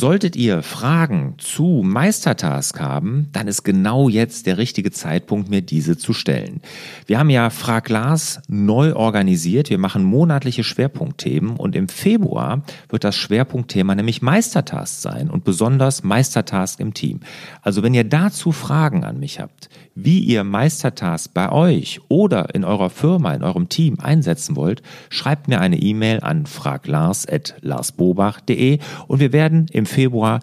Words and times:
Solltet 0.00 0.34
ihr 0.34 0.62
Fragen 0.62 1.34
zu 1.36 1.82
Meistertask 1.84 2.80
haben, 2.80 3.28
dann 3.32 3.48
ist 3.48 3.64
genau 3.64 4.08
jetzt 4.08 4.46
der 4.46 4.56
richtige 4.56 4.90
Zeitpunkt, 4.90 5.50
mir 5.50 5.60
diese 5.60 5.98
zu 5.98 6.14
stellen. 6.14 6.62
Wir 7.04 7.18
haben 7.18 7.28
ja 7.28 7.50
Frag 7.50 7.90
Lars 7.90 8.40
neu 8.48 8.94
organisiert. 8.96 9.68
Wir 9.68 9.76
machen 9.76 10.02
monatliche 10.02 10.64
Schwerpunktthemen 10.64 11.54
und 11.54 11.76
im 11.76 11.90
Februar 11.90 12.62
wird 12.88 13.04
das 13.04 13.14
Schwerpunktthema 13.14 13.94
nämlich 13.94 14.22
Meistertask 14.22 15.02
sein 15.02 15.28
und 15.28 15.44
besonders 15.44 16.02
Meistertask 16.02 16.80
im 16.80 16.94
Team. 16.94 17.20
Also 17.60 17.82
wenn 17.82 17.92
ihr 17.92 18.04
dazu 18.04 18.52
Fragen 18.52 19.04
an 19.04 19.20
mich 19.20 19.38
habt, 19.38 19.68
wie 20.04 20.20
ihr 20.20 20.44
Meistertask 20.44 21.34
bei 21.34 21.50
euch 21.50 22.00
oder 22.08 22.54
in 22.54 22.64
eurer 22.64 22.90
Firma, 22.90 23.34
in 23.34 23.42
eurem 23.42 23.68
Team 23.68 23.98
einsetzen 24.00 24.54
wollt, 24.56 24.82
schreibt 25.08 25.48
mir 25.48 25.60
eine 25.60 25.78
E-Mail 25.78 26.20
an 26.20 26.46
fraglars.larsbobach.de 26.46 28.78
und 29.06 29.20
wir 29.20 29.32
werden 29.32 29.66
im 29.72 29.86
Februar 29.86 30.40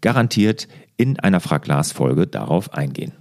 garantiert 0.00 0.66
in 0.96 1.20
einer 1.20 1.40
Frag 1.40 1.66
Lars 1.66 1.92
Folge 1.92 2.26
darauf 2.26 2.72
eingehen. 2.74 3.12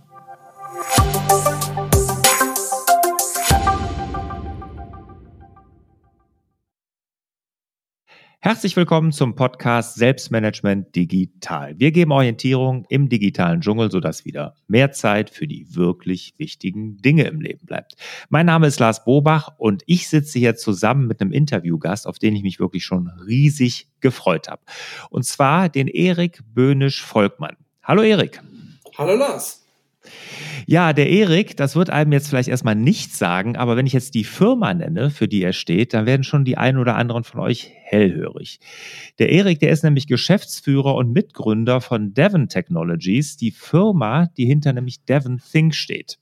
Herzlich 8.42 8.78
willkommen 8.78 9.12
zum 9.12 9.36
Podcast 9.36 9.96
Selbstmanagement 9.96 10.96
Digital. 10.96 11.78
Wir 11.78 11.92
geben 11.92 12.14
Orientierung 12.14 12.86
im 12.88 13.10
digitalen 13.10 13.60
Dschungel, 13.60 13.92
sodass 13.92 14.24
wieder 14.24 14.56
mehr 14.66 14.94
Zeit 14.94 15.30
für 15.30 15.46
die 15.46 15.76
wirklich 15.76 16.36
wichtigen 16.38 16.96
Dinge 17.00 17.24
im 17.24 17.42
Leben 17.42 17.66
bleibt. 17.66 17.98
Mein 18.30 18.46
Name 18.46 18.68
ist 18.68 18.80
Lars 18.80 19.04
Bobach 19.04 19.50
und 19.58 19.84
ich 19.88 20.08
sitze 20.08 20.40
hier 20.40 20.56
zusammen 20.56 21.06
mit 21.06 21.20
einem 21.20 21.34
Interviewgast, 21.34 22.08
auf 22.08 22.18
den 22.18 22.34
ich 22.34 22.44
mich 22.44 22.62
wirklich 22.62 22.86
schon 22.86 23.10
riesig 23.28 23.90
gefreut 24.00 24.48
habe. 24.48 24.62
Und 25.10 25.26
zwar 25.26 25.68
den 25.68 25.90
Erik 25.90 26.40
Böhnisch-Volkmann. 26.56 27.58
Hallo 27.84 28.04
Erik. 28.04 28.42
Hallo 28.98 29.16
Lars. 29.16 29.66
Ja, 30.66 30.94
der 30.94 31.10
Erik, 31.10 31.58
das 31.58 31.76
wird 31.76 31.90
einem 31.90 32.12
jetzt 32.12 32.30
vielleicht 32.30 32.50
erstmal 32.50 32.76
nichts 32.76 33.18
sagen, 33.18 33.58
aber 33.58 33.76
wenn 33.76 33.88
ich 33.88 33.94
jetzt 33.94 34.14
die 34.14 34.24
Firma 34.24 34.74
nenne, 34.74 35.10
für 35.10 35.28
die 35.28 35.42
er 35.42 35.54
steht, 35.54 35.94
dann 35.94 36.06
werden 36.06 36.24
schon 36.24 36.46
die 36.46 36.58
einen 36.58 36.78
oder 36.78 36.96
anderen 36.96 37.24
von 37.24 37.40
euch 37.42 37.72
hellhörig. 37.82 38.60
Der 39.18 39.30
Erik, 39.30 39.60
der 39.60 39.72
ist 39.72 39.84
nämlich 39.84 40.06
Geschäftsführer 40.06 40.94
und 40.94 41.12
Mitgründer 41.12 41.82
von 41.82 42.14
Devon 42.14 42.50
Technologies, 42.50 43.36
die 43.36 43.50
Firma, 43.50 44.28
die 44.38 44.46
hinter 44.46 44.74
nämlich 44.74 45.04
Devon 45.06 45.42
Think 45.52 45.74
steht. 45.74 46.20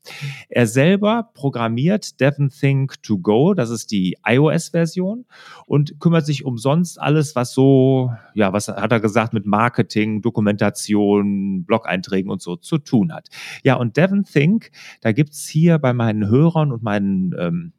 Er 0.48 0.66
selber 0.66 1.30
programmiert 1.33 2.22
Devon 2.22 2.50
Think 2.50 3.03
to 3.03 3.20
Go, 3.20 3.53
das 3.53 3.70
ist 3.70 3.92
die 3.92 4.16
iOS-Version 4.25 5.25
und 5.66 6.00
kümmert 6.00 6.25
sich 6.25 6.45
um 6.45 6.58
sonst 6.58 7.00
alles, 7.00 7.36
was 7.36 7.53
so, 7.53 8.14
ja, 8.33 8.53
was 8.53 8.70
hat 8.70 8.92
er 8.92 9.02
gesagt, 9.02 9.33
mit 9.33 9.45
Marketing, 9.45 10.22
Dokumentation, 10.22 11.66
Blog-Einträgen 11.66 12.31
und 12.31 12.42
so 12.42 12.55
zu 12.55 12.78
tun 12.78 13.11
hat. 13.11 13.28
Ja, 13.68 13.76
und 13.76 13.98
Devon 13.98 14.23
Think, 14.23 14.72
da 15.02 15.12
gibt's 15.12 15.46
hier 15.46 15.78
bei 15.78 15.92
meinen 15.92 16.30
Hörern 16.30 16.72
und 16.72 16.84
meinen 16.84 17.36
ähm, 17.38 17.73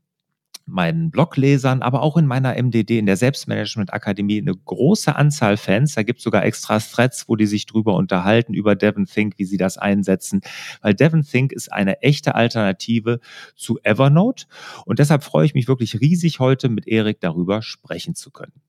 meinen 0.66 1.10
Bloglesern, 1.10 1.80
aber 1.80 2.02
auch 2.02 2.18
in 2.18 2.26
meiner 2.26 2.62
MDD, 2.62 2.98
in 2.98 3.06
der 3.06 3.16
Selbstmanagement 3.16 3.94
Akademie, 3.94 4.38
eine 4.38 4.54
große 4.54 5.16
Anzahl 5.16 5.56
Fans. 5.56 5.94
Da 5.94 6.02
gibt 6.02 6.18
es 6.18 6.24
sogar 6.24 6.44
extra 6.44 6.78
Threads, 6.78 7.26
wo 7.26 7.36
die 7.36 7.46
sich 7.46 7.64
drüber 7.64 7.94
unterhalten, 7.94 8.52
über 8.52 8.76
Devon 8.76 9.06
Think, 9.06 9.38
wie 9.38 9.46
sie 9.46 9.56
das 9.56 9.78
einsetzen. 9.78 10.42
Weil 10.82 10.92
Devon 10.92 11.22
Think 11.22 11.52
ist 11.52 11.72
eine 11.72 12.02
echte 12.02 12.34
Alternative 12.34 13.18
zu 13.56 13.78
Evernote. 13.82 14.44
Und 14.84 14.98
deshalb 14.98 15.24
freue 15.24 15.46
ich 15.46 15.54
mich 15.54 15.68
wirklich 15.68 16.02
riesig, 16.02 16.38
heute 16.38 16.68
mit 16.68 16.86
Erik 16.86 17.18
darüber 17.22 17.62
sprechen 17.62 18.14
zu 18.14 18.30
können. 18.30 18.60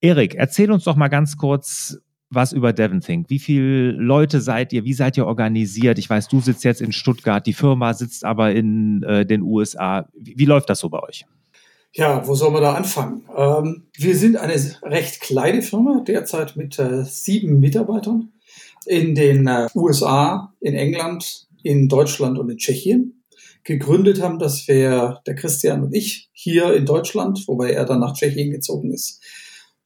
Erik, 0.00 0.34
erzähl 0.34 0.72
uns 0.72 0.84
doch 0.84 0.96
mal 0.96 1.08
ganz 1.08 1.36
kurz, 1.36 1.98
was 2.30 2.52
über 2.52 2.72
Devon 2.72 3.00
Think. 3.00 3.30
Wie 3.30 3.38
viele 3.38 3.92
Leute 3.92 4.40
seid 4.40 4.72
ihr? 4.72 4.84
Wie 4.84 4.92
seid 4.92 5.16
ihr 5.16 5.26
organisiert? 5.26 5.98
Ich 5.98 6.10
weiß, 6.10 6.28
du 6.28 6.40
sitzt 6.40 6.64
jetzt 6.64 6.80
in 6.80 6.92
Stuttgart, 6.92 7.46
die 7.46 7.54
Firma 7.54 7.94
sitzt 7.94 8.24
aber 8.24 8.52
in 8.52 9.02
äh, 9.02 9.24
den 9.24 9.42
USA. 9.42 10.08
Wie, 10.14 10.34
wie, 10.38 10.44
läuft 10.44 10.68
das 10.68 10.80
so 10.80 10.88
bei 10.88 11.00
euch? 11.00 11.24
Ja, 11.94 12.26
wo 12.26 12.34
soll 12.34 12.50
man 12.50 12.62
da 12.62 12.74
anfangen? 12.74 13.24
Ähm, 13.34 13.86
wir 13.96 14.14
sind 14.16 14.36
eine 14.36 14.54
recht 14.82 15.20
kleine 15.20 15.62
Firma, 15.62 16.02
derzeit 16.06 16.56
mit 16.56 16.78
äh, 16.78 17.04
sieben 17.04 17.60
Mitarbeitern 17.60 18.30
in 18.86 19.14
den 19.14 19.46
äh, 19.46 19.68
USA, 19.74 20.52
in 20.60 20.74
England, 20.74 21.46
in 21.62 21.88
Deutschland 21.88 22.38
und 22.38 22.50
in 22.50 22.58
Tschechien. 22.58 23.24
Gegründet 23.64 24.22
haben, 24.22 24.38
dass 24.38 24.68
wir, 24.68 25.20
der 25.26 25.34
Christian 25.34 25.82
und 25.82 25.94
ich, 25.94 26.30
hier 26.32 26.74
in 26.74 26.86
Deutschland, 26.86 27.46
wobei 27.48 27.72
er 27.72 27.84
dann 27.84 28.00
nach 28.00 28.14
Tschechien 28.14 28.50
gezogen 28.50 28.92
ist, 28.92 29.22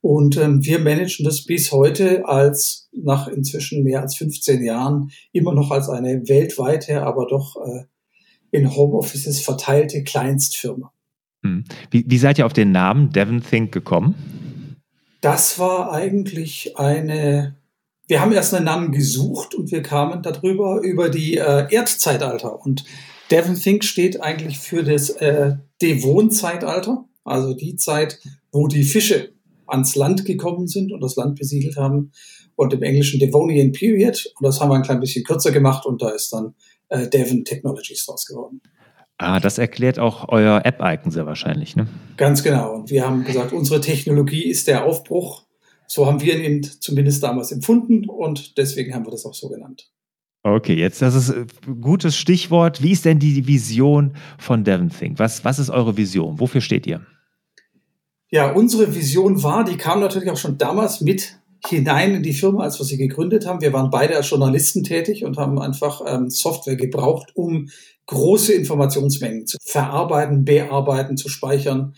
und 0.03 0.37
ähm, 0.37 0.65
wir 0.65 0.81
managen 0.81 1.25
das 1.25 1.45
bis 1.45 1.71
heute 1.71 2.27
als 2.27 2.91
nach 2.93 3.29
inzwischen 3.29 3.85
mehr 3.85 4.03
als 4.03 4.17
15 4.17 4.63
Jahren 4.63 5.13
immer 5.33 5.55
noch 5.55 5.71
als 5.71 5.89
eine 5.89 6.29
weltweite, 6.29 7.05
aber 7.05 7.27
doch 7.29 7.57
äh, 7.65 7.85
in 8.51 8.75
Homeoffices 8.75 9.41
verteilte 9.41 10.03
Kleinstfirma. 10.03 10.93
Hm. 11.45 11.65
Wie, 11.91 12.05
wie 12.07 12.19
seid 12.19 12.39
ihr 12.39 12.47
auf 12.47 12.53
den 12.53 12.73
Namen 12.73 13.11
Devon 13.11 13.43
Think 13.43 13.71
gekommen? 13.71 14.77
Das 15.21 15.61
war 15.61 15.93
eigentlich 15.93 16.77
eine. 16.77 17.55
Wir 18.09 18.21
haben 18.21 18.33
erst 18.33 18.53
einen 18.55 18.65
Namen 18.65 18.91
gesucht 18.91 19.55
und 19.55 19.71
wir 19.71 19.83
kamen 19.83 20.21
darüber 20.23 20.81
über 20.83 21.11
die 21.11 21.37
äh, 21.37 21.73
Erdzeitalter. 21.73 22.61
Und 22.61 22.85
Devon 23.31 23.55
Think 23.55 23.85
steht 23.85 24.21
eigentlich 24.21 24.59
für 24.59 24.83
das 24.83 25.11
äh, 25.11 25.55
Devon-Zeitalter, 25.81 27.05
also 27.23 27.55
die 27.55 27.77
Zeit, 27.77 28.19
wo 28.51 28.67
die 28.67 28.83
Fische 28.83 29.32
ans 29.73 29.97
Land 29.97 30.25
gekommen 30.25 30.69
sind 30.69 30.93
und 30.93 31.01
das 31.01 31.17
Land 31.17 31.39
besiedelt 31.39 31.77
haben. 31.77 32.13
Und 32.55 32.73
im 32.75 32.83
Englischen 32.83 33.19
Devonian 33.19 33.73
Period. 33.73 34.31
Und 34.39 34.47
das 34.47 34.61
haben 34.61 34.69
wir 34.69 34.77
ein 34.77 34.83
klein 34.83 35.01
bisschen 35.01 35.25
kürzer 35.25 35.51
gemacht 35.51 35.87
und 35.87 36.03
da 36.03 36.11
ist 36.11 36.33
dann 36.33 36.55
äh, 36.91 37.09
Devon 37.09 37.45
Technologies 37.45 38.05
draus 38.05 38.27
geworden. 38.27 38.61
Ah, 39.19 39.41
das 39.41 39.59
erklärt 39.59 39.99
auch 39.99 40.29
euer 40.29 40.63
App-Icon 40.65 41.11
sehr 41.11 41.27
wahrscheinlich, 41.27 41.77
ne? 41.77 41.87
Ganz 42.17 42.43
genau. 42.43 42.75
Und 42.75 42.91
wir 42.91 43.07
haben 43.07 43.25
gesagt, 43.25 43.53
unsere 43.53 43.81
Technologie 43.81 44.45
ist 44.45 44.67
der 44.69 44.85
Aufbruch. 44.85 45.45
So 45.87 46.07
haben 46.07 46.21
wir 46.21 46.39
ihn 46.39 46.63
zumindest 46.63 47.23
damals 47.23 47.53
empfunden 47.53 48.09
und 48.09 48.59
deswegen 48.59 48.95
haben 48.95 49.07
wir 49.07 49.11
das 49.11 49.25
auch 49.25 49.35
so 49.35 49.49
genannt. 49.49 49.91
Okay, 50.43 50.75
jetzt 50.75 51.01
das 51.03 51.15
ist 51.15 51.31
ein 51.31 51.47
äh, 51.69 51.75
gutes 51.81 52.17
Stichwort. 52.17 52.83
Wie 52.83 52.91
ist 52.91 53.05
denn 53.05 53.21
die 53.21 53.47
Vision 53.47 54.15
von 54.39 54.65
Devon 54.65 54.91
Think? 54.91 55.19
Was, 55.19 55.45
was 55.45 55.59
ist 55.59 55.71
eure 55.71 55.97
Vision? 55.97 56.41
Wofür 56.41 56.61
steht 56.61 56.87
ihr? 56.87 57.07
Ja, 58.33 58.51
unsere 58.51 58.95
Vision 58.95 59.43
war, 59.43 59.63
die 59.63 59.77
kam 59.77 60.01
natürlich 60.01 60.31
auch 60.31 60.39
schon 60.39 60.57
damals 60.57 61.03
mit 61.03 61.39
hinein 61.67 62.15
in 62.15 62.23
die 62.23 62.33
Firma, 62.33 62.65
als 62.65 62.79
wir 62.79 62.87
sie 62.87 62.97
gegründet 62.97 63.47
haben. 63.47 63.61
Wir 63.61 63.75
waren 63.75 63.91
beide 63.91 64.17
als 64.17 64.31
Journalisten 64.31 64.85
tätig 64.85 65.27
und 65.27 65.37
haben 65.37 65.59
einfach 65.61 66.01
ähm, 66.07 66.31
Software 66.31 66.77
gebraucht, 66.77 67.33
um 67.35 67.69
große 68.07 68.55
Informationsmengen 68.55 69.47
zu 69.47 69.59
verarbeiten, 69.63 70.47
bearbeiten, 70.47 71.19
zu 71.19 71.29
speichern. 71.29 71.95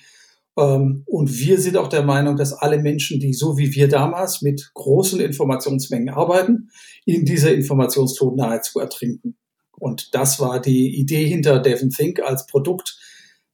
Ähm, 0.59 1.05
und 1.07 1.39
wir 1.39 1.61
sind 1.61 1.77
auch 1.77 1.87
der 1.87 2.03
Meinung, 2.03 2.37
dass 2.37 2.53
alle 2.53 2.79
Menschen, 2.83 3.21
die 3.21 3.33
so 3.33 3.57
wie 3.57 3.73
wir 3.73 3.87
damals 3.87 4.43
mit 4.43 4.73
großen 4.75 5.21
Informationsmengen 5.21 6.09
arbeiten, 6.09 6.71
in 7.05 7.25
dieser 7.25 7.55
Informationsflut 7.55 8.37
nahezu 8.37 8.81
ertrinken. 8.81 9.37
Und 9.79 10.13
das 10.17 10.41
war 10.41 10.61
die 10.61 10.99
Idee 10.99 11.29
hinter 11.29 11.61
Devon 11.61 11.91
Think 11.91 12.19
als 12.19 12.49
Produkt, 12.49 12.99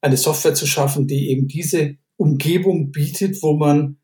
eine 0.01 0.17
Software 0.17 0.55
zu 0.55 0.67
schaffen, 0.67 1.07
die 1.07 1.29
eben 1.29 1.47
diese 1.47 1.99
Umgebung 2.21 2.93
bietet, 2.93 3.43
wo 3.43 3.55
man 3.55 3.97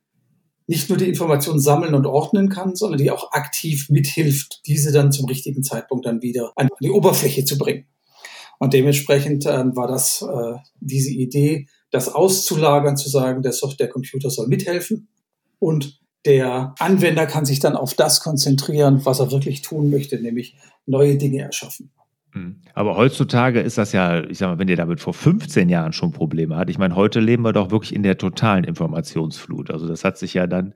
nicht 0.67 0.89
nur 0.89 0.97
die 0.97 1.09
Informationen 1.09 1.61
sammeln 1.61 1.95
und 1.95 2.07
ordnen 2.07 2.49
kann, 2.49 2.75
sondern 2.75 2.99
die 2.99 3.11
auch 3.11 3.31
aktiv 3.33 3.91
mithilft, 3.91 4.63
diese 4.67 4.91
dann 4.91 5.13
zum 5.13 5.27
richtigen 5.27 5.63
Zeitpunkt 5.63 6.07
dann 6.07 6.23
wieder 6.23 6.53
an 6.57 6.69
die 6.81 6.91
Oberfläche 6.91 7.45
zu 7.45 7.59
bringen. 7.59 7.87
Und 8.59 8.73
dementsprechend 8.73 9.45
äh, 9.45 9.77
war 9.77 9.87
das 9.87 10.23
äh, 10.23 10.55
diese 10.81 11.11
Idee, 11.11 11.69
das 11.91 12.09
auszulagern, 12.09 12.97
zu 12.97 13.11
sagen, 13.11 13.43
der 13.43 13.53
Softwarecomputer 13.53 14.31
soll 14.31 14.49
mithelfen 14.49 15.09
und 15.59 16.01
der 16.25 16.75
Anwender 16.79 17.27
kann 17.27 17.45
sich 17.45 17.61
dann 17.61 17.77
auf 17.77 17.93
das 17.93 18.21
konzentrieren, 18.21 19.05
was 19.05 19.21
er 19.21 19.31
wirklich 19.31 19.61
tun 19.61 19.91
möchte, 19.91 20.19
nämlich 20.19 20.57
neue 20.87 21.17
Dinge 21.17 21.43
erschaffen. 21.43 21.93
Mhm. 22.37 22.57
Aber 22.75 22.97
heutzutage 22.97 23.61
ist 23.61 23.79
das 23.79 23.93
ja, 23.93 24.23
ich 24.25 24.39
sag 24.39 24.49
mal, 24.49 24.59
wenn 24.59 24.69
ihr 24.69 24.77
damit 24.77 25.01
vor 25.01 25.15
15 25.15 25.69
Jahren 25.69 25.93
schon 25.93 26.13
Probleme 26.13 26.57
hat, 26.57 26.69
ich 26.69 26.79
meine, 26.79 26.95
heute 26.95 27.21
leben 27.21 27.43
wir 27.43 27.53
doch 27.53 27.71
wirklich 27.71 27.95
in 27.95 28.03
der 28.03 28.19
totalen 28.19 28.65
Informationsflut. 28.65 29.71
Also 29.71 29.89
das 29.89 30.05
hat 30.05 30.19
sich 30.19 30.35
ja 30.35 30.47
dann 30.47 30.75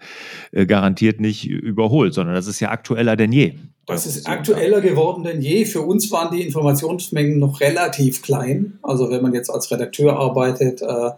äh, 0.53 0.67
garantiert 0.67 1.21
nicht 1.21 1.47
überholt, 1.47 2.15
sondern 2.15 2.35
das 2.35 2.47
ist 2.47 2.61
ja 2.61 2.71
aktueller 2.71 3.17
denn 3.17 3.33
je. 3.33 3.55
Das 3.87 4.07
ist 4.07 4.27
aktueller 4.27 4.81
geworden 4.81 5.25
denn 5.25 5.43
je. 5.43 5.65
Für 5.65 5.83
uns 5.83 6.11
waren 6.11 6.35
die 6.35 6.43
Informationsmengen 6.43 7.39
noch 7.39 7.61
relativ 7.61 8.23
klein. 8.23 8.79
Also 8.83 9.11
wenn 9.11 9.23
man 9.23 9.35
jetzt 9.35 9.51
als 9.51 9.71
Redakteur 9.71 10.17
arbeitet, 10.17 10.81
äh, 10.81 11.11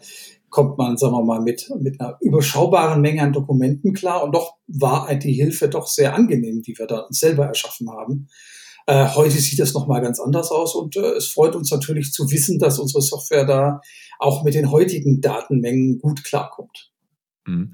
kommt 0.48 0.76
man, 0.76 0.96
sagen 0.96 1.14
wir 1.14 1.22
mal, 1.22 1.40
mit, 1.40 1.70
mit 1.80 2.00
einer 2.00 2.18
überschaubaren 2.20 3.00
Menge 3.00 3.22
an 3.22 3.32
Dokumenten 3.32 3.92
klar. 3.92 4.24
Und 4.24 4.34
doch 4.34 4.54
war 4.66 5.14
die 5.14 5.32
Hilfe 5.32 5.68
doch 5.68 5.86
sehr 5.86 6.14
angenehm, 6.14 6.62
die 6.62 6.76
wir 6.76 6.86
da 6.86 7.06
selber 7.10 7.46
erschaffen 7.46 7.90
haben. 7.90 8.28
Äh, 8.86 9.08
heute 9.14 9.38
sieht 9.38 9.58
das 9.58 9.74
nochmal 9.74 10.00
ganz 10.00 10.20
anders 10.20 10.50
aus 10.50 10.74
und 10.74 10.96
äh, 10.96 11.12
es 11.12 11.28
freut 11.28 11.54
uns 11.54 11.70
natürlich 11.70 12.12
zu 12.12 12.30
wissen, 12.30 12.58
dass 12.58 12.78
unsere 12.78 13.02
Software 13.02 13.46
da 13.46 13.80
auch 14.18 14.42
mit 14.44 14.54
den 14.54 14.70
heutigen 14.70 15.20
Datenmengen 15.20 15.98
gut 15.98 16.24
klarkommt. 16.24 16.90
Mhm. 17.46 17.72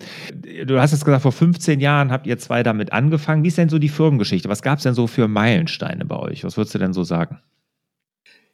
Du 0.66 0.80
hast 0.80 0.92
es 0.92 1.04
gesagt, 1.04 1.22
vor 1.22 1.32
15 1.32 1.80
Jahren 1.80 2.10
habt 2.10 2.26
ihr 2.26 2.38
zwei 2.38 2.62
damit 2.62 2.92
angefangen. 2.92 3.44
Wie 3.44 3.48
ist 3.48 3.58
denn 3.58 3.68
so 3.68 3.78
die 3.78 3.90
Firmengeschichte? 3.90 4.48
Was 4.48 4.62
gab 4.62 4.78
es 4.78 4.84
denn 4.84 4.94
so 4.94 5.06
für 5.06 5.28
Meilensteine 5.28 6.04
bei 6.04 6.18
euch? 6.18 6.44
Was 6.44 6.56
würdest 6.56 6.74
du 6.74 6.78
denn 6.78 6.92
so 6.92 7.04
sagen? 7.04 7.40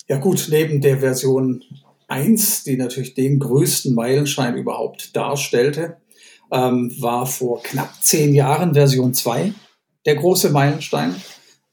Ja 0.09 0.19
gut, 0.19 0.49
neben 0.51 0.81
der 0.81 0.99
Version 0.99 1.63
1, 2.09 2.65
die 2.65 2.77
natürlich 2.77 3.15
den 3.15 3.39
größten 3.39 3.95
Meilenstein 3.95 4.57
überhaupt 4.57 5.17
darstellte, 5.17 5.99
ähm, 6.53 6.95
war 7.01 7.27
vor 7.27 7.63
knapp 7.63 7.95
zehn 8.03 8.35
Jahren 8.35 8.75
Version 8.75 9.15
2 9.15 9.55
der 10.05 10.17
große 10.17 10.51
Meilenstein, 10.51 11.15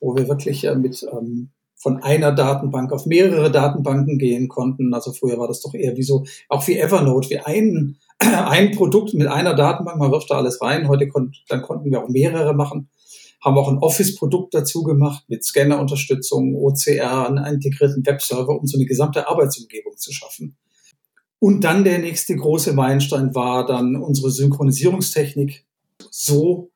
wo 0.02 0.16
wir 0.16 0.28
wirklich 0.28 0.66
äh, 0.66 0.76
mit 0.76 1.06
ähm, 1.10 1.52
von 1.82 1.98
einer 2.04 2.32
Datenbank 2.32 2.92
auf 2.92 3.08
mehrere 3.08 3.52
Datenbanken 3.52 4.20
gehen 4.20 4.50
konnten. 4.50 4.94
Also 4.94 5.14
früher 5.14 5.40
war 5.40 5.48
das 5.48 5.62
doch 5.62 5.74
eher 5.74 5.98
wie 5.98 6.04
so, 6.04 6.26
auch 6.48 6.68
wie 6.68 6.78
Evernote, 6.78 7.30
wie 7.30 7.40
ein, 7.40 7.98
ein 8.20 8.72
Produkt 8.72 9.14
mit 9.16 9.28
einer 9.28 9.56
Datenbank, 9.56 9.98
man 9.98 10.12
wirft 10.12 10.30
da 10.30 10.36
alles 10.36 10.62
rein. 10.62 10.88
Heute 10.88 11.08
kon 11.08 11.32
dann 11.48 11.62
konnten 11.62 11.90
wir 11.90 12.04
auch 12.04 12.10
mehrere 12.10 12.54
machen. 12.54 12.90
Haben 13.44 13.58
auch 13.58 13.70
ein 13.70 13.80
Office-Produkt 13.80 14.54
dazu 14.54 14.84
gemacht 14.84 15.24
mit 15.28 15.44
Scanner-Unterstützung, 15.44 16.56
OCR, 16.56 17.28
einen 17.28 17.56
integrierten 17.56 18.06
Webserver, 18.06 18.60
um 18.60 18.68
so 18.68 18.78
eine 18.78 18.86
gesamte 18.86 19.28
Arbeitsumgebung 19.28 19.98
zu 19.98 20.12
schaffen. 20.12 20.58
Und 21.40 21.64
dann 21.64 21.84
der 21.84 21.98
nächste 21.98 22.36
große 22.36 22.74
Meilenstein 22.74 23.34
war 23.34 23.66
dann 23.66 23.96
unsere 23.96 24.30
Synchronisierungstechnik 24.30 25.66
so 26.12 26.71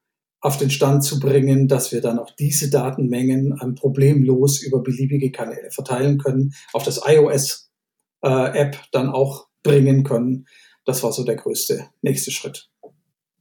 auf 0.46 0.58
den 0.58 0.70
Stand 0.70 1.04
zu 1.04 1.20
bringen, 1.20 1.68
dass 1.68 1.92
wir 1.92 2.02
dann 2.02 2.20
auch 2.20 2.30
diese 2.30 2.70
Datenmengen 2.70 3.58
problemlos 3.74 4.62
über 4.62 4.84
beliebige 4.84 5.32
Kanäle 5.32 5.72
verteilen 5.72 6.20
können, 6.20 6.54
auf 6.72 6.84
das 6.84 7.02
iOS-App 7.04 8.76
äh, 8.76 8.78
dann 8.92 9.10
auch 9.10 9.48
bringen 9.64 10.04
können. 10.04 10.46
Das 10.86 11.02
war 11.02 11.12
so 11.12 11.24
der 11.24 11.38
größte 11.38 11.88
nächste 12.04 12.30
Schritt. 12.30 12.70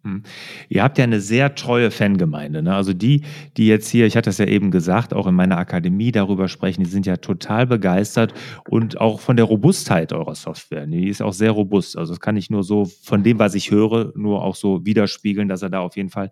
Hm. 0.05 0.23
Ihr 0.69 0.83
habt 0.83 0.99
ja 0.99 1.05
eine 1.05 1.21
sehr 1.21 1.55
treue 1.55 1.91
Fangemeinde. 1.91 2.62
Ne? 2.62 2.75
Also 2.75 2.93
die, 2.93 3.23
die 3.56 3.67
jetzt 3.67 3.89
hier, 3.89 4.05
ich 4.05 4.19
hatte 4.19 4.29
es 4.29 4.37
ja 4.37 4.45
eben 4.45 4.71
gesagt, 4.71 5.15
auch 5.15 5.27
in 5.27 5.35
meiner 5.35 5.56
Akademie 5.56 6.12
darüber 6.12 6.49
sprechen, 6.49 6.85
die 6.85 6.91
sind 6.91 7.06
ja 7.06 7.17
total 7.17 7.67
begeistert 7.67 8.35
und 8.69 9.01
auch 9.01 9.21
von 9.21 9.37
der 9.37 9.47
Robustheit 9.47 10.12
eurer 10.12 10.35
Software. 10.35 10.87
Die 10.87 11.09
ist 11.09 11.23
auch 11.23 11.33
sehr 11.33 11.53
robust. 11.53 11.97
Also 11.97 12.12
das 12.12 12.21
kann 12.21 12.37
ich 12.37 12.51
nur 12.51 12.65
so 12.65 12.85
von 12.85 13.23
dem, 13.23 13.39
was 13.39 13.55
ich 13.55 13.71
höre, 13.71 14.12
nur 14.15 14.43
auch 14.43 14.56
so 14.56 14.85
widerspiegeln, 14.85 15.49
dass 15.49 15.62
er 15.62 15.71
da 15.71 15.81
auf 15.81 15.97
jeden 15.97 16.11
Fall 16.11 16.31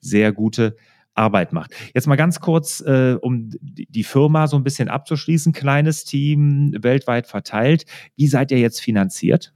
sehr 0.00 0.32
gute 0.32 0.74
Arbeit 1.14 1.52
macht. 1.52 1.72
Jetzt 1.94 2.08
mal 2.08 2.16
ganz 2.16 2.40
kurz, 2.40 2.80
äh, 2.80 3.16
um 3.20 3.50
die 3.60 4.02
Firma 4.02 4.48
so 4.48 4.56
ein 4.56 4.64
bisschen 4.64 4.88
abzuschließen. 4.88 5.52
Kleines 5.52 6.04
Team, 6.04 6.74
weltweit 6.80 7.28
verteilt. 7.28 7.84
Wie 8.16 8.26
seid 8.26 8.50
ihr 8.50 8.58
jetzt 8.58 8.80
finanziert? 8.80 9.54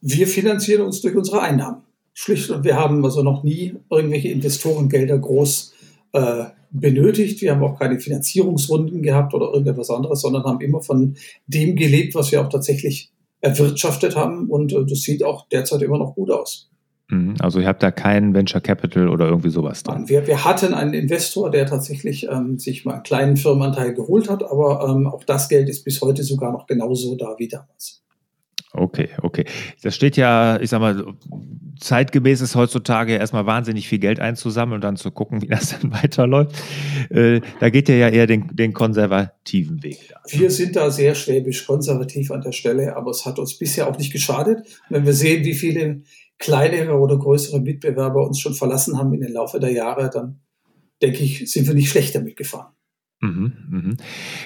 Wir 0.00 0.26
finanzieren 0.26 0.82
uns 0.82 1.02
durch 1.02 1.14
unsere 1.14 1.42
Einnahmen 1.42 1.82
schlicht 2.14 2.50
und 2.50 2.64
wir 2.64 2.76
haben 2.76 3.04
also 3.04 3.22
noch 3.22 3.42
nie 3.42 3.74
irgendwelche 3.90 4.28
Investorengelder 4.28 5.18
groß 5.18 5.74
äh, 6.12 6.44
benötigt. 6.70 7.40
Wir 7.42 7.52
haben 7.52 7.62
auch 7.62 7.78
keine 7.78 8.00
Finanzierungsrunden 8.00 9.02
gehabt 9.02 9.34
oder 9.34 9.46
irgendetwas 9.46 9.90
anderes, 9.90 10.20
sondern 10.20 10.44
haben 10.44 10.60
immer 10.60 10.80
von 10.80 11.16
dem 11.46 11.76
gelebt, 11.76 12.14
was 12.14 12.32
wir 12.32 12.40
auch 12.40 12.48
tatsächlich 12.48 13.12
erwirtschaftet 13.40 14.16
haben. 14.16 14.48
Und 14.48 14.72
äh, 14.72 14.84
das 14.86 15.02
sieht 15.02 15.22
auch 15.24 15.48
derzeit 15.48 15.82
immer 15.82 15.98
noch 15.98 16.14
gut 16.14 16.30
aus. 16.30 16.70
Mhm. 17.08 17.34
Also 17.40 17.60
ihr 17.60 17.66
habt 17.66 17.82
da 17.82 17.90
keinen 17.90 18.34
Venture 18.34 18.60
Capital 18.60 19.08
oder 19.08 19.26
irgendwie 19.26 19.50
sowas 19.50 19.82
dran? 19.82 20.08
Wir, 20.08 20.26
wir 20.26 20.44
hatten 20.44 20.72
einen 20.72 20.94
Investor, 20.94 21.50
der 21.50 21.66
tatsächlich 21.66 22.28
ähm, 22.28 22.58
sich 22.58 22.84
mal 22.84 22.94
einen 22.94 23.02
kleinen 23.02 23.36
Firmenanteil 23.36 23.94
geholt 23.94 24.30
hat, 24.30 24.42
aber 24.42 24.88
ähm, 24.88 25.06
auch 25.06 25.24
das 25.24 25.48
Geld 25.48 25.68
ist 25.68 25.84
bis 25.84 26.00
heute 26.00 26.22
sogar 26.22 26.52
noch 26.52 26.66
genauso 26.66 27.14
da 27.16 27.34
wie 27.38 27.48
damals. 27.48 28.02
Okay, 28.74 29.10
okay. 29.20 29.44
Das 29.82 29.94
steht 29.94 30.16
ja, 30.16 30.58
ich 30.58 30.70
sag 30.70 30.80
mal, 30.80 31.04
zeitgemäß 31.78 32.40
ist 32.40 32.54
heutzutage 32.54 33.14
erstmal 33.14 33.44
wahnsinnig 33.44 33.86
viel 33.86 33.98
Geld 33.98 34.18
einzusammeln 34.18 34.76
und 34.76 34.80
dann 34.84 34.96
zu 34.96 35.10
gucken, 35.10 35.42
wie 35.42 35.46
das 35.48 35.78
dann 35.78 35.92
weiterläuft. 35.92 36.56
Äh, 37.10 37.42
da 37.60 37.68
geht 37.68 37.90
ihr 37.90 37.98
ja 37.98 38.08
eher 38.08 38.26
den, 38.26 38.48
den 38.56 38.72
konservativen 38.72 39.82
Weg. 39.82 40.14
Wir 40.28 40.50
sind 40.50 40.76
da 40.76 40.90
sehr 40.90 41.14
schwäbisch 41.14 41.66
konservativ 41.66 42.30
an 42.30 42.40
der 42.40 42.52
Stelle, 42.52 42.96
aber 42.96 43.10
es 43.10 43.26
hat 43.26 43.38
uns 43.38 43.58
bisher 43.58 43.88
auch 43.88 43.98
nicht 43.98 44.12
geschadet. 44.12 44.66
Wenn 44.88 45.04
wir 45.04 45.12
sehen, 45.12 45.44
wie 45.44 45.54
viele 45.54 46.02
kleinere 46.38 46.94
oder 46.94 47.18
größere 47.18 47.60
Mitbewerber 47.60 48.26
uns 48.26 48.40
schon 48.40 48.54
verlassen 48.54 48.98
haben 48.98 49.12
in 49.12 49.20
den 49.20 49.32
Laufe 49.32 49.60
der 49.60 49.72
Jahre, 49.72 50.08
dann 50.08 50.40
denke 51.02 51.22
ich, 51.22 51.50
sind 51.50 51.66
wir 51.66 51.74
nicht 51.74 51.90
schlecht 51.90 52.14
damit 52.14 52.36
gefahren. 52.36 52.72
Mhm, 53.22 53.52
mhm. 53.70 53.96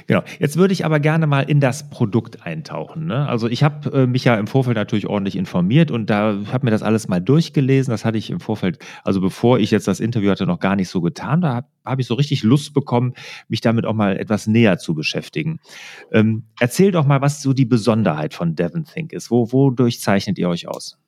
Genau. 0.06 0.22
Jetzt 0.38 0.58
würde 0.58 0.74
ich 0.74 0.84
aber 0.84 1.00
gerne 1.00 1.26
mal 1.26 1.40
in 1.40 1.60
das 1.60 1.88
Produkt 1.88 2.44
eintauchen. 2.44 3.06
Ne? 3.06 3.26
Also 3.26 3.48
ich 3.48 3.62
habe 3.62 4.02
äh, 4.02 4.06
mich 4.06 4.24
ja 4.24 4.34
im 4.34 4.46
Vorfeld 4.46 4.76
natürlich 4.76 5.06
ordentlich 5.06 5.36
informiert 5.36 5.90
und 5.90 6.10
da 6.10 6.36
habe 6.52 6.66
mir 6.66 6.70
das 6.70 6.82
alles 6.82 7.08
mal 7.08 7.20
durchgelesen. 7.20 7.90
Das 7.90 8.04
hatte 8.04 8.18
ich 8.18 8.28
im 8.28 8.38
Vorfeld, 8.38 8.78
also 9.02 9.22
bevor 9.22 9.58
ich 9.58 9.70
jetzt 9.70 9.88
das 9.88 9.98
Interview 9.98 10.30
hatte, 10.30 10.44
noch 10.44 10.60
gar 10.60 10.76
nicht 10.76 10.90
so 10.90 11.00
getan. 11.00 11.40
Da 11.40 11.54
habe 11.54 11.66
hab 11.86 12.00
ich 12.00 12.06
so 12.06 12.12
richtig 12.12 12.42
Lust 12.42 12.74
bekommen, 12.74 13.14
mich 13.48 13.62
damit 13.62 13.86
auch 13.86 13.94
mal 13.94 14.18
etwas 14.18 14.46
näher 14.46 14.76
zu 14.76 14.94
beschäftigen. 14.94 15.58
Ähm, 16.12 16.42
erzähl 16.60 16.92
doch 16.92 17.06
mal, 17.06 17.22
was 17.22 17.40
so 17.40 17.54
die 17.54 17.64
Besonderheit 17.64 18.34
von 18.34 18.56
Devon 18.56 18.84
Think 18.84 19.14
ist. 19.14 19.30
Wo, 19.30 19.52
wodurch 19.52 20.02
zeichnet 20.02 20.36
ihr 20.36 20.50
euch 20.50 20.68
aus? 20.68 20.98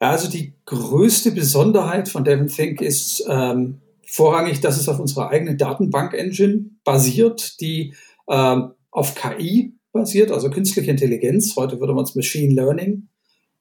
Ja, 0.00 0.08
also 0.08 0.30
die 0.30 0.54
größte 0.64 1.32
Besonderheit 1.32 2.08
von 2.08 2.24
Devon 2.24 2.48
Think 2.48 2.80
ist 2.80 3.22
ähm, 3.28 3.81
vorrangig, 4.12 4.60
dass 4.60 4.78
es 4.78 4.88
auf 4.88 5.00
unserer 5.00 5.30
eigenen 5.30 5.56
Datenbank-Engine 5.56 6.66
basiert, 6.84 7.60
die 7.60 7.94
ähm, 8.28 8.72
auf 8.90 9.14
KI 9.14 9.74
basiert, 9.90 10.30
also 10.30 10.50
künstliche 10.50 10.90
Intelligenz. 10.90 11.56
Heute 11.56 11.80
würde 11.80 11.94
man 11.94 12.04
es 12.04 12.14
Machine 12.14 12.52
Learning 12.52 13.08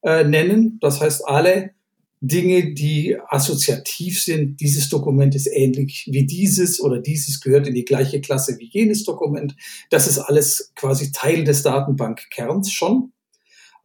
äh, 0.03 0.25
nennen. 0.25 0.77
Das 0.81 0.99
heißt, 0.99 1.25
alle 1.25 1.71
Dinge, 2.19 2.73
die 2.73 3.17
assoziativ 3.29 4.21
sind, 4.21 4.59
dieses 4.59 4.89
Dokument 4.89 5.35
ist 5.35 5.47
ähnlich 5.47 6.09
wie 6.11 6.25
dieses 6.25 6.81
oder 6.81 6.99
dieses 6.99 7.39
gehört 7.39 7.67
in 7.67 7.73
die 7.73 7.85
gleiche 7.85 8.19
Klasse 8.19 8.57
wie 8.59 8.69
jenes 8.69 9.05
Dokument. 9.05 9.55
Das 9.89 10.05
ist 10.05 10.19
alles 10.19 10.73
quasi 10.75 11.13
Teil 11.13 11.45
des 11.45 11.63
Datenbankkerns 11.63 12.71
schon. 12.71 13.13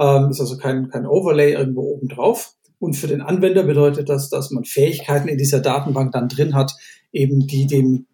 Ähm, 0.01 0.31
ist 0.31 0.41
also 0.41 0.59
kein, 0.59 0.89
kein 0.89 1.07
Overlay 1.07 1.53
irgendwo 1.53 1.83
oben 1.83 2.09
drauf. 2.09 2.55
Und 2.87 2.95
für 2.95 3.09
den 3.09 3.21
Anwender 3.21 3.65
bedeutet 3.65 4.09
das, 4.09 4.31
dass 4.31 4.53
man 4.53 4.63
Fähigkeiten 4.63 5.27
in 5.27 5.39
dieser 5.39 5.59
Datenbank 5.59 6.13
dann 6.13 6.29
drin 6.29 6.55
hat, 6.55 6.73
eben 7.11 7.45
die 7.49 7.67
dem, 7.67 8.07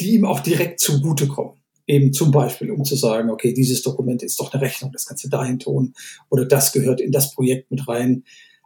die 0.00 0.16
ihm 0.16 0.24
auch 0.24 0.40
direkt 0.40 0.80
zugutekommen. 0.80 1.60
Eben 1.86 2.12
zum 2.12 2.32
Beispiel, 2.32 2.72
um 2.72 2.82
zu 2.82 2.96
sagen, 2.96 3.30
okay, 3.30 3.54
dieses 3.54 3.82
Dokument 3.82 4.24
ist 4.24 4.40
doch 4.40 4.52
eine 4.52 4.60
Rechnung, 4.60 4.90
das 4.90 5.06
kannst 5.06 5.22
du 5.22 5.28
dahin 5.28 5.60
tun 5.60 5.94
oder 6.30 6.44
das 6.46 6.72
gehört 6.72 7.00
in 7.00 7.12
das 7.12 7.32
Projekt 7.32 7.70
mit 7.70 7.86
rein. 7.86 8.24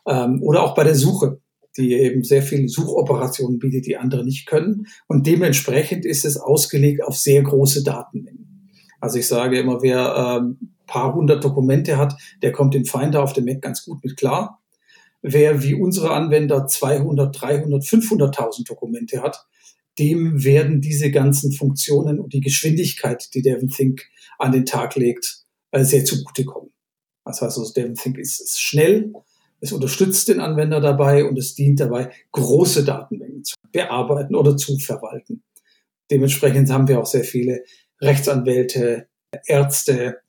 Ähm, 0.08 0.42
oder 0.42 0.62
auch 0.62 0.74
bei 0.74 0.84
der 0.84 0.94
Suche, 0.94 1.38
die 1.76 1.92
eben 1.92 2.24
sehr 2.24 2.42
viele 2.42 2.70
Suchoperationen 2.70 3.58
bietet, 3.58 3.84
die 3.84 3.98
andere 3.98 4.24
nicht 4.24 4.46
können. 4.46 4.86
Und 5.06 5.26
dementsprechend 5.26 6.06
ist 6.06 6.24
es 6.24 6.38
ausgelegt 6.38 7.04
auf 7.04 7.14
sehr 7.18 7.42
große 7.42 7.84
Datenmengen. 7.84 8.70
Also 9.00 9.18
ich 9.18 9.28
sage 9.28 9.58
immer, 9.58 9.82
wer 9.82 10.40
ähm, 10.40 10.72
paar 10.86 11.14
hundert 11.14 11.44
Dokumente 11.44 11.98
hat, 11.98 12.16
der 12.40 12.52
kommt 12.52 12.74
im 12.74 12.86
Finder 12.86 13.22
auf 13.22 13.34
dem 13.34 13.44
Mac 13.44 13.60
ganz 13.60 13.84
gut 13.84 14.02
mit 14.02 14.16
klar. 14.16 14.59
Wer 15.22 15.62
wie 15.62 15.74
unsere 15.74 16.10
Anwender 16.10 16.66
200, 16.66 17.40
300, 17.40 17.82
500.000 17.82 18.66
Dokumente 18.66 19.22
hat, 19.22 19.46
dem 19.98 20.44
werden 20.44 20.80
diese 20.80 21.10
ganzen 21.10 21.52
Funktionen 21.52 22.20
und 22.20 22.32
die 22.32 22.40
Geschwindigkeit, 22.40 23.28
die 23.34 23.42
Devon 23.42 23.68
Think 23.68 24.08
an 24.38 24.52
den 24.52 24.64
Tag 24.64 24.96
legt, 24.96 25.44
äh, 25.72 25.84
sehr 25.84 26.04
zugutekommen. 26.04 26.70
Das 27.24 27.42
heißt 27.42 27.58
also, 27.58 27.72
Devon 27.72 27.94
Think 27.94 28.18
ist, 28.18 28.40
ist 28.40 28.60
schnell, 28.60 29.12
es 29.60 29.72
unterstützt 29.72 30.28
den 30.28 30.40
Anwender 30.40 30.80
dabei 30.80 31.24
und 31.24 31.38
es 31.38 31.54
dient 31.54 31.80
dabei, 31.80 32.10
große 32.32 32.84
Datenmengen 32.84 33.44
zu 33.44 33.54
bearbeiten 33.72 34.34
oder 34.34 34.56
zu 34.56 34.78
verwalten. 34.78 35.42
Dementsprechend 36.10 36.70
haben 36.70 36.88
wir 36.88 36.98
auch 36.98 37.06
sehr 37.06 37.24
viele 37.24 37.62
Rechtsanwälte, 38.00 39.08
Ärzte, 39.46 40.20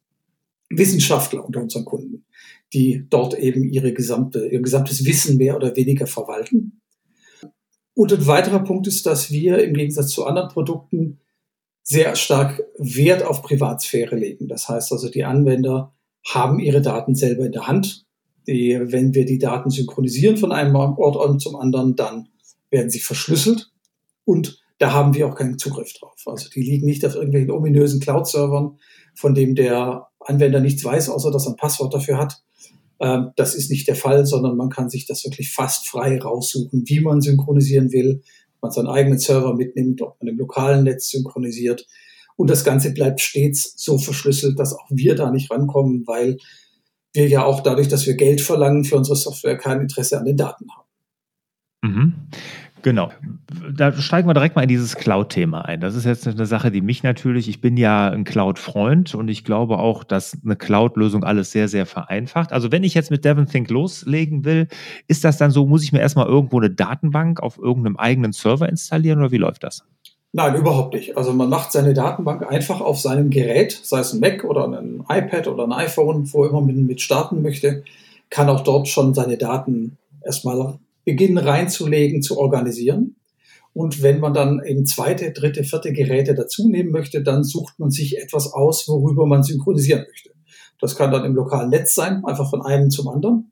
Wissenschaftler 0.70 1.46
unter 1.46 1.62
unseren 1.62 1.86
Kunden 1.86 2.26
die 2.74 3.06
dort 3.10 3.38
eben 3.38 3.64
ihre 3.64 3.94
gesamte, 3.94 4.48
ihr 4.48 4.62
gesamtes 4.62 5.06
Wissen 5.06 5.38
mehr 5.38 5.56
oder 5.56 5.76
weniger 5.76 6.08
verwalten. 6.08 6.82
Und 7.94 8.14
ein 8.14 8.28
weiterer 8.28 8.64
Punkt 8.64 8.88
ist, 8.88 9.06
dass 9.06 9.32
wir 9.32 9.64
im 9.64 9.74
Gegensatz 9.74 10.10
zu 10.10 10.26
anderen 10.26 10.50
Produkten 10.50 11.20
sehr 11.84 12.16
stark 12.16 12.64
Wert 12.78 13.24
auf 13.24 13.42
Privatsphäre 13.42 14.16
legen. 14.16 14.48
Das 14.48 14.70
heißt 14.70 14.92
also, 14.92 15.10
die 15.10 15.26
Anwender 15.26 15.94
haben 16.26 16.60
ihre 16.60 16.82
Daten 16.82 17.16
selber 17.16 17.46
in 17.46 17.52
der 17.52 17.68
Hand. 17.68 18.06
Die, 18.48 18.80
wenn 18.82 19.14
wir 19.14 19.26
die 19.26 19.38
Daten 19.38 19.70
synchronisieren 19.70 20.38
von 20.38 20.52
einem 20.52 20.76
Ort 20.76 21.42
zum 21.42 21.56
anderen, 21.56 21.96
dann 21.96 22.30
werden 22.70 22.90
sie 22.90 23.00
verschlüsselt 23.00 23.72
und 24.26 24.62
da 24.80 24.94
haben 24.94 25.14
wir 25.14 25.28
auch 25.28 25.36
keinen 25.36 25.60
Zugriff 25.60 25.94
drauf. 25.94 26.24
Also 26.26 26.50
die 26.50 26.64
liegen 26.64 26.88
nicht 26.88 27.06
auf 27.06 27.14
irgendwelchen 27.14 27.52
ominösen 27.52 28.00
Cloud-Servern, 28.00 28.80
von 29.14 29.36
dem 29.36 29.54
der 29.54 30.08
Anwender 30.20 30.60
nichts 30.60 30.84
weiß, 30.84 31.10
außer 31.10 31.32
dass 31.32 31.46
er 31.46 31.52
ein 31.52 31.58
Passwort 31.58 31.94
dafür 31.94 32.18
hat. 32.18 32.42
Ähm, 33.02 33.32
das 33.36 33.56
ist 33.56 33.72
nicht 33.72 33.88
der 33.88 33.96
Fall, 33.96 34.26
sondern 34.26 34.56
man 34.56 34.70
kann 34.70 34.90
sich 34.90 35.08
das 35.08 35.26
wirklich 35.26 35.52
fast 35.52 35.88
frei 35.88 36.20
raussuchen, 36.20 36.84
wie 36.86 37.00
man 37.00 37.20
synchronisieren 37.20 37.92
will, 37.92 38.22
ob 38.56 38.62
man 38.62 38.72
seinen 38.72 38.88
eigenen 38.88 39.18
Server 39.18 39.56
mitnimmt, 39.56 40.02
ob 40.04 40.22
man 40.22 40.28
im 40.28 40.38
lokalen 40.38 40.84
Netz 40.84 41.10
synchronisiert. 41.10 41.88
Und 42.36 42.50
das 42.50 42.64
Ganze 42.64 42.94
bleibt 42.94 43.20
stets 43.20 43.74
so 43.76 43.98
verschlüsselt, 43.98 44.60
dass 44.60 44.74
auch 44.74 44.88
wir 44.90 45.16
da 45.16 45.32
nicht 45.32 45.52
rankommen, 45.52 46.04
weil 46.06 46.38
wir 47.14 47.28
ja 47.28 47.44
auch 47.44 47.62
dadurch, 47.62 47.88
dass 47.88 48.06
wir 48.06 48.16
Geld 48.16 48.40
verlangen 48.40 48.86
für 48.86 48.96
unsere 48.96 49.18
Software, 49.18 49.58
kein 49.58 49.82
Interesse 49.82 50.18
an 50.18 50.26
den 50.26 50.38
Daten 50.38 50.68
haben. 50.72 50.88
Mhm. 51.84 52.14
Genau. 52.84 53.12
Da 53.76 53.92
steigen 53.94 54.28
wir 54.28 54.34
direkt 54.34 54.56
mal 54.56 54.64
in 54.64 54.70
dieses 54.70 54.96
Cloud-Thema 54.96 55.66
ein. 55.66 55.82
Das 55.82 55.96
ist 55.96 56.06
jetzt 56.06 56.28
eine 56.28 56.46
Sache, 56.46 56.72
die 56.72 56.82
mich 56.82 57.04
natürlich, 57.04 57.48
ich 57.48 57.62
bin 57.62 57.78
ja 57.78 58.10
ein 58.10 58.24
Cloud-Freund 58.24 59.14
und 59.14 59.28
ich 59.28 59.44
glaube 59.44 59.78
auch, 59.78 60.04
dass 60.04 60.38
eine 60.44 60.56
Cloud-Lösung 60.56 61.24
alles 61.24 61.52
sehr, 61.52 61.68
sehr 61.68 61.86
vereinfacht. 61.86 62.52
Also 62.52 62.72
wenn 62.72 62.84
ich 62.84 62.94
jetzt 62.94 63.12
mit 63.12 63.24
DevonThink 63.24 63.70
loslegen 63.70 64.46
will, 64.46 64.68
ist 65.08 65.24
das 65.24 65.38
dann 65.38 65.52
so, 65.52 65.66
muss 65.66 65.84
ich 65.84 65.92
mir 65.92 66.00
erstmal 66.00 66.28
irgendwo 66.28 66.60
eine 66.60 66.70
Datenbank 66.70 67.42
auf 67.42 67.58
irgendeinem 67.58 67.98
eigenen 67.98 68.32
Server 68.32 68.68
installieren 68.68 69.20
oder 69.20 69.32
wie 69.32 69.38
läuft 69.38 69.64
das? 69.64 69.84
Nein, 70.34 70.56
überhaupt 70.56 70.94
nicht. 70.94 71.18
Also 71.18 71.34
man 71.34 71.50
macht 71.50 71.74
seine 71.74 71.94
Datenbank 71.94 72.50
einfach 72.50 72.80
auf 72.80 73.00
seinem 73.00 73.30
Gerät, 73.30 73.80
sei 73.84 74.00
es 74.00 74.14
ein 74.14 74.22
Mac 74.22 74.46
oder 74.46 74.66
ein 74.66 75.04
iPad 75.10 75.48
oder 75.48 75.66
ein 75.66 75.74
iPhone, 75.74 76.32
wo 76.32 76.46
immer 76.46 76.62
man 76.62 76.86
mit 76.86 77.02
starten 77.02 77.42
möchte, 77.42 77.84
kann 78.30 78.50
auch 78.50 78.62
dort 78.62 78.88
schon 78.88 79.14
seine 79.14 79.38
Daten 79.38 79.98
erstmal 80.24 80.80
beginnen 81.06 81.38
reinzulegen, 81.38 82.22
zu 82.22 82.38
organisieren. 82.38 83.16
Und 83.74 84.04
wenn 84.04 84.20
man 84.20 84.34
dann 84.34 84.62
eben 84.66 84.86
zweite, 84.86 85.32
dritte, 85.32 85.64
vierte 85.64 85.94
Geräte 85.94 86.36
dazu 86.36 86.68
nehmen 86.68 86.92
möchte, 86.92 87.24
dann 87.24 87.44
sucht 87.44 87.80
man 87.80 87.90
sich 87.90 88.18
etwas 88.18 88.52
aus, 88.52 88.88
worüber 88.88 89.26
man 89.26 89.44
synchronisieren 89.44 90.06
möchte. 90.08 90.32
Das 90.80 90.96
kann 90.96 91.12
dann 91.12 91.26
im 91.26 91.36
lokalen 91.36 91.70
Netz 91.70 91.94
sein, 91.94 92.26
einfach 92.26 92.50
von 92.50 92.62
einem 92.62 92.90
zum 92.90 93.08
anderen. 93.08 93.52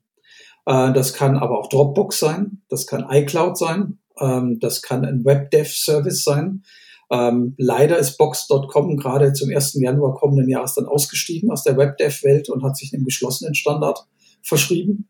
Äh, 0.66 0.92
das 0.92 1.14
kann 1.14 1.36
aber 1.36 1.58
auch 1.58 1.68
Dropbox 1.68 2.18
sein, 2.18 2.62
das 2.68 2.86
kann 2.86 3.06
iCloud 3.08 3.56
sein, 3.56 3.98
ähm, 4.18 4.58
das 4.60 4.82
kann 4.82 5.04
ein 5.04 5.24
WebDev-Service 5.24 6.22
sein. 6.22 6.62
Ähm, 7.10 7.54
leider 7.56 7.98
ist 7.98 8.18
Box.com 8.18 8.96
gerade 8.96 9.32
zum 9.32 9.50
1. 9.50 9.74
Januar 9.80 10.14
kommenden 10.14 10.48
Jahres 10.48 10.74
dann 10.74 10.86
ausgestiegen 10.86 11.50
aus 11.50 11.64
der 11.64 11.76
WebDev-Welt 11.76 12.50
und 12.50 12.62
hat 12.62 12.76
sich 12.76 12.92
einem 12.92 13.04
geschlossenen 13.04 13.54
Standard 13.54 14.06
verschrieben. 14.42 15.08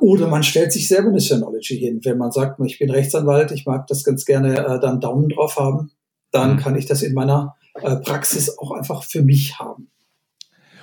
Oder 0.00 0.28
man 0.28 0.42
stellt 0.42 0.72
sich 0.72 0.88
selber 0.88 1.10
eine 1.10 1.20
Synology 1.20 1.76
hin. 1.76 2.00
Wenn 2.02 2.18
man 2.18 2.32
sagt, 2.32 2.58
ich 2.64 2.78
bin 2.78 2.90
Rechtsanwalt, 2.90 3.52
ich 3.52 3.66
mag 3.66 3.86
das 3.86 4.04
ganz 4.04 4.24
gerne 4.24 4.58
äh, 4.58 4.80
dann 4.80 5.00
Daumen 5.00 5.28
drauf 5.28 5.56
haben, 5.56 5.90
dann 6.30 6.54
mhm. 6.54 6.56
kann 6.58 6.76
ich 6.76 6.86
das 6.86 7.02
in 7.02 7.14
meiner 7.14 7.56
äh, 7.74 7.96
Praxis 7.96 8.58
auch 8.58 8.72
einfach 8.72 9.04
für 9.04 9.22
mich 9.22 9.58
haben. 9.58 9.88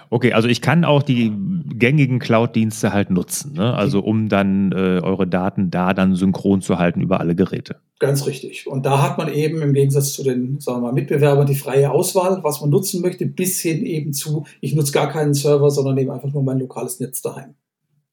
Okay, 0.10 0.32
also 0.32 0.48
ich 0.48 0.62
kann 0.62 0.86
auch 0.86 1.04
die 1.04 1.34
gängigen 1.76 2.20
Cloud-Dienste 2.20 2.94
halt 2.94 3.10
nutzen, 3.10 3.54
ne? 3.54 3.74
also 3.74 4.00
um 4.00 4.30
dann 4.30 4.72
äh, 4.72 5.02
eure 5.02 5.28
Daten 5.28 5.70
da 5.70 5.94
dann 5.94 6.16
synchron 6.16 6.62
zu 6.62 6.78
halten 6.78 7.02
über 7.02 7.20
alle 7.20 7.36
Geräte. 7.36 7.82
Ganz 8.00 8.26
richtig. 8.26 8.68
Und 8.68 8.86
da 8.86 9.02
hat 9.02 9.18
man 9.18 9.28
eben 9.28 9.62
im 9.62 9.74
Gegensatz 9.74 10.14
zu 10.14 10.24
den 10.24 10.60
sagen 10.60 10.78
wir 10.78 10.88
mal, 10.88 10.94
Mitbewerbern 10.94 11.46
die 11.46 11.56
freie 11.56 11.92
Auswahl, 11.92 12.42
was 12.44 12.62
man 12.62 12.70
nutzen 12.70 13.02
möchte, 13.02 13.26
bis 13.26 13.60
hin 13.60 13.86
eben 13.86 14.14
zu, 14.14 14.46
ich 14.62 14.76
nutze 14.76 14.94
gar 14.94 15.10
keinen 15.10 15.34
Server, 15.34 15.70
sondern 15.70 15.98
eben 15.98 16.12
einfach 16.12 16.32
nur 16.32 16.44
mein 16.44 16.60
lokales 16.60 17.00
Netz 17.02 17.22
daheim. 17.22 17.56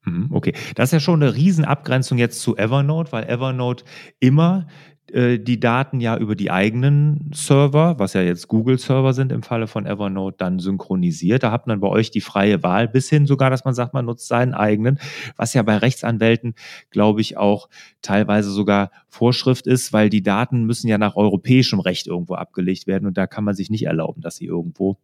Mhm, 0.04 0.28
okay, 0.32 0.52
das 0.75 0.88
ist 0.88 0.92
ja 0.92 1.00
schon 1.00 1.23
eine 1.23 1.34
Riesenabgrenzung 1.34 2.18
jetzt 2.18 2.40
zu 2.40 2.56
Evernote, 2.56 3.12
weil 3.12 3.25
Evernote 3.28 3.84
immer 4.20 4.66
äh, 5.12 5.38
die 5.38 5.58
Daten 5.61 6.00
ja 6.00 6.16
über 6.18 6.34
die 6.34 6.50
eigenen 6.50 7.30
Server, 7.34 7.99
was 7.99 8.12
ja 8.12 8.20
jetzt 8.23 8.49
Google-Server 8.49 9.14
sind 9.14 9.32
im 9.32 9.42
Falle 9.42 9.66
von 9.66 9.87
Evernote, 9.87 10.37
dann 10.38 10.58
synchronisiert. 10.58 11.42
Da 11.42 11.52
hat 11.52 11.66
man 11.66 11.80
bei 11.80 11.88
euch 11.88 12.11
die 12.11 12.20
freie 12.20 12.62
Wahl, 12.62 12.87
bis 12.88 13.08
hin 13.08 13.26
sogar, 13.26 13.49
dass 13.50 13.64
man 13.64 13.75
sagt, 13.75 13.94
man 13.94 14.04
nutzt 14.04 14.28
seinen 14.28 14.52
eigenen, 14.54 14.99
was 15.37 15.54
ja 15.54 15.62
bei 15.62 15.76
Rechtsanwälten, 15.78 16.54
glaube 16.90 17.20
ich, 17.23 17.37
auch 17.38 17.68
teilweise 18.02 18.50
sogar 18.50 18.90
Vorschrift 19.08 19.66
ist, 19.66 19.92
weil 19.94 20.11
die 20.11 20.23
Daten 20.23 20.64
müssen 20.64 20.88
ja 20.88 20.99
nach 20.99 21.16
europäischem 21.16 21.80
Recht 21.80 22.06
irgendwo 22.06 22.34
abgelegt 22.34 22.87
werden 22.87 23.06
und 23.06 23.16
da 23.16 23.26
kann 23.26 23.44
man 23.44 23.54
sich 23.54 23.70
nicht 23.70 23.84
erlauben, 23.87 24.20
dass 24.20 24.37
sie 24.37 24.46
irgendwo 24.46 24.99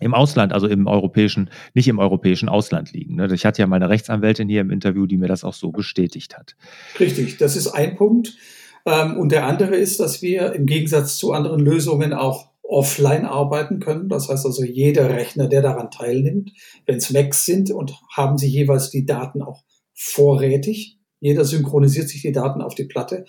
im 0.00 0.14
Ausland, 0.14 0.52
also 0.52 0.66
im 0.66 0.86
europäischen, 0.86 1.50
nicht 1.74 1.88
im 1.88 1.98
europäischen 1.98 2.48
Ausland 2.48 2.92
liegen. 2.92 3.16
Ne? 3.16 3.32
Ich 3.32 3.46
hatte 3.46 3.62
ja 3.62 3.66
meine 3.66 3.88
Rechtsanwältin 3.88 4.48
hier 4.48 4.60
im 4.60 4.70
Interview, 4.70 5.06
die 5.06 5.16
mir 5.16 5.28
das 5.28 5.44
auch 5.44 5.54
so 5.54 5.70
bestätigt 5.70 6.36
hat. 6.36 6.56
Richtig, 7.00 7.38
das 7.38 7.56
ist 7.56 7.68
ein 7.68 7.96
Punkt. 7.96 8.36
Ähm, 8.84 9.16
und 9.16 9.32
der 9.32 9.46
andere 9.46 9.76
ist, 9.76 9.98
dass 10.00 10.22
wir 10.22 10.52
im 10.52 10.66
Gegensatz 10.66 11.16
zu 11.16 11.32
anderen 11.32 11.60
Lösungen 11.60 12.12
auch 12.12 12.50
offline 12.62 13.24
arbeiten 13.24 13.80
können. 13.80 14.08
Das 14.08 14.28
heißt 14.28 14.44
also, 14.44 14.64
jeder 14.64 15.08
Rechner, 15.10 15.48
der 15.48 15.62
daran 15.62 15.90
teilnimmt, 15.90 16.52
wenn 16.84 16.96
es 16.96 17.10
Macs 17.10 17.44
sind 17.44 17.70
und 17.70 17.94
haben 18.14 18.38
sie 18.38 18.48
jeweils 18.48 18.90
die 18.90 19.06
Daten 19.06 19.42
auch 19.42 19.62
vorrätig. 19.94 20.98
Jeder 21.20 21.44
synchronisiert 21.44 22.08
sich 22.08 22.22
die 22.22 22.32
Daten 22.32 22.60
auf 22.60 22.74
die 22.74 22.84
Platte. 22.84 23.24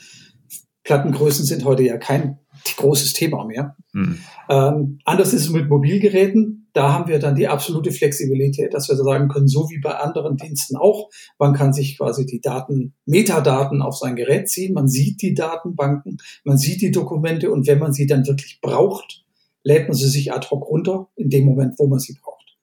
Plattengrößen 0.83 1.45
sind 1.45 1.65
heute 1.65 1.83
ja 1.83 1.97
kein 1.97 2.39
großes 2.75 3.13
Thema 3.13 3.45
mehr. 3.45 3.75
Mhm. 3.93 4.19
Ähm, 4.49 4.99
anders 5.05 5.33
ist 5.33 5.45
es 5.45 5.49
mit 5.49 5.69
Mobilgeräten. 5.69 6.69
Da 6.73 6.93
haben 6.93 7.09
wir 7.09 7.19
dann 7.19 7.35
die 7.35 7.47
absolute 7.47 7.91
Flexibilität, 7.91 8.73
dass 8.73 8.89
wir 8.89 8.95
sagen 8.95 9.29
können, 9.29 9.47
so 9.47 9.69
wie 9.69 9.79
bei 9.79 9.95
anderen 9.95 10.37
Diensten 10.37 10.75
auch, 10.75 11.09
man 11.39 11.53
kann 11.53 11.73
sich 11.73 11.97
quasi 11.97 12.25
die 12.25 12.41
Daten, 12.41 12.93
Metadaten 13.05 13.81
auf 13.81 13.97
sein 13.97 14.15
Gerät 14.15 14.49
ziehen, 14.49 14.73
man 14.73 14.87
sieht 14.87 15.21
die 15.21 15.33
Datenbanken, 15.33 16.17
man 16.43 16.57
sieht 16.57 16.81
die 16.81 16.91
Dokumente 16.91 17.51
und 17.51 17.65
wenn 17.65 17.79
man 17.79 17.93
sie 17.93 18.05
dann 18.05 18.27
wirklich 18.27 18.59
braucht, 18.61 19.25
lädt 19.63 19.87
man 19.87 19.97
sie 19.97 20.07
sich 20.07 20.33
ad 20.33 20.47
hoc 20.51 20.67
runter, 20.69 21.07
in 21.15 21.29
dem 21.29 21.45
Moment, 21.45 21.79
wo 21.79 21.87
man 21.87 21.99
sie 21.99 22.13
braucht. 22.21 22.57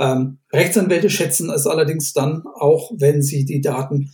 Ähm, 0.00 0.38
Rechtsanwälte 0.52 1.10
schätzen 1.10 1.50
es 1.50 1.66
allerdings 1.66 2.12
dann 2.12 2.44
auch, 2.54 2.90
wenn 2.96 3.22
sie 3.22 3.44
die 3.44 3.60
Daten 3.60 4.10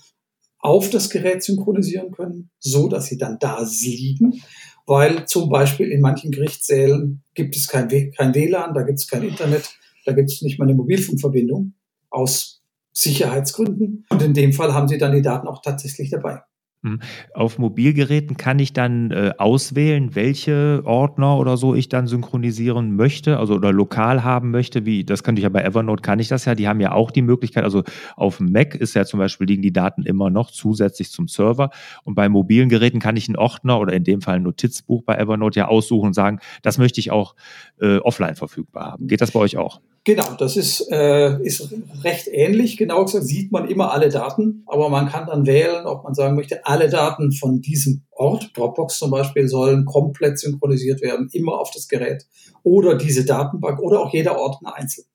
auf 0.59 0.91
das 0.91 1.11
Gerät 1.11 1.45
synchronisieren 1.45 2.11
können, 2.11 2.51
so 2.59 2.89
dass 2.89 3.07
sie 3.07 3.19
dann 3.19 3.39
da 3.39 3.65
liegen 3.83 4.43
weil 4.87 5.27
zum 5.27 5.49
Beispiel 5.49 5.91
in 5.91 6.01
manchen 6.01 6.31
Gerichtssälen 6.31 7.23
gibt 7.35 7.57
es 7.57 7.67
kein, 7.69 7.89
kein 7.89 8.35
WLAN, 8.35 8.75
da 8.75 8.83
gibt 8.83 9.01
es 9.01 9.09
kein 9.09 9.25
Internet, 9.25 9.71
da 10.05 10.13
gibt 10.13 10.31
es 10.31 10.43
nicht 10.43 10.59
mal 10.59 10.67
eine 10.67 10.75
Mobilfunkverbindung 10.75 11.75
aus 12.11 12.63
Sicherheitsgründen. 12.93 14.07
Und 14.09 14.23
in 14.23 14.33
dem 14.33 14.53
Fall 14.53 14.73
haben 14.73 14.89
sie 14.89 14.99
dann 14.99 15.13
die 15.13 15.23
Daten 15.23 15.49
auch 15.49 15.61
tatsächlich 15.61 16.11
dabei. 16.11 16.41
Hm. 16.87 17.01
Auf 17.35 17.59
Mobilgeräten 17.59 18.37
kann 18.37 18.61
ich 18.61 18.73
dann 18.73 19.11
äh, 19.11 19.33
auswählen, 19.39 20.15
welche 20.15 20.83
Ordner 20.85 21.37
oder 21.37 21.57
so 21.57 21.75
ich 21.75 21.89
dann 21.89 22.07
synchronisieren 22.07 22.95
möchte, 22.95 23.41
also 23.41 23.55
oder 23.55 23.73
lokal 23.73 24.23
haben 24.23 24.53
möchte. 24.53 24.87
Wie 24.87 25.03
das 25.03 25.25
könnte 25.25 25.41
ich 25.41 25.43
ja 25.43 25.49
bei 25.49 25.65
Evernote 25.65 26.03
kann 26.03 26.21
ich 26.21 26.29
das 26.29 26.45
ja. 26.45 26.55
Die 26.55 26.69
haben 26.69 26.79
ja 26.79 26.93
auch 26.93 27.11
die 27.11 27.23
Möglichkeit. 27.23 27.65
Also 27.65 27.83
auf 28.15 28.37
dem 28.37 28.53
Mac 28.53 28.77
ist 28.77 28.95
ja 28.95 29.05
zum 29.05 29.19
Beispiel 29.19 29.49
liegen 29.49 29.63
die 29.63 29.73
Daten 29.73 30.05
immer 30.05 30.31
noch 30.31 30.53
zusätzlich 30.53 31.11
zum 31.11 31.27
Server 31.27 31.71
und 32.05 32.15
bei 32.15 32.29
mobilen 32.29 32.69
Geräten 32.69 33.01
kann 33.01 33.17
ich 33.17 33.29
einen 33.29 33.37
Ordner 33.37 33.81
oder 33.81 33.93
in 33.93 34.05
dem 34.05 34.21
Fall 34.21 34.37
ein 34.37 34.45
Notizbuch 34.45 35.03
bei 35.03 35.17
Evernote 35.17 35.59
ja 35.59 35.67
aussuchen 35.67 36.09
und 36.09 36.15
sagen, 36.15 36.39
das 36.63 36.79
möchte 36.79 37.01
ich 37.01 37.11
auch 37.11 37.35
äh, 37.81 37.97
offline 37.97 38.37
verfügbar 38.37 38.93
haben. 38.93 39.09
Geht 39.09 39.21
das 39.23 39.33
bei 39.33 39.41
euch 39.41 39.57
auch? 39.57 39.81
Genau, 40.07 40.35
das 40.39 40.57
ist, 40.57 40.87
äh, 40.93 41.43
ist 41.43 41.69
recht 42.05 42.29
ähnlich. 42.29 42.77
Genau 42.77 43.05
gesagt 43.05 43.25
sieht 43.25 43.51
man 43.51 43.69
immer 43.69 43.91
alle 43.93 44.09
Daten, 44.09 44.63
aber 44.67 44.89
man 44.89 45.09
kann 45.09 45.27
dann 45.27 45.47
wählen, 45.47 45.85
ob 45.85 46.05
man 46.05 46.15
sagen 46.15 46.37
möchte, 46.37 46.65
alle 46.65 46.89
Daten 46.89 47.33
von 47.33 47.61
diesem 47.61 48.05
Ort, 48.13 48.53
Dropbox 48.57 48.99
zum 49.01 49.11
Beispiel, 49.11 49.49
sollen 49.49 49.85
komplett 49.85 50.39
synchronisiert 50.39 51.03
werden, 51.03 51.29
immer 51.33 51.59
auf 51.59 51.73
das 51.73 51.89
Gerät 51.89 52.25
oder 52.63 52.95
diese 52.95 53.25
Datenbank 53.25 53.81
oder 53.81 54.01
auch 54.01 54.13
jeder 54.13 54.39
Ordner 54.39 54.77
einzeln. 54.77 55.07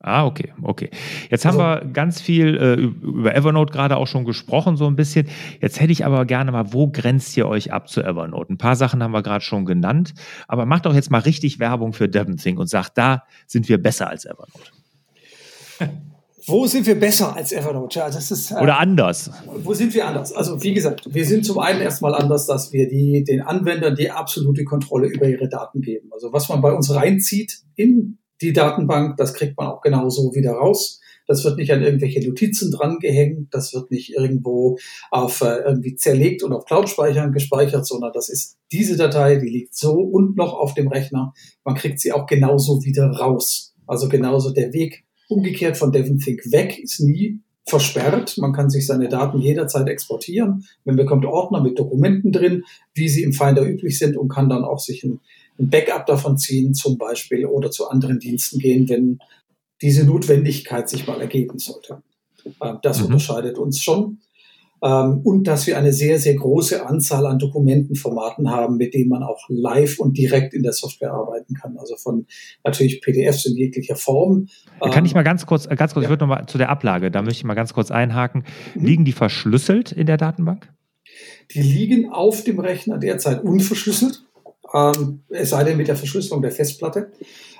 Ah, 0.00 0.26
okay, 0.26 0.52
okay. 0.62 0.90
Jetzt 1.28 1.44
haben 1.44 1.60
also, 1.60 1.84
wir 1.84 1.92
ganz 1.92 2.20
viel 2.20 2.56
äh, 2.56 2.74
über 2.74 3.34
Evernote 3.34 3.72
gerade 3.72 3.96
auch 3.96 4.06
schon 4.06 4.24
gesprochen, 4.24 4.76
so 4.76 4.86
ein 4.86 4.94
bisschen. 4.94 5.26
Jetzt 5.60 5.80
hätte 5.80 5.90
ich 5.90 6.06
aber 6.06 6.24
gerne 6.24 6.52
mal, 6.52 6.72
wo 6.72 6.88
grenzt 6.88 7.36
ihr 7.36 7.48
euch 7.48 7.72
ab 7.72 7.88
zu 7.88 8.02
Evernote? 8.02 8.52
Ein 8.52 8.58
paar 8.58 8.76
Sachen 8.76 9.02
haben 9.02 9.10
wir 9.10 9.22
gerade 9.22 9.44
schon 9.44 9.66
genannt, 9.66 10.14
aber 10.46 10.66
macht 10.66 10.86
doch 10.86 10.94
jetzt 10.94 11.10
mal 11.10 11.18
richtig 11.18 11.58
Werbung 11.58 11.92
für 11.92 12.08
DevonThink 12.08 12.60
und 12.60 12.68
sagt, 12.68 12.96
da 12.96 13.24
sind 13.48 13.68
wir 13.68 13.82
besser 13.82 14.08
als 14.08 14.24
Evernote. 14.24 14.70
Wo 16.46 16.66
sind 16.66 16.86
wir 16.86 16.98
besser 16.98 17.34
als 17.34 17.52
Evernote? 17.52 17.98
Ja, 17.98 18.08
das 18.08 18.30
ist, 18.30 18.52
äh, 18.52 18.54
Oder 18.54 18.78
anders. 18.78 19.30
Wo 19.64 19.74
sind 19.74 19.92
wir 19.94 20.06
anders? 20.06 20.32
Also 20.32 20.62
wie 20.62 20.72
gesagt, 20.72 21.12
wir 21.12 21.26
sind 21.26 21.44
zum 21.44 21.58
einen 21.58 21.80
erstmal 21.80 22.14
anders, 22.14 22.46
dass 22.46 22.72
wir 22.72 22.88
die, 22.88 23.24
den 23.24 23.42
Anwendern 23.42 23.96
die 23.96 24.10
absolute 24.10 24.64
Kontrolle 24.64 25.08
über 25.08 25.26
ihre 25.26 25.48
Daten 25.48 25.82
geben. 25.82 26.08
Also 26.12 26.32
was 26.32 26.48
man 26.48 26.62
bei 26.62 26.72
uns 26.72 26.94
reinzieht 26.94 27.62
in 27.74 28.18
die 28.40 28.52
Datenbank, 28.52 29.16
das 29.16 29.34
kriegt 29.34 29.56
man 29.56 29.68
auch 29.68 29.80
genauso 29.80 30.34
wieder 30.34 30.52
raus. 30.52 31.00
Das 31.26 31.44
wird 31.44 31.58
nicht 31.58 31.70
an 31.72 31.82
irgendwelche 31.82 32.26
Notizen 32.26 32.72
dran 32.72 32.98
gehängt, 33.00 33.48
das 33.52 33.74
wird 33.74 33.90
nicht 33.90 34.14
irgendwo 34.14 34.78
auf 35.10 35.42
äh, 35.42 35.58
irgendwie 35.66 35.94
zerlegt 35.94 36.42
und 36.42 36.54
auf 36.54 36.64
Cloud-Speichern 36.64 37.32
gespeichert, 37.32 37.86
sondern 37.86 38.12
das 38.14 38.30
ist 38.30 38.56
diese 38.72 38.96
Datei, 38.96 39.36
die 39.36 39.48
liegt 39.48 39.76
so 39.76 39.92
und 39.92 40.36
noch 40.38 40.54
auf 40.54 40.72
dem 40.72 40.88
Rechner. 40.88 41.34
Man 41.64 41.74
kriegt 41.74 42.00
sie 42.00 42.12
auch 42.12 42.26
genauso 42.26 42.82
wieder 42.82 43.10
raus. 43.10 43.74
Also 43.86 44.08
genauso 44.08 44.52
der 44.52 44.72
Weg 44.72 45.04
umgekehrt 45.28 45.76
von 45.76 45.92
DevonThink 45.92 46.50
weg 46.50 46.78
ist 46.78 47.00
nie 47.00 47.40
versperrt. 47.68 48.38
Man 48.38 48.52
kann 48.52 48.70
sich 48.70 48.86
seine 48.86 49.08
Daten 49.08 49.38
jederzeit 49.38 49.88
exportieren. 49.88 50.64
Man 50.84 50.96
bekommt 50.96 51.26
Ordner 51.26 51.62
mit 51.62 51.78
Dokumenten 51.78 52.32
drin, 52.32 52.64
wie 52.94 53.08
sie 53.08 53.22
im 53.22 53.34
Finder 53.34 53.62
üblich 53.62 53.98
sind 53.98 54.16
und 54.16 54.28
kann 54.28 54.48
dann 54.48 54.64
auch 54.64 54.78
sich 54.78 55.04
ein 55.04 55.20
ein 55.58 55.70
Backup 55.70 56.06
davon 56.06 56.38
ziehen 56.38 56.74
zum 56.74 56.98
Beispiel 56.98 57.46
oder 57.46 57.70
zu 57.70 57.88
anderen 57.88 58.18
Diensten 58.18 58.58
gehen, 58.58 58.88
wenn 58.88 59.18
diese 59.82 60.04
Notwendigkeit 60.04 60.88
sich 60.88 61.06
mal 61.06 61.20
ergeben 61.20 61.58
sollte. 61.58 62.02
Äh, 62.60 62.74
das 62.82 63.00
mhm. 63.00 63.06
unterscheidet 63.06 63.58
uns 63.58 63.82
schon. 63.82 64.18
ähm, 64.82 65.20
und 65.24 65.44
dass 65.48 65.66
wir 65.66 65.76
eine 65.76 65.92
sehr, 65.92 66.18
sehr 66.18 66.34
große 66.34 66.86
Anzahl 66.86 67.26
an 67.26 67.38
Dokumentenformaten 67.38 68.50
haben, 68.50 68.76
mit 68.76 68.94
denen 68.94 69.08
man 69.08 69.22
auch 69.22 69.44
live 69.48 69.98
und 69.98 70.16
direkt 70.16 70.54
in 70.54 70.62
der 70.62 70.72
Software 70.72 71.12
arbeiten 71.12 71.54
kann. 71.54 71.76
Also 71.78 71.96
von 71.96 72.26
natürlich 72.64 73.00
PDFs 73.00 73.46
in 73.46 73.56
jeglicher 73.56 73.96
Form. 73.96 74.48
Kann 74.80 75.04
ich 75.04 75.12
ähm, 75.12 75.16
mal 75.16 75.24
ganz 75.24 75.46
kurz, 75.46 75.66
äh, 75.66 75.74
ganz 75.74 75.94
kurz, 75.94 76.04
ja. 76.04 76.08
ich 76.08 76.10
würde 76.10 76.24
noch 76.24 76.34
mal 76.34 76.46
zu 76.46 76.58
der 76.58 76.68
Ablage, 76.70 77.10
da 77.10 77.22
möchte 77.22 77.38
ich 77.38 77.44
mal 77.44 77.54
ganz 77.54 77.74
kurz 77.74 77.90
einhaken. 77.90 78.44
Mhm. 78.74 78.84
Liegen 78.84 79.04
die 79.04 79.12
verschlüsselt 79.12 79.92
in 79.92 80.06
der 80.06 80.16
Datenbank? 80.16 80.68
Die 81.52 81.62
liegen 81.62 82.10
auf 82.12 82.44
dem 82.44 82.60
Rechner 82.60 82.98
derzeit 82.98 83.42
unverschlüsselt, 83.42 84.22
ähm, 84.74 85.20
es 85.28 85.50
sei 85.50 85.64
denn 85.64 85.76
mit 85.76 85.88
der 85.88 85.96
Verschlüsselung 85.96 86.42
der 86.42 86.52
Festplatte. 86.52 87.12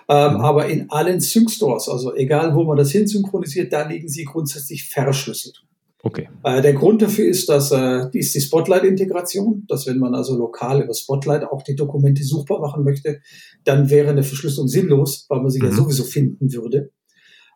Ähm, 0.09 0.35
mhm. 0.35 0.41
Aber 0.41 0.67
in 0.67 0.91
allen 0.91 1.21
Sync-Stores, 1.21 1.89
also 1.89 2.15
egal 2.15 2.55
wo 2.55 2.65
man 2.65 2.77
das 2.77 2.91
hinsynchronisiert, 2.91 3.73
da 3.73 3.87
liegen 3.87 4.09
sie 4.09 4.25
grundsätzlich 4.25 4.89
verschlüsselt. 4.89 5.65
Okay. 6.03 6.29
Äh, 6.45 6.63
der 6.63 6.75
Grund 6.75 7.03
dafür 7.03 7.27
ist, 7.27 7.49
dass 7.49 7.73
äh, 7.73 8.09
die 8.11 8.21
ist 8.21 8.35
die 8.35 8.41
Spotlight-Integration, 8.41 9.65
dass 9.69 9.87
wenn 9.87 9.99
man 9.99 10.15
also 10.15 10.37
lokal 10.37 10.83
über 10.83 10.95
Spotlight 10.95 11.45
auch 11.45 11.63
die 11.63 11.75
Dokumente 11.75 12.23
suchbar 12.23 12.61
machen 12.61 12.85
möchte, 12.85 13.21
dann 13.65 13.91
wäre 13.91 14.11
eine 14.11 14.23
Verschlüsselung 14.23 14.69
sinnlos, 14.69 15.27
weil 15.29 15.41
man 15.41 15.51
sie 15.51 15.59
mhm. 15.59 15.67
ja 15.67 15.73
sowieso 15.73 16.05
finden 16.05 16.53
würde. 16.53 16.91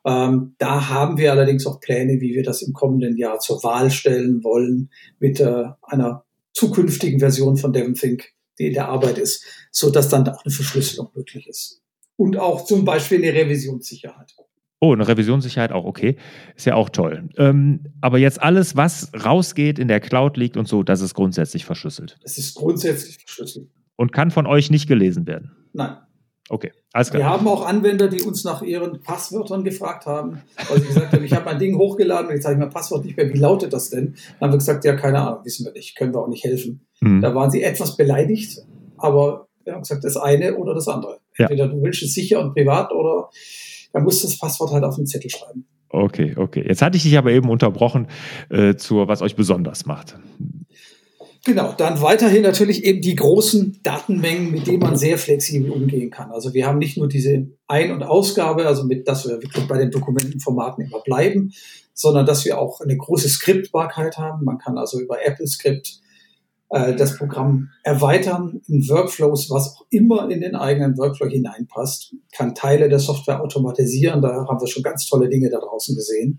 Ähm, 0.04 0.54
da 0.58 0.88
haben 0.88 1.16
wir 1.18 1.30
allerdings 1.30 1.66
auch 1.66 1.80
Pläne, 1.80 2.20
wie 2.20 2.34
wir 2.34 2.42
das 2.42 2.62
im 2.62 2.72
kommenden 2.72 3.16
Jahr 3.16 3.38
zur 3.38 3.62
Wahl 3.62 3.90
stellen 3.90 4.42
wollen 4.42 4.90
mit 5.20 5.38
äh, 5.38 5.64
einer 5.82 6.24
zukünftigen 6.52 7.20
Version 7.20 7.56
von 7.56 7.72
DevonThink, 7.72 8.24
die 8.58 8.68
in 8.68 8.74
der 8.74 8.88
Arbeit 8.88 9.18
ist, 9.18 9.44
so 9.70 9.90
dass 9.90 10.08
dann 10.08 10.28
auch 10.28 10.44
eine 10.44 10.52
Verschlüsselung 10.52 11.10
möglich 11.14 11.48
ist. 11.48 11.82
Und 12.16 12.36
auch 12.36 12.64
zum 12.64 12.84
Beispiel 12.84 13.18
eine 13.18 13.32
Revisionssicherheit. 13.32 14.34
Oh, 14.80 14.92
eine 14.92 15.06
Revisionssicherheit 15.06 15.70
auch, 15.70 15.84
okay. 15.84 16.16
Ist 16.56 16.66
ja 16.66 16.74
auch 16.74 16.88
toll. 16.88 17.28
Ähm, 17.36 17.84
aber 18.00 18.18
jetzt 18.18 18.42
alles, 18.42 18.74
was 18.76 19.12
rausgeht, 19.14 19.78
in 19.78 19.86
der 19.86 20.00
Cloud 20.00 20.36
liegt 20.36 20.56
und 20.56 20.66
so, 20.66 20.82
das 20.82 21.00
ist 21.00 21.14
grundsätzlich 21.14 21.64
verschlüsselt. 21.64 22.18
Es 22.24 22.36
ist 22.36 22.56
grundsätzlich 22.56 23.18
verschlüsselt. 23.18 23.70
Und 23.94 24.12
kann 24.12 24.32
von 24.32 24.46
euch 24.46 24.70
nicht 24.70 24.88
gelesen 24.88 25.26
werden? 25.26 25.52
Nein. 25.72 25.96
Okay. 26.48 26.72
Wir 26.94 27.26
haben 27.26 27.48
auch 27.48 27.66
Anwender, 27.66 28.08
die 28.08 28.22
uns 28.22 28.44
nach 28.44 28.60
ihren 28.62 29.00
Passwörtern 29.00 29.64
gefragt 29.64 30.04
haben, 30.06 30.42
weil 30.68 30.80
sie 30.80 30.88
gesagt 30.88 31.12
haben, 31.12 31.24
ich 31.24 31.32
habe 31.32 31.46
mein 31.46 31.58
Ding 31.58 31.78
hochgeladen 31.78 32.28
und 32.28 32.34
jetzt 32.34 32.44
habe 32.44 32.54
ich 32.54 32.60
mein 32.60 32.70
Passwort 32.70 33.04
nicht 33.04 33.16
mehr. 33.16 33.32
Wie 33.32 33.38
lautet 33.38 33.72
das 33.72 33.88
denn? 33.88 34.14
Dann 34.38 34.48
haben 34.48 34.54
wir 34.54 34.58
gesagt, 34.58 34.84
ja, 34.84 34.94
keine 34.94 35.20
Ahnung, 35.20 35.44
wissen 35.44 35.64
wir 35.64 35.72
nicht, 35.72 35.96
können 35.96 36.12
wir 36.12 36.20
auch 36.20 36.28
nicht 36.28 36.44
helfen. 36.44 36.86
Mhm. 37.00 37.22
Da 37.22 37.34
waren 37.34 37.50
sie 37.50 37.62
etwas 37.62 37.96
beleidigt, 37.96 38.58
aber 38.98 39.48
wir 39.64 39.72
haben 39.72 39.82
gesagt, 39.82 40.04
das 40.04 40.16
eine 40.16 40.56
oder 40.56 40.74
das 40.74 40.88
andere. 40.88 41.20
Entweder 41.36 41.64
ja. 41.64 41.70
du 41.70 41.82
willst 41.82 42.02
es 42.02 42.12
sicher 42.12 42.40
und 42.40 42.52
privat 42.52 42.92
oder 42.92 43.30
dann 43.92 44.04
musst 44.04 44.22
du 44.22 44.26
das 44.26 44.38
Passwort 44.38 44.72
halt 44.72 44.84
auf 44.84 44.96
den 44.96 45.06
Zettel 45.06 45.30
schreiben. 45.30 45.66
Okay, 45.88 46.34
okay. 46.36 46.64
Jetzt 46.66 46.80
hatte 46.80 46.96
ich 46.96 47.02
dich 47.02 47.18
aber 47.18 47.32
eben 47.32 47.50
unterbrochen 47.50 48.08
äh, 48.48 48.76
zu, 48.76 49.06
was 49.08 49.20
euch 49.20 49.36
besonders 49.36 49.84
macht. 49.84 50.16
Genau, 51.44 51.72
dann 51.76 52.00
weiterhin 52.00 52.42
natürlich 52.42 52.84
eben 52.84 53.00
die 53.00 53.16
großen 53.16 53.80
Datenmengen, 53.82 54.52
mit 54.52 54.68
denen 54.68 54.78
man 54.78 54.96
sehr 54.96 55.18
flexibel 55.18 55.72
umgehen 55.72 56.10
kann. 56.10 56.30
Also 56.30 56.54
wir 56.54 56.66
haben 56.66 56.78
nicht 56.78 56.96
nur 56.96 57.08
diese 57.08 57.48
Ein- 57.66 57.90
und 57.90 58.04
Ausgabe, 58.04 58.66
also 58.66 58.84
mit, 58.84 59.08
dass 59.08 59.26
wir 59.26 59.42
wirklich 59.42 59.66
bei 59.66 59.76
den 59.76 59.90
Dokumentenformaten 59.90 60.84
immer 60.84 61.00
bleiben, 61.00 61.52
sondern 61.94 62.26
dass 62.26 62.44
wir 62.44 62.58
auch 62.58 62.80
eine 62.80 62.96
große 62.96 63.28
Skriptbarkeit 63.28 64.18
haben. 64.18 64.44
Man 64.44 64.58
kann 64.58 64.78
also 64.78 65.00
über 65.00 65.24
Apple 65.26 65.48
Script 65.48 66.00
äh, 66.68 66.94
das 66.94 67.18
Programm 67.18 67.70
erweitern 67.82 68.60
in 68.68 68.88
Workflows, 68.88 69.50
was 69.50 69.74
auch 69.76 69.86
immer 69.90 70.30
in 70.30 70.42
den 70.42 70.54
eigenen 70.54 70.96
Workflow 70.96 71.26
hineinpasst, 71.26 72.14
kann 72.32 72.54
Teile 72.54 72.88
der 72.88 73.00
Software 73.00 73.42
automatisieren. 73.42 74.22
Da 74.22 74.46
haben 74.48 74.60
wir 74.60 74.68
schon 74.68 74.84
ganz 74.84 75.06
tolle 75.06 75.28
Dinge 75.28 75.50
da 75.50 75.58
draußen 75.58 75.96
gesehen. 75.96 76.38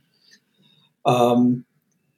Ähm, 1.05 1.65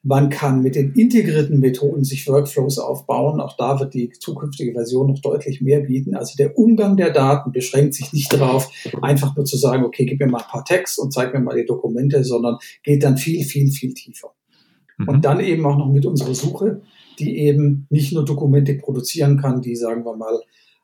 man 0.06 0.30
kann 0.30 0.62
mit 0.62 0.76
den 0.76 0.92
integrierten 0.92 1.58
Methoden 1.58 2.04
sich 2.04 2.28
Workflows 2.28 2.78
aufbauen. 2.78 3.40
Auch 3.40 3.56
da 3.56 3.80
wird 3.80 3.92
die 3.92 4.10
zukünftige 4.10 4.72
Version 4.72 5.08
noch 5.08 5.18
deutlich 5.18 5.60
mehr 5.60 5.80
bieten. 5.80 6.14
Also 6.14 6.36
der 6.38 6.56
Umgang 6.56 6.96
der 6.96 7.10
Daten 7.10 7.50
beschränkt 7.50 7.94
sich 7.94 8.12
nicht 8.12 8.32
darauf, 8.32 8.70
einfach 9.02 9.34
nur 9.34 9.44
zu 9.44 9.56
sagen, 9.56 9.84
okay, 9.84 10.06
gib 10.06 10.20
mir 10.20 10.28
mal 10.28 10.42
ein 10.42 10.48
paar 10.48 10.64
Text 10.64 11.00
und 11.00 11.12
zeig 11.12 11.34
mir 11.34 11.40
mal 11.40 11.56
die 11.56 11.66
Dokumente, 11.66 12.22
sondern 12.22 12.58
geht 12.84 13.02
dann 13.02 13.16
viel, 13.16 13.44
viel, 13.44 13.68
viel 13.72 13.94
tiefer. 13.94 14.32
Mhm. 14.96 15.08
Und 15.08 15.24
dann 15.24 15.40
eben 15.40 15.66
auch 15.66 15.76
noch 15.76 15.90
mit 15.90 16.06
unserer 16.06 16.36
Suche, 16.36 16.82
die 17.18 17.38
eben 17.38 17.88
nicht 17.90 18.12
nur 18.12 18.24
Dokumente 18.24 18.74
produzieren 18.74 19.40
kann, 19.40 19.60
die, 19.60 19.74
sagen 19.74 20.04
wir 20.04 20.16
mal, 20.16 20.40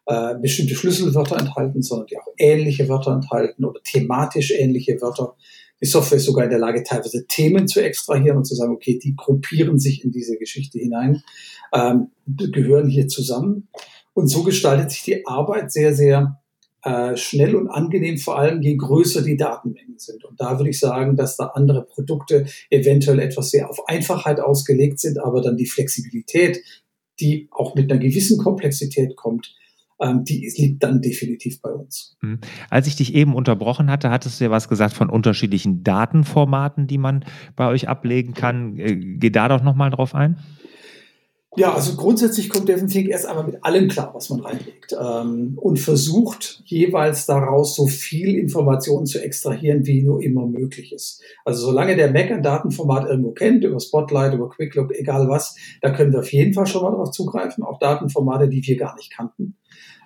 äh, 0.07 0.35
bestimmte 0.41 0.75
Schlüsselwörter 0.75 1.39
enthalten, 1.39 1.81
sondern 1.81 2.09
die 2.09 2.19
auch 2.19 2.27
ähnliche 2.39 2.89
Wörter 2.89 3.13
enthalten 3.13 3.65
oder 3.65 3.81
thematisch 3.85 4.51
ähnliche 4.51 5.01
Wörter. 5.01 5.37
Die 5.83 5.89
Software 5.89 6.19
ist 6.19 6.27
sogar 6.27 6.45
in 6.45 6.51
der 6.51 6.61
Lage, 6.61 6.85
teilweise 6.85 7.27
Themen 7.27 7.67
zu 7.67 7.83
extrahieren 7.83 8.37
und 8.37 8.45
zu 8.45 8.55
sagen, 8.55 8.73
okay, 8.73 9.01
die 9.03 9.17
gruppieren 9.17 9.79
sich 9.79 10.05
in 10.05 10.13
diese 10.13 10.37
Geschichte 10.37 10.79
hinein, 10.79 11.23
ähm, 11.75 12.09
gehören 12.27 12.89
hier 12.89 13.09
zusammen. 13.09 13.69
Und 14.15 14.29
so 14.29 14.45
gestaltet 14.45 14.93
sich 14.93 15.03
die 15.03 15.27
Arbeit 15.27 15.73
sehr, 15.73 15.95
sehr 15.95 16.41
äh, 16.85 17.17
schnell 17.17 17.57
und 17.57 17.69
angenehm, 17.69 18.19
vor 18.19 18.39
allem 18.39 18.63
je 18.63 18.77
größer 18.77 19.23
die 19.23 19.37
Datenmengen 19.37 19.99
sind. 19.99 20.25
Und 20.25 20.41
da 20.41 20.59
würde 20.59 20.71
ich 20.71 20.79
sagen, 20.79 21.17
dass 21.17 21.37
da 21.37 21.47
andere 21.47 21.85
Produkte 21.85 22.47
eventuell 22.71 23.19
etwas 23.19 23.51
sehr 23.51 23.69
auf 23.69 23.89
Einfachheit 23.89 24.39
ausgelegt 24.39 25.01
sind, 25.01 25.19
aber 25.19 25.41
dann 25.41 25.57
die 25.57 25.67
Flexibilität, 25.67 26.61
die 27.21 27.49
auch 27.51 27.75
mit 27.75 27.91
einer 27.91 28.01
gewissen 28.01 28.39
Komplexität 28.39 29.17
kommt, 29.17 29.55
ähm, 30.03 30.25
die 30.25 30.53
liegt 30.57 30.83
dann 30.83 31.01
definitiv 31.01 31.61
bei 31.63 31.71
uns. 31.71 32.17
Mhm. 32.21 32.41
Als 32.71 32.87
ich 32.87 32.97
dich 32.97 33.15
eben 33.15 33.35
unterbrochen 33.35 33.91
hatte, 33.91 34.11
hattest 34.11 34.41
du 34.41 34.45
ja 34.45 34.51
was 34.51 34.69
gesagt 34.69 34.95
von 34.95 35.09
unterschiedlichen 35.09 35.85
Datenformaten, 35.85 36.87
die 36.87 36.99
man 36.99 37.25
bei 37.57 37.69
euch 37.69 37.89
ablegen 37.89 38.35
kann. 38.35 38.77
Äh, 38.79 38.97
geh 38.97 39.31
da 39.31 39.49
doch 39.49 39.63
nochmal 39.63 39.91
drauf 39.91 40.15
ein. 40.15 40.37
Ja, 41.55 41.75
also 41.75 41.97
grundsätzlich 41.97 42.49
kommt 42.49 42.69
Devonthink 42.69 43.09
erst 43.09 43.27
einmal 43.27 43.45
mit 43.45 43.63
allem 43.63 43.89
klar, 43.89 44.13
was 44.15 44.31
man 44.31 44.41
reinlegt 44.41 44.97
ähm, 44.99 45.59
und 45.61 45.79
versucht 45.79 46.63
jeweils 46.65 47.27
daraus 47.27 47.77
so 47.77 47.87
viel 47.87 48.37
Informationen 48.37 49.05
zu 49.05 49.23
extrahieren, 49.23 49.85
wie 49.85 50.03
nur 50.03 50.23
immer 50.23 50.47
möglich 50.47 50.95
ist. 50.95 51.21
Also 51.45 51.67
solange 51.67 51.95
der 51.95 52.11
Mac 52.11 52.31
ein 52.31 52.43
Datenformat 52.43 53.07
irgendwo 53.07 53.33
kennt, 53.33 53.65
über 53.65 53.81
Spotlight, 53.81 54.33
über 54.33 54.49
QuickLook, 54.49 54.93
egal 54.95 55.29
was, 55.29 55.55
da 55.83 55.91
können 55.91 56.13
wir 56.13 56.21
auf 56.21 56.33
jeden 56.33 56.55
Fall 56.55 56.67
schon 56.67 56.85
mal 56.85 56.91
darauf 56.91 57.11
zugreifen, 57.11 57.65
auch 57.65 57.79
Datenformate, 57.79 58.49
die 58.49 58.67
wir 58.67 58.79
gar 58.79 58.97
nicht 58.97 59.13
kannten. 59.15 59.59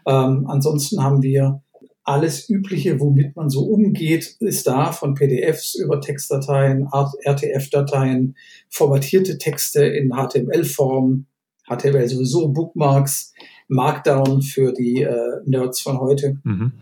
Ähm, 0.04 0.46
ansonsten 0.48 1.00
haben 1.00 1.22
wir 1.22 1.62
alles 2.02 2.48
Übliche, 2.48 2.98
womit 2.98 3.36
man 3.36 3.50
so 3.50 3.66
umgeht, 3.66 4.36
ist 4.40 4.66
da, 4.66 4.90
von 4.90 5.14
PDFs 5.14 5.76
über 5.76 6.00
Textdateien, 6.00 6.88
RTF-Dateien, 7.24 8.36
formatierte 8.68 9.38
Texte 9.38 9.84
in 9.84 10.10
HTML-Form, 10.10 11.26
HTML 11.68 12.08
sowieso, 12.08 12.48
Bookmarks, 12.48 13.32
Markdown 13.68 14.42
für 14.42 14.72
die 14.72 15.02
äh, 15.02 15.40
Nerds 15.44 15.80
von 15.80 15.98
heute. 15.98 16.38
Mhm. 16.44 16.72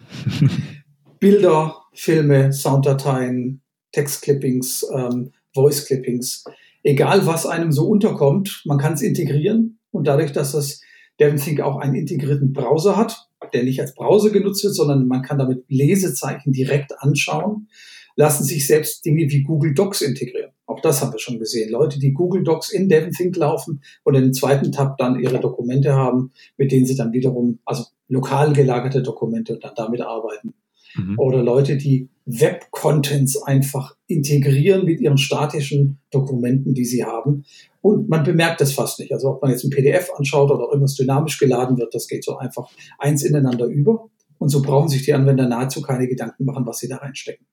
Bilder, 1.21 1.77
Filme, 1.95 2.53
Sounddateien, 2.53 3.63
Textclippings, 3.93 4.87
ähm, 4.95 5.33
Voice-Clippings. 5.55 6.45
Egal, 6.83 7.27
was 7.27 7.47
einem 7.47 7.73
so 7.73 7.87
unterkommt, 7.87 8.63
man 8.67 8.79
kann 8.79 8.93
es 8.95 9.03
integrieren. 9.03 9.79
Und 9.91 10.07
dadurch, 10.07 10.33
dass 10.33 10.53
das 10.53 10.83
DevonThink 11.21 11.61
auch 11.61 11.79
einen 11.79 11.95
integrierten 11.95 12.53
Browser 12.53 12.97
hat, 12.97 13.29
der 13.53 13.63
nicht 13.63 13.81
als 13.81 13.95
Browser 13.95 14.31
genutzt 14.31 14.65
wird, 14.65 14.75
sondern 14.75 15.07
man 15.07 15.23
kann 15.23 15.39
damit 15.39 15.65
Lesezeichen 15.69 16.53
direkt 16.53 16.93
anschauen, 17.01 17.69
lassen 18.17 18.45
sich 18.45 18.67
selbst 18.67 19.05
Dinge 19.05 19.29
wie 19.29 19.43
Google 19.43 19.75
Docs 19.75 20.03
integrieren. 20.03 20.51
Auch 20.67 20.81
das 20.81 21.03
haben 21.03 21.13
wir 21.13 21.19
schon 21.19 21.39
gesehen. 21.39 21.71
Leute, 21.71 21.99
die 21.99 22.13
Google 22.13 22.43
Docs 22.43 22.71
in 22.71 22.89
DevonThink 22.89 23.37
laufen 23.37 23.83
und 24.03 24.15
in 24.15 24.23
den 24.23 24.35
zweiten 24.35 24.73
Tab 24.73 24.97
dann 24.99 25.21
ihre 25.21 25.41
Dokumente 25.41 25.95
haben, 25.95 26.33
mit 26.57 26.73
denen 26.73 26.87
sie 26.87 26.97
dann 26.97 27.13
wiederum, 27.13 27.59
also 27.65 27.85
lokal 28.09 28.53
gelagerte 28.53 29.03
Dokumente 29.03 29.55
und 29.55 29.65
dann 29.65 29.75
damit 29.77 30.01
arbeiten. 30.01 30.55
Mhm. 30.97 31.19
Oder 31.19 31.43
Leute, 31.43 31.77
die 31.77 32.09
Web-Contents 32.27 33.43
einfach 33.43 33.97
integrieren 34.07 34.85
mit 34.85 35.01
ihren 35.01 35.19
statischen 35.19 35.99
Dokumenten, 36.11 36.75
die 36.75 36.85
sie 36.85 37.05
haben. 37.05 37.45
Und 37.83 38.09
man 38.09 38.25
bemerkt 38.25 38.61
das 38.61 38.73
fast 38.73 39.01
nicht. 39.01 39.13
Also 39.13 39.31
ob 39.31 39.43
man 39.43 39.51
jetzt 39.51 39.65
ein 39.65 39.71
PDF 39.71 40.11
anschaut 40.17 40.51
oder 40.51 40.69
irgendwas 40.69 40.95
dynamisch 40.95 41.39
geladen 41.39 41.77
wird, 41.77 41.95
das 41.95 42.09
geht 42.09 42.25
so 42.25 42.39
einfach 42.39 42.71
eins 42.99 43.23
ineinander 43.23 43.67
über. 43.67 44.09
Und 44.39 44.49
so 44.49 44.63
brauchen 44.63 44.89
sich 44.89 45.03
die 45.03 45.13
Anwender 45.13 45.47
nahezu 45.47 45.83
keine 45.83 46.09
Gedanken 46.09 46.45
machen, 46.45 46.67
was 46.67 46.79
sie 46.79 46.89
da 46.89 46.97
reinstecken. 46.97 47.47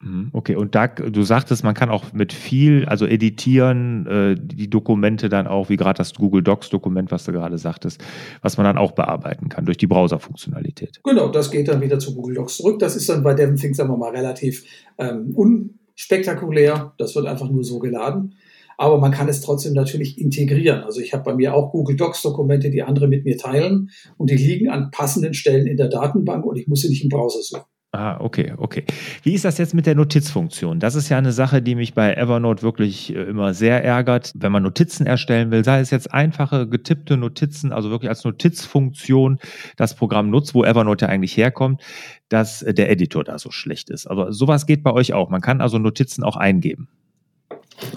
Mhm, 0.00 0.28
okay, 0.34 0.56
und 0.56 0.74
da, 0.74 0.88
du 0.88 1.22
sagtest, 1.22 1.64
man 1.64 1.74
kann 1.74 1.88
auch 1.88 2.12
mit 2.12 2.34
viel, 2.34 2.84
also 2.84 3.06
editieren, 3.06 4.06
äh, 4.06 4.36
die 4.38 4.68
Dokumente 4.68 5.30
dann 5.30 5.46
auch, 5.46 5.70
wie 5.70 5.76
gerade 5.76 5.96
das 5.96 6.14
Google 6.14 6.42
Docs-Dokument, 6.42 7.10
was 7.10 7.24
du 7.24 7.32
gerade 7.32 7.56
sagtest, 7.56 8.04
was 8.42 8.58
man 8.58 8.64
dann 8.64 8.76
auch 8.76 8.92
bearbeiten 8.92 9.48
kann 9.48 9.64
durch 9.64 9.78
die 9.78 9.86
Browser-Funktionalität. 9.86 11.00
Genau, 11.02 11.28
das 11.28 11.50
geht 11.50 11.68
dann 11.68 11.80
wieder 11.80 11.98
zu 11.98 12.14
Google 12.14 12.34
Docs 12.34 12.58
zurück. 12.58 12.78
Das 12.78 12.94
ist 12.94 13.08
dann 13.08 13.22
bei 13.22 13.32
DevonThink, 13.32 13.74
sagen 13.74 13.90
wir 13.90 13.96
mal, 13.96 14.10
relativ 14.10 14.64
ähm, 14.98 15.32
unspektakulär. 15.34 16.92
Das 16.98 17.14
wird 17.14 17.26
einfach 17.26 17.48
nur 17.48 17.64
so 17.64 17.78
geladen. 17.78 18.34
Aber 18.78 18.98
man 18.98 19.12
kann 19.12 19.28
es 19.30 19.40
trotzdem 19.40 19.72
natürlich 19.72 20.20
integrieren. 20.20 20.82
Also 20.82 21.00
ich 21.00 21.14
habe 21.14 21.24
bei 21.24 21.34
mir 21.34 21.54
auch 21.54 21.72
Google 21.72 21.96
Docs-Dokumente, 21.96 22.70
die 22.70 22.82
andere 22.82 23.08
mit 23.08 23.24
mir 23.24 23.38
teilen 23.38 23.88
und 24.18 24.28
die 24.28 24.36
liegen 24.36 24.68
an 24.68 24.90
passenden 24.90 25.32
Stellen 25.32 25.66
in 25.66 25.78
der 25.78 25.88
Datenbank 25.88 26.44
und 26.44 26.56
ich 26.56 26.68
muss 26.68 26.82
sie 26.82 26.90
nicht 26.90 27.02
im 27.02 27.08
Browser 27.08 27.40
suchen. 27.40 27.64
Ah, 27.92 28.18
okay, 28.20 28.52
okay. 28.58 28.84
Wie 29.22 29.32
ist 29.32 29.44
das 29.44 29.58
jetzt 29.58 29.72
mit 29.72 29.86
der 29.86 29.94
Notizfunktion? 29.94 30.80
Das 30.80 30.96
ist 30.96 31.08
ja 31.08 31.16
eine 31.16 31.32
Sache, 31.32 31.62
die 31.62 31.74
mich 31.74 31.94
bei 31.94 32.12
Evernote 32.12 32.62
wirklich 32.62 33.14
äh, 33.14 33.22
immer 33.22 33.54
sehr 33.54 33.82
ärgert. 33.82 34.32
Wenn 34.34 34.52
man 34.52 34.64
Notizen 34.64 35.06
erstellen 35.06 35.50
will, 35.50 35.64
sei 35.64 35.80
es 35.80 35.90
jetzt 35.90 36.12
einfache 36.12 36.68
getippte 36.68 37.16
Notizen, 37.16 37.72
also 37.72 37.88
wirklich 37.90 38.10
als 38.10 38.24
Notizfunktion 38.24 39.38
das 39.76 39.94
Programm 39.94 40.30
nutzt, 40.30 40.54
wo 40.54 40.64
Evernote 40.64 41.06
ja 41.06 41.10
eigentlich 41.10 41.36
herkommt, 41.36 41.80
dass 42.28 42.60
äh, 42.62 42.74
der 42.74 42.90
Editor 42.90 43.24
da 43.24 43.38
so 43.38 43.50
schlecht 43.50 43.88
ist. 43.88 44.06
Aber 44.06 44.32
sowas 44.32 44.66
geht 44.66 44.82
bei 44.82 44.92
euch 44.92 45.14
auch. 45.14 45.30
Man 45.30 45.40
kann 45.40 45.60
also 45.60 45.78
Notizen 45.78 46.22
auch 46.22 46.36
eingeben. 46.36 46.88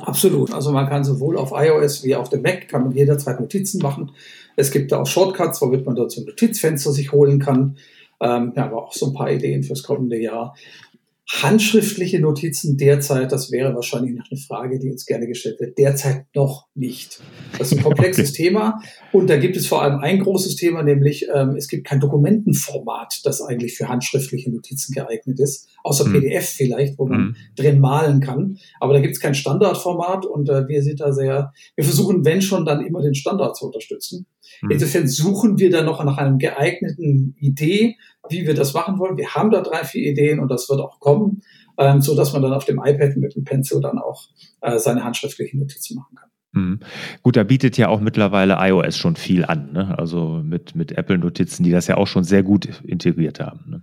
Absolut. 0.01 0.53
Also 0.53 0.71
man 0.71 0.87
kann 0.87 1.03
sowohl 1.03 1.37
auf 1.37 1.51
iOS 1.53 2.03
wie 2.03 2.15
auf 2.15 2.29
dem 2.29 2.41
Mac 2.41 2.67
kann 2.67 2.83
man 2.83 2.91
jederzeit 2.91 3.39
Notizen 3.39 3.81
machen. 3.81 4.11
Es 4.55 4.71
gibt 4.71 4.91
da 4.91 5.01
auch 5.01 5.07
Shortcuts, 5.07 5.61
womit 5.61 5.85
man 5.85 5.95
dort 5.95 6.11
so 6.11 6.21
ein 6.21 6.25
Notizfenster 6.25 6.91
sich 6.91 7.11
holen 7.11 7.39
kann. 7.39 7.77
Ähm, 8.21 8.53
ja, 8.55 8.65
aber 8.65 8.83
auch 8.83 8.93
so 8.93 9.07
ein 9.07 9.13
paar 9.13 9.31
Ideen 9.31 9.63
fürs 9.63 9.83
kommende 9.83 10.19
Jahr. 10.19 10.55
Handschriftliche 11.31 12.19
Notizen 12.19 12.75
derzeit, 12.75 13.31
das 13.31 13.51
wäre 13.51 13.75
wahrscheinlich 13.75 14.15
noch 14.15 14.25
eine 14.31 14.39
Frage, 14.39 14.79
die 14.79 14.89
uns 14.89 15.05
gerne 15.05 15.27
gestellt 15.27 15.59
wird. 15.59 15.77
Derzeit 15.77 16.25
noch 16.33 16.67
nicht. 16.73 17.21
Das 17.55 17.71
ist 17.71 17.77
ein 17.77 17.83
komplexes 17.83 18.29
okay. 18.33 18.43
Thema. 18.45 18.79
Und 19.11 19.29
da 19.29 19.37
gibt 19.37 19.55
es 19.55 19.67
vor 19.67 19.83
allem 19.83 19.99
ein 19.99 20.17
großes 20.19 20.55
Thema, 20.55 20.81
nämlich 20.81 21.27
ähm, 21.31 21.55
es 21.55 21.67
gibt 21.67 21.85
kein 21.85 21.99
Dokumentenformat, 21.99 23.21
das 23.25 23.43
eigentlich 23.43 23.77
für 23.77 23.87
handschriftliche 23.87 24.49
Notizen 24.49 24.91
geeignet 24.93 25.39
ist. 25.39 25.69
Außer 25.83 26.05
mhm. 26.05 26.13
PDF 26.13 26.49
vielleicht, 26.49 26.97
wo 26.97 27.05
man 27.05 27.21
mhm. 27.21 27.35
drin 27.55 27.79
malen 27.79 28.21
kann. 28.21 28.57
Aber 28.79 28.93
da 28.93 28.99
gibt 28.99 29.13
es 29.13 29.21
kein 29.21 29.35
Standardformat 29.35 30.25
und 30.25 30.49
äh, 30.49 30.67
wir 30.67 30.81
sind 30.81 30.99
da 30.99 31.13
sehr, 31.13 31.53
wir 31.75 31.83
versuchen, 31.83 32.25
wenn 32.25 32.41
schon, 32.41 32.65
dann 32.65 32.83
immer 32.83 33.03
den 33.03 33.13
Standard 33.13 33.55
zu 33.55 33.67
unterstützen. 33.67 34.25
Mhm. 34.63 34.71
Insofern 34.71 35.07
suchen 35.07 35.59
wir 35.59 35.69
dann 35.69 35.85
noch 35.85 36.03
nach 36.03 36.17
einem 36.17 36.39
geeigneten 36.39 37.35
Idee, 37.39 37.97
wie 38.29 38.45
wir 38.45 38.53
das 38.53 38.73
machen 38.73 38.99
wollen. 38.99 39.17
Wir 39.17 39.33
haben 39.35 39.51
da 39.51 39.61
drei, 39.61 39.83
vier 39.83 40.11
Ideen 40.11 40.39
und 40.39 40.49
das 40.49 40.69
wird 40.69 40.79
auch 40.79 40.99
kommen, 40.99 41.41
ähm, 41.77 42.01
so 42.01 42.15
dass 42.15 42.33
man 42.33 42.41
dann 42.41 42.53
auf 42.53 42.65
dem 42.65 42.79
iPad 42.83 43.17
mit 43.17 43.35
dem 43.35 43.43
Pencil 43.43 43.81
dann 43.81 43.99
auch 43.99 44.27
äh, 44.61 44.77
seine 44.79 45.03
handschriftlichen 45.03 45.59
Notizen 45.59 45.95
machen 45.95 46.15
kann. 46.15 46.29
Mhm. 46.51 46.79
Gut, 47.21 47.35
da 47.35 47.43
bietet 47.43 47.77
ja 47.77 47.89
auch 47.89 47.99
mittlerweile 47.99 48.57
iOS 48.59 48.97
schon 48.97 49.15
viel 49.15 49.45
an, 49.45 49.71
ne? 49.73 49.97
also 49.97 50.41
mit, 50.43 50.75
mit 50.75 50.91
Apple-Notizen, 50.91 51.63
die 51.63 51.71
das 51.71 51.87
ja 51.87 51.97
auch 51.97 52.07
schon 52.07 52.23
sehr 52.23 52.43
gut 52.43 52.81
integriert 52.83 53.39
haben. 53.39 53.65
Ne? 53.69 53.81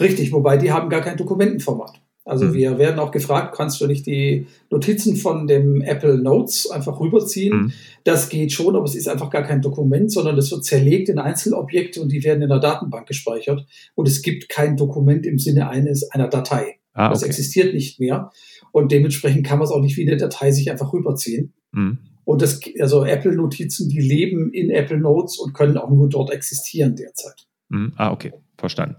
Richtig, 0.00 0.32
wobei 0.32 0.56
die 0.56 0.72
haben 0.72 0.88
gar 0.88 1.00
kein 1.00 1.16
Dokumentenformat. 1.16 2.00
Also 2.28 2.46
mhm. 2.46 2.54
wir 2.54 2.78
werden 2.78 2.98
auch 2.98 3.10
gefragt, 3.10 3.54
kannst 3.56 3.80
du 3.80 3.86
nicht 3.86 4.06
die 4.06 4.46
Notizen 4.70 5.16
von 5.16 5.46
dem 5.46 5.80
Apple 5.80 6.18
Notes 6.18 6.70
einfach 6.70 7.00
rüberziehen? 7.00 7.56
Mhm. 7.56 7.72
Das 8.04 8.28
geht 8.28 8.52
schon, 8.52 8.76
aber 8.76 8.84
es 8.84 8.94
ist 8.94 9.08
einfach 9.08 9.30
gar 9.30 9.42
kein 9.42 9.62
Dokument, 9.62 10.12
sondern 10.12 10.36
es 10.36 10.50
wird 10.50 10.64
zerlegt 10.64 11.08
in 11.08 11.18
Einzelobjekte 11.18 12.02
und 12.02 12.12
die 12.12 12.22
werden 12.24 12.42
in 12.42 12.50
der 12.50 12.60
Datenbank 12.60 13.06
gespeichert. 13.08 13.66
Und 13.94 14.06
es 14.06 14.22
gibt 14.22 14.48
kein 14.48 14.76
Dokument 14.76 15.24
im 15.24 15.38
Sinne 15.38 15.68
eines 15.70 16.10
einer 16.10 16.28
Datei. 16.28 16.76
Ah, 16.92 17.06
okay. 17.06 17.14
Das 17.14 17.22
existiert 17.22 17.74
nicht 17.74 17.98
mehr. 17.98 18.30
Und 18.72 18.92
dementsprechend 18.92 19.46
kann 19.46 19.58
man 19.58 19.66
es 19.66 19.72
auch 19.72 19.80
nicht 19.80 19.96
wie 19.96 20.06
eine 20.06 20.18
Datei 20.18 20.50
sich 20.50 20.70
einfach 20.70 20.92
rüberziehen. 20.92 21.54
Mhm. 21.72 21.98
Und 22.24 22.42
das, 22.42 22.60
also 22.78 23.04
Apple-Notizen, 23.04 23.88
die 23.88 24.00
leben 24.00 24.52
in 24.52 24.68
Apple 24.68 24.98
Notes 24.98 25.38
und 25.38 25.54
können 25.54 25.78
auch 25.78 25.88
nur 25.88 26.10
dort 26.10 26.30
existieren 26.30 26.94
derzeit. 26.94 27.46
Mhm. 27.70 27.94
Ah, 27.96 28.12
okay. 28.12 28.32
Verstanden. 28.58 28.96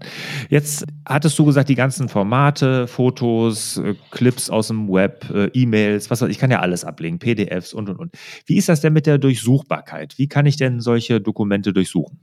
Jetzt 0.48 0.86
hattest 1.06 1.38
du 1.38 1.44
gesagt, 1.44 1.68
die 1.68 1.74
ganzen 1.74 2.08
Formate, 2.08 2.86
Fotos, 2.86 3.76
äh, 3.76 3.94
Clips 4.10 4.48
aus 4.48 4.68
dem 4.68 4.88
Web, 4.88 5.28
äh, 5.32 5.50
E-Mails, 5.52 6.10
was 6.10 6.22
weiß 6.22 6.30
ich, 6.30 6.38
kann 6.38 6.50
ja 6.50 6.60
alles 6.60 6.84
ablegen, 6.84 7.18
PDFs 7.18 7.74
und 7.74 7.90
und 7.90 7.98
und. 7.98 8.12
Wie 8.46 8.56
ist 8.56 8.70
das 8.70 8.80
denn 8.80 8.94
mit 8.94 9.06
der 9.06 9.18
Durchsuchbarkeit? 9.18 10.16
Wie 10.16 10.28
kann 10.28 10.46
ich 10.46 10.56
denn 10.56 10.80
solche 10.80 11.20
Dokumente 11.20 11.74
durchsuchen? 11.74 12.18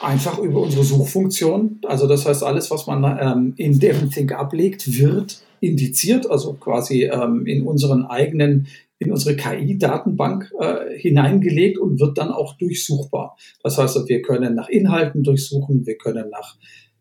Einfach 0.00 0.38
über 0.38 0.60
unsere 0.60 0.84
Suchfunktion. 0.84 1.80
Also 1.86 2.06
das 2.06 2.26
heißt, 2.26 2.44
alles, 2.44 2.70
was 2.70 2.86
man 2.86 3.18
ähm, 3.20 3.54
in 3.56 3.78
DevonThink 3.78 4.32
ablegt, 4.32 4.98
wird 4.98 5.40
indiziert, 5.60 6.30
also 6.30 6.52
quasi 6.52 7.04
ähm, 7.04 7.46
in 7.46 7.62
unseren 7.62 8.04
eigenen 8.04 8.68
in 8.98 9.12
unsere 9.12 9.36
KI-Datenbank 9.36 10.52
äh, 10.60 10.98
hineingelegt 10.98 11.78
und 11.78 12.00
wird 12.00 12.18
dann 12.18 12.30
auch 12.30 12.56
durchsuchbar. 12.58 13.36
Das 13.62 13.78
heißt, 13.78 14.08
wir 14.08 14.22
können 14.22 14.54
nach 14.54 14.68
Inhalten 14.68 15.22
durchsuchen, 15.22 15.86
wir 15.86 15.96
können 15.96 16.30
nach 16.30 16.56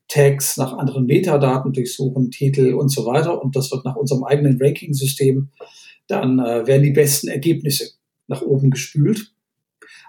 Tags, 0.07 0.57
nach 0.57 0.73
anderen 0.73 1.05
Metadaten 1.05 1.73
durchsuchen, 1.73 2.31
Titel 2.31 2.73
und 2.75 2.89
so 2.89 3.05
weiter. 3.05 3.41
Und 3.41 3.55
das 3.55 3.71
wird 3.71 3.83
nach 3.83 3.95
unserem 3.95 4.23
eigenen 4.23 4.57
Ranking-System 4.61 5.49
dann 6.07 6.39
äh, 6.39 6.65
werden 6.65 6.83
die 6.83 6.91
besten 6.91 7.27
Ergebnisse 7.27 7.91
nach 8.27 8.41
oben 8.41 8.71
gespült. 8.71 9.33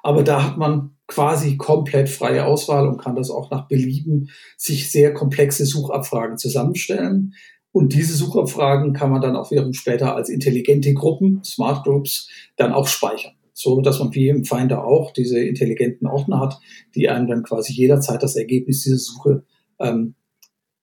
Aber 0.03 0.22
da 0.22 0.44
hat 0.44 0.57
man 0.57 0.96
quasi 1.07 1.57
komplett 1.57 2.09
freie 2.09 2.44
Auswahl 2.44 2.87
und 2.87 2.98
kann 2.98 3.16
das 3.16 3.31
auch 3.31 3.51
nach 3.51 3.66
Belieben 3.66 4.31
sich 4.57 4.90
sehr 4.90 5.12
komplexe 5.12 5.66
Suchabfragen 5.66 6.38
zusammenstellen. 6.38 7.35
Und 7.79 7.95
diese 7.95 8.17
Suchabfragen 8.17 8.93
kann 8.93 9.09
man 9.09 9.21
dann 9.21 9.37
auch 9.37 9.53
wiederum 9.53 9.73
später 9.73 10.17
als 10.17 10.29
intelligente 10.29 10.93
Gruppen, 10.95 11.45
Smart 11.45 11.85
Groups, 11.85 12.29
dann 12.57 12.73
auch 12.73 12.88
speichern. 12.88 13.35
So 13.53 13.81
dass 13.83 14.01
man 14.01 14.12
wie 14.17 14.29
im 14.29 14.45
Finder 14.45 14.85
auch 14.85 15.12
diese 15.12 15.38
intelligenten 15.38 16.09
Ordner 16.09 16.41
hat, 16.41 16.59
die 16.97 17.09
einem 17.09 17.29
dann 17.29 17.45
quasi 17.45 17.73
jederzeit 17.73 18.21
das 18.21 18.35
Ergebnis 18.35 18.83
dieser 18.83 18.97
Suche 18.97 19.45
ähm, 19.79 20.17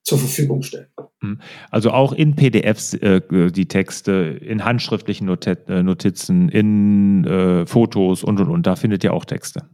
zur 0.04 0.20
Verfügung 0.20 0.62
stellen. 0.62 0.88
Mhm. 1.22 1.42
Also 1.70 1.92
auch 1.92 2.14
in 2.14 2.38
PDFs 2.38 2.94
äh, 2.94 3.52
die 3.52 3.68
Texte, 3.68 4.40
in 4.42 4.64
handschriftlichen 4.64 5.28
äh, 5.28 5.84
Notizen, 5.84 6.48
in 6.48 7.26
äh, 7.26 7.66
Fotos 7.66 8.24
und 8.24 8.40
und 8.40 8.50
und. 8.50 8.66
Da 8.66 8.78
findet 8.78 9.04
ihr 9.04 9.14
auch 9.14 9.26
Texte 9.26 9.68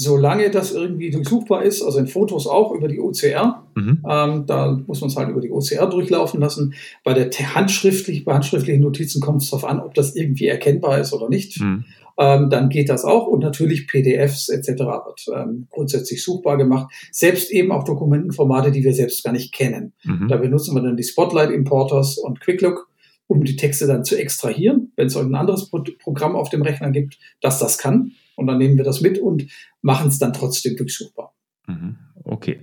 solange 0.00 0.48
das 0.50 0.70
irgendwie 0.72 1.10
durchsuchbar 1.10 1.64
ist, 1.64 1.82
also 1.82 1.98
in 1.98 2.06
Fotos 2.06 2.46
auch 2.46 2.72
über 2.72 2.86
die 2.86 3.00
OCR. 3.00 3.64
Mhm. 3.74 4.04
Ähm, 4.08 4.46
da 4.46 4.80
muss 4.86 5.00
man 5.00 5.10
es 5.10 5.16
halt 5.16 5.28
über 5.28 5.40
die 5.40 5.50
OCR 5.50 5.88
durchlaufen 5.88 6.40
lassen. 6.40 6.74
Bei 7.02 7.14
der 7.14 7.28
handschriftlich, 7.54 8.24
bei 8.24 8.32
handschriftlichen 8.32 8.80
Notizen 8.80 9.20
kommt 9.20 9.42
es 9.42 9.50
darauf 9.50 9.68
an, 9.68 9.80
ob 9.80 9.94
das 9.94 10.14
irgendwie 10.14 10.46
erkennbar 10.46 11.00
ist 11.00 11.12
oder 11.12 11.28
nicht. 11.28 11.60
Mhm. 11.60 11.84
Ähm, 12.16 12.48
dann 12.48 12.68
geht 12.68 12.90
das 12.90 13.04
auch 13.04 13.26
und 13.26 13.40
natürlich 13.42 13.88
PDFs 13.88 14.48
etc. 14.50 14.68
wird 14.68 15.26
ähm, 15.34 15.66
grundsätzlich 15.68 16.22
suchbar 16.22 16.58
gemacht. 16.58 16.92
Selbst 17.10 17.50
eben 17.50 17.72
auch 17.72 17.82
Dokumentenformate, 17.82 18.70
die 18.70 18.84
wir 18.84 18.94
selbst 18.94 19.24
gar 19.24 19.32
nicht 19.32 19.52
kennen. 19.52 19.94
Mhm. 20.04 20.28
Da 20.28 20.36
benutzen 20.36 20.76
wir 20.76 20.82
dann 20.82 20.96
die 20.96 21.02
Spotlight 21.02 21.50
Importers 21.50 22.18
und 22.18 22.40
QuickLook, 22.40 22.88
um 23.26 23.42
die 23.42 23.56
Texte 23.56 23.88
dann 23.88 24.04
zu 24.04 24.16
extrahieren, 24.16 24.92
wenn 24.94 25.08
es 25.08 25.16
irgendein 25.16 25.40
anderes 25.40 25.70
Pro 25.70 25.82
Programm 25.98 26.36
auf 26.36 26.50
dem 26.50 26.62
Rechner 26.62 26.92
gibt, 26.92 27.18
das 27.40 27.58
das 27.58 27.78
kann. 27.78 28.12
Und 28.38 28.46
dann 28.46 28.58
nehmen 28.58 28.76
wir 28.76 28.84
das 28.84 29.00
mit 29.00 29.18
und 29.18 29.46
machen 29.82 30.08
es 30.08 30.18
dann 30.18 30.32
trotzdem 30.32 30.76
durchsuchbar. 30.76 31.34
Mhm. 31.66 31.96
Okay. 32.24 32.60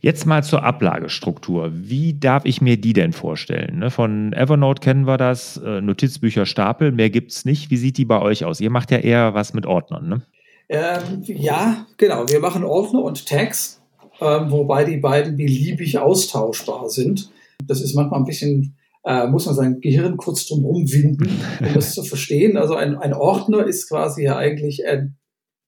Jetzt 0.00 0.24
mal 0.24 0.44
zur 0.44 0.62
Ablagestruktur. 0.62 1.72
Wie 1.74 2.18
darf 2.18 2.44
ich 2.44 2.60
mir 2.60 2.76
die 2.76 2.92
denn 2.92 3.12
vorstellen? 3.12 3.80
Ne, 3.80 3.90
von 3.90 4.32
Evernote 4.32 4.80
kennen 4.80 5.06
wir 5.06 5.16
das, 5.16 5.56
äh, 5.56 5.80
Notizbücher 5.80 6.46
Stapel, 6.46 6.92
mehr 6.92 7.10
gibt 7.10 7.32
es 7.32 7.44
nicht. 7.44 7.70
Wie 7.70 7.76
sieht 7.76 7.98
die 7.98 8.04
bei 8.04 8.20
euch 8.20 8.44
aus? 8.44 8.60
Ihr 8.60 8.70
macht 8.70 8.90
ja 8.90 8.98
eher 8.98 9.34
was 9.34 9.52
mit 9.52 9.66
Ordnern, 9.66 10.08
ne? 10.08 10.22
Ähm, 10.68 11.22
ja, 11.24 11.86
genau. 11.96 12.28
Wir 12.28 12.38
machen 12.38 12.62
Ordner 12.62 13.02
und 13.02 13.26
Tags, 13.26 13.82
ähm, 14.20 14.50
wobei 14.50 14.84
die 14.84 14.98
beiden 14.98 15.36
beliebig 15.36 15.98
austauschbar 15.98 16.88
sind. 16.88 17.30
Das 17.66 17.80
ist 17.80 17.94
manchmal 17.94 18.20
ein 18.20 18.26
bisschen 18.26 18.76
äh, 19.04 19.26
muss 19.26 19.46
man 19.46 19.54
sein 19.54 19.80
Gehirn 19.80 20.16
kurz 20.16 20.46
drum 20.46 20.64
rumwinden, 20.64 21.28
um 21.60 21.74
das 21.74 21.94
zu 21.94 22.02
verstehen. 22.02 22.56
Also 22.56 22.74
ein, 22.74 22.96
ein 22.96 23.14
Ordner 23.14 23.66
ist 23.66 23.88
quasi 23.88 24.24
ja 24.24 24.36
eigentlich 24.36 24.86
ein, 24.86 25.16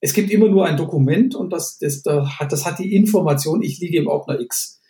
es 0.01 0.15
gibt 0.15 0.31
immer 0.31 0.49
nur 0.49 0.67
ein 0.67 0.77
Dokument 0.77 1.35
und 1.35 1.53
das, 1.53 1.79
das, 1.79 2.03
das, 2.03 2.39
hat, 2.39 2.53
das 2.53 2.67
hat 2.67 2.79
die 2.79 2.95
Information, 2.95 3.63
ich 3.63 3.79
liege 3.79 3.99
im 3.99 4.09
Ordner 4.09 4.41
X. 4.41 4.81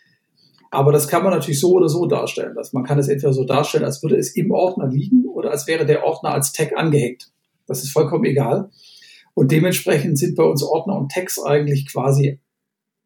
Aber 0.70 0.90
das 0.90 1.06
kann 1.06 1.22
man 1.22 1.34
natürlich 1.34 1.60
so 1.60 1.72
oder 1.72 1.90
so 1.90 2.06
darstellen. 2.06 2.54
Dass 2.54 2.72
man 2.72 2.84
kann 2.84 2.98
es 2.98 3.08
entweder 3.08 3.34
so 3.34 3.44
darstellen, 3.44 3.84
als 3.84 4.02
würde 4.02 4.16
es 4.16 4.34
im 4.34 4.50
Ordner 4.50 4.88
liegen 4.88 5.26
oder 5.26 5.50
als 5.50 5.66
wäre 5.66 5.84
der 5.84 6.02
Ordner 6.02 6.30
als 6.30 6.52
Tag 6.52 6.74
angehängt. 6.74 7.30
Das 7.66 7.82
ist 7.82 7.92
vollkommen 7.92 8.24
egal. 8.24 8.70
Und 9.34 9.52
dementsprechend 9.52 10.18
sind 10.18 10.34
bei 10.34 10.44
uns 10.44 10.62
Ordner 10.62 10.96
und 10.96 11.12
Tags 11.12 11.38
eigentlich 11.42 11.86
quasi 11.92 12.40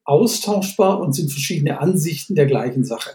austauschbar 0.04 1.00
und 1.00 1.12
sind 1.12 1.32
verschiedene 1.32 1.80
Ansichten 1.80 2.36
der 2.36 2.46
gleichen 2.46 2.84
Sache. 2.84 3.10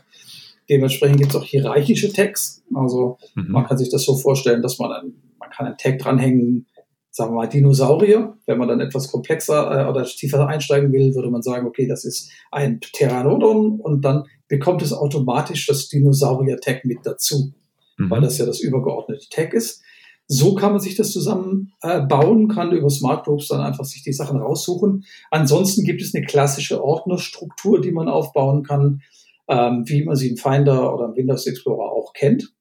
Dementsprechend 0.69 1.19
gibt 1.19 1.31
es 1.31 1.35
auch 1.35 1.43
hierarchische 1.43 2.11
Tags. 2.13 2.63
Also 2.73 3.17
mhm. 3.35 3.51
man 3.51 3.65
kann 3.65 3.77
sich 3.77 3.89
das 3.89 4.03
so 4.03 4.15
vorstellen, 4.15 4.61
dass 4.61 4.79
man 4.79 4.91
ein, 4.91 5.13
man 5.39 5.49
kann 5.49 5.65
einen 5.65 5.77
Tag 5.77 5.99
dranhängen, 5.99 6.67
sagen 7.09 7.31
wir 7.31 7.37
mal 7.37 7.47
Dinosaurier. 7.47 8.37
Wenn 8.45 8.57
man 8.57 8.67
dann 8.67 8.79
etwas 8.79 9.11
komplexer 9.11 9.85
äh, 9.85 9.89
oder 9.89 10.05
tiefer 10.05 10.47
einsteigen 10.47 10.91
will, 10.93 11.13
würde 11.13 11.29
man 11.29 11.41
sagen, 11.41 11.67
okay, 11.67 11.87
das 11.87 12.05
ist 12.05 12.31
ein 12.51 12.79
Pteranodon 12.79 13.79
und 13.79 14.05
dann 14.05 14.25
bekommt 14.47 14.81
es 14.81 14.93
automatisch 14.93 15.67
das 15.67 15.87
Dinosaurier-Tag 15.89 16.85
mit 16.85 16.99
dazu, 17.03 17.53
mhm. 17.97 18.09
weil 18.09 18.21
das 18.21 18.37
ja 18.37 18.45
das 18.45 18.61
übergeordnete 18.61 19.27
Tag 19.29 19.53
ist. 19.53 19.81
So 20.27 20.55
kann 20.55 20.71
man 20.71 20.79
sich 20.79 20.95
das 20.95 21.11
zusammen 21.11 21.73
äh, 21.81 21.99
bauen, 21.99 22.47
kann 22.47 22.71
über 22.71 22.89
Smart 22.89 23.25
Groups 23.25 23.49
dann 23.49 23.59
einfach 23.59 23.83
sich 23.83 24.03
die 24.03 24.13
Sachen 24.13 24.39
raussuchen. 24.39 25.03
Ansonsten 25.29 25.83
gibt 25.83 26.01
es 26.01 26.15
eine 26.15 26.25
klassische 26.25 26.81
Ordnerstruktur, 26.81 27.81
die 27.81 27.91
man 27.91 28.07
aufbauen 28.07 28.63
kann 28.63 29.01
ähm, 29.47 29.83
wie 29.87 30.03
man 30.03 30.15
sie 30.15 30.29
im 30.29 30.37
Finder 30.37 30.93
oder 30.93 31.05
im 31.05 31.15
Windows 31.15 31.47
Explorer 31.47 31.91
auch 31.91 32.13
kennt. 32.13 32.53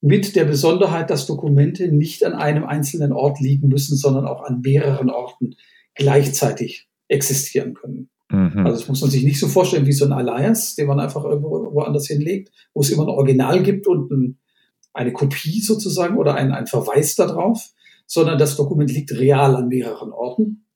Mit 0.00 0.36
der 0.36 0.44
Besonderheit, 0.44 1.10
dass 1.10 1.26
Dokumente 1.26 1.90
nicht 1.92 2.24
an 2.24 2.34
einem 2.34 2.64
einzelnen 2.64 3.12
Ort 3.12 3.40
liegen 3.40 3.68
müssen, 3.68 3.96
sondern 3.96 4.26
auch 4.26 4.42
an 4.42 4.60
mehreren 4.60 5.10
Orten 5.10 5.56
gleichzeitig 5.94 6.88
existieren 7.08 7.74
können. 7.74 8.10
Mhm. 8.30 8.66
Also 8.66 8.78
das 8.78 8.88
muss 8.88 9.00
man 9.00 9.10
sich 9.10 9.24
nicht 9.24 9.38
so 9.38 9.48
vorstellen 9.48 9.86
wie 9.86 9.92
so 9.92 10.04
ein 10.04 10.12
Alias, 10.12 10.74
den 10.74 10.88
man 10.88 11.00
einfach 11.00 11.24
irgendwo 11.24 11.72
woanders 11.72 12.06
hinlegt, 12.06 12.52
wo 12.74 12.80
es 12.80 12.90
immer 12.90 13.04
ein 13.04 13.08
Original 13.08 13.62
gibt 13.62 13.86
und 13.86 14.10
ein, 14.10 14.38
eine 14.92 15.12
Kopie 15.12 15.60
sozusagen 15.60 16.16
oder 16.16 16.34
ein, 16.34 16.52
ein 16.52 16.66
Verweis 16.66 17.14
darauf, 17.14 17.70
sondern 18.06 18.38
das 18.38 18.56
Dokument 18.56 18.90
liegt 18.90 19.12
real 19.12 19.56
an 19.56 19.68
mehreren 19.68 20.12
Orten 20.12 20.66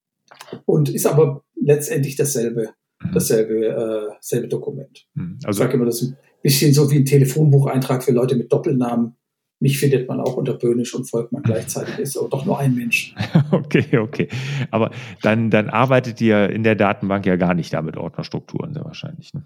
und 0.65 0.89
ist 0.89 1.07
aber 1.07 1.45
letztendlich 1.55 2.17
dasselbe. 2.17 2.71
Dasselbe 3.13 3.67
äh, 3.67 4.15
selbe 4.21 4.49
Dokument. 4.49 5.07
Mhm. 5.15 5.39
Also, 5.45 5.59
ich 5.59 5.65
sage 5.65 5.77
immer, 5.77 5.87
das 5.87 6.03
ist 6.03 6.13
ein 6.13 6.17
bisschen 6.43 6.73
so 6.73 6.91
wie 6.91 6.97
ein 6.97 7.05
Telefonbucheintrag 7.05 8.03
für 8.03 8.13
Leute 8.13 8.37
mit 8.37 8.53
Doppelnamen. 8.53 9.17
Mich 9.63 9.79
findet 9.79 10.09
man 10.09 10.21
auch 10.21 10.37
unter 10.37 10.55
Böhnisch 10.55 10.95
und 10.95 11.05
folgt 11.09 11.33
man 11.33 11.43
gleichzeitig, 11.45 11.99
ist 11.99 12.17
aber 12.17 12.29
doch 12.29 12.47
nur 12.47 12.59
ein 12.59 12.75
Mensch. 12.75 13.15
Okay, 13.53 13.99
okay. 13.99 14.29
Aber 14.71 14.91
dann, 15.23 15.51
dann 15.51 15.69
arbeitet 15.69 16.21
ihr 16.21 16.51
in 16.51 16.63
der 16.63 16.75
Datenbank 16.75 17.27
ja 17.27 17.37
gar 17.37 17.55
nicht 17.55 17.73
da 17.73 17.83
mit 17.83 17.97
Ordnerstrukturen 17.97 18.75
sehr 18.75 18.85
wahrscheinlich. 18.85 19.33
Ne? 19.35 19.45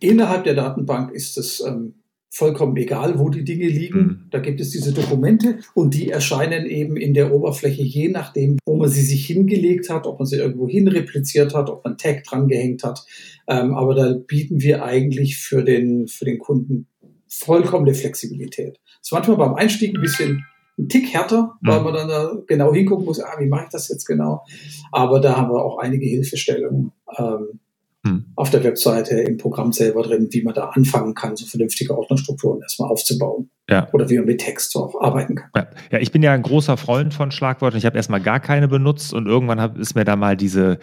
Innerhalb 0.00 0.44
der 0.44 0.54
Datenbank 0.54 1.12
ist 1.12 1.38
es 1.38 1.60
ähm, 1.60 1.94
vollkommen 2.30 2.76
egal, 2.76 3.18
wo 3.18 3.30
die 3.30 3.44
Dinge 3.44 3.68
liegen. 3.68 4.00
Mhm. 4.00 4.26
Da 4.30 4.38
gibt 4.38 4.60
es 4.60 4.70
diese 4.70 4.92
Dokumente 4.92 5.58
und 5.74 5.94
die 5.94 6.10
erscheinen 6.10 6.66
eben 6.66 6.96
in 6.96 7.14
der 7.14 7.32
Oberfläche, 7.32 7.82
je 7.82 8.08
nachdem, 8.08 8.58
wo 8.66 8.76
man 8.76 8.88
sie 8.88 9.02
sich 9.02 9.26
hingelegt 9.26 9.88
hat, 9.90 10.06
ob 10.06 10.18
man 10.18 10.26
sie 10.26 10.36
irgendwo 10.36 10.68
hin 10.68 10.88
repliziert 10.88 11.54
hat, 11.54 11.70
ob 11.70 11.84
man 11.84 11.96
Tag 11.96 12.24
dran 12.24 12.48
gehängt 12.48 12.84
hat. 12.84 13.04
Ähm, 13.48 13.74
aber 13.74 13.94
da 13.94 14.12
bieten 14.12 14.60
wir 14.60 14.84
eigentlich 14.84 15.38
für 15.38 15.64
den, 15.64 16.06
für 16.06 16.24
den 16.24 16.38
Kunden 16.38 16.86
vollkommene 17.28 17.94
Flexibilität. 17.94 18.78
Das 18.84 19.08
ist 19.08 19.12
manchmal 19.12 19.36
beim 19.36 19.54
Einstieg 19.54 19.94
ein 19.94 20.00
bisschen 20.00 20.44
ein 20.78 20.88
Tick 20.88 21.12
härter, 21.12 21.54
weil 21.62 21.78
mhm. 21.78 21.84
man 21.84 21.94
dann 21.94 22.08
da 22.08 22.32
genau 22.46 22.72
hingucken 22.72 23.04
muss, 23.04 23.20
ah, 23.20 23.36
wie 23.38 23.46
mache 23.46 23.64
ich 23.64 23.70
das 23.70 23.88
jetzt 23.88 24.04
genau? 24.04 24.44
Aber 24.92 25.20
da 25.20 25.36
haben 25.36 25.50
wir 25.50 25.64
auch 25.64 25.78
einige 25.78 26.06
Hilfestellungen 26.06 26.92
ähm, 27.18 27.60
hm. 28.06 28.32
auf 28.36 28.50
der 28.50 28.64
Webseite 28.64 29.20
im 29.20 29.36
Programm 29.36 29.72
selber 29.72 30.02
drin, 30.02 30.28
wie 30.30 30.42
man 30.42 30.54
da 30.54 30.68
anfangen 30.68 31.14
kann, 31.14 31.36
so 31.36 31.46
vernünftige 31.46 31.96
Ordnerstrukturen 31.96 32.60
erstmal 32.62 32.90
aufzubauen. 32.90 33.50
Ja. 33.68 33.88
Oder 33.92 34.08
wie 34.08 34.16
man 34.16 34.24
mit 34.24 34.40
Text 34.40 34.72
so 34.72 34.84
auch 34.84 35.00
arbeiten 35.00 35.34
kann. 35.34 35.50
Ja. 35.54 35.66
ja, 35.92 35.98
ich 35.98 36.10
bin 36.10 36.22
ja 36.22 36.32
ein 36.32 36.42
großer 36.42 36.76
Freund 36.78 37.12
von 37.12 37.30
Schlagworten. 37.30 37.76
Ich 37.76 37.84
habe 37.84 37.96
erstmal 37.96 38.20
gar 38.20 38.40
keine 38.40 38.66
benutzt 38.66 39.12
und 39.12 39.26
irgendwann 39.26 39.60
hab, 39.60 39.76
ist 39.76 39.94
mir 39.94 40.04
da 40.04 40.16
mal 40.16 40.36
diese 40.36 40.78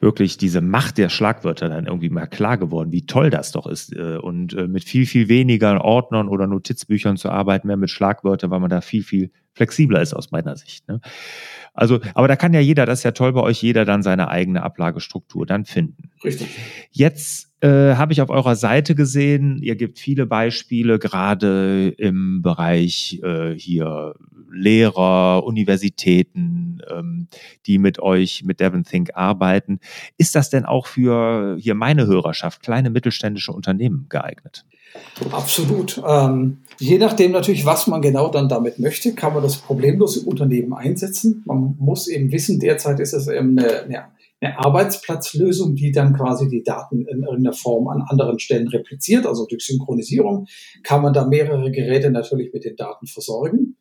wirklich 0.00 0.38
diese 0.38 0.62
Macht 0.62 0.96
der 0.96 1.10
Schlagwörter 1.10 1.68
dann 1.68 1.86
irgendwie 1.86 2.08
mal 2.08 2.26
klar 2.26 2.56
geworden, 2.56 2.90
wie 2.90 3.04
toll 3.04 3.28
das 3.30 3.52
doch 3.52 3.66
ist. 3.66 3.94
Äh, 3.94 4.16
und 4.16 4.54
äh, 4.54 4.66
mit 4.66 4.84
viel, 4.84 5.06
viel 5.06 5.28
weniger 5.28 5.84
Ordnern 5.84 6.28
oder 6.28 6.46
Notizbüchern 6.46 7.16
zu 7.16 7.28
arbeiten, 7.28 7.66
mehr 7.66 7.76
mit 7.76 7.90
Schlagwörtern, 7.90 8.50
weil 8.50 8.60
man 8.60 8.70
da 8.70 8.80
viel, 8.80 9.02
viel 9.02 9.30
flexibler 9.52 10.00
ist 10.00 10.14
aus 10.14 10.30
meiner 10.30 10.56
Sicht. 10.56 10.88
Ne? 10.88 11.00
Also, 11.74 12.00
aber 12.14 12.28
da 12.28 12.36
kann 12.36 12.54
ja 12.54 12.60
jeder, 12.60 12.86
das 12.86 13.00
ist 13.00 13.04
ja 13.04 13.12
toll 13.12 13.32
bei 13.32 13.42
euch, 13.42 13.62
jeder 13.62 13.84
dann 13.84 14.02
seine 14.02 14.28
eigene 14.28 14.62
Ablagestruktur 14.62 15.44
dann 15.46 15.66
finden. 15.66 16.10
Richtig. 16.24 16.48
Jetzt 16.90 17.49
äh, 17.60 17.94
habe 17.94 18.12
ich 18.12 18.22
auf 18.22 18.30
eurer 18.30 18.56
Seite 18.56 18.94
gesehen, 18.94 19.60
ihr 19.62 19.76
gebt 19.76 19.98
viele 19.98 20.26
Beispiele, 20.26 20.98
gerade 20.98 21.94
im 21.98 22.42
Bereich 22.42 23.20
äh, 23.22 23.52
hier 23.54 24.14
Lehrer, 24.52 25.44
Universitäten, 25.44 26.80
ähm, 26.90 27.28
die 27.66 27.78
mit 27.78 28.00
euch, 28.00 28.42
mit 28.44 28.60
Devon 28.60 28.84
Think 28.84 29.10
arbeiten. 29.14 29.78
Ist 30.16 30.34
das 30.34 30.50
denn 30.50 30.64
auch 30.64 30.86
für 30.86 31.56
hier 31.58 31.74
meine 31.74 32.06
Hörerschaft, 32.06 32.62
kleine 32.62 32.90
mittelständische 32.90 33.52
Unternehmen 33.52 34.06
geeignet? 34.08 34.64
Absolut. 35.30 36.02
Ähm, 36.06 36.58
je 36.78 36.98
nachdem 36.98 37.32
natürlich, 37.32 37.64
was 37.64 37.86
man 37.86 38.02
genau 38.02 38.28
dann 38.28 38.48
damit 38.48 38.78
möchte, 38.78 39.14
kann 39.14 39.34
man 39.34 39.42
das 39.42 39.56
problemlos 39.56 40.16
im 40.16 40.26
Unternehmen 40.26 40.72
einsetzen. 40.72 41.42
Man 41.46 41.76
muss 41.78 42.08
eben 42.08 42.32
wissen, 42.32 42.58
derzeit 42.58 42.98
ist 42.98 43.12
es 43.12 43.28
eben 43.28 43.58
eine, 43.58 43.82
eine, 43.82 44.04
eine 44.40 44.58
Arbeitsplatzlösung, 44.58 45.74
die 45.74 45.92
dann 45.92 46.14
quasi 46.14 46.48
die 46.48 46.62
Daten 46.62 47.06
in 47.06 47.22
irgendeiner 47.22 47.52
Form 47.52 47.88
an 47.88 48.02
anderen 48.06 48.38
Stellen 48.38 48.68
repliziert. 48.68 49.26
Also 49.26 49.46
durch 49.46 49.66
Synchronisierung 49.66 50.46
kann 50.82 51.02
man 51.02 51.12
da 51.12 51.26
mehrere 51.26 51.70
Geräte 51.70 52.10
natürlich 52.10 52.52
mit 52.52 52.64
den 52.64 52.76
Daten 52.76 53.06
versorgen. 53.06 53.76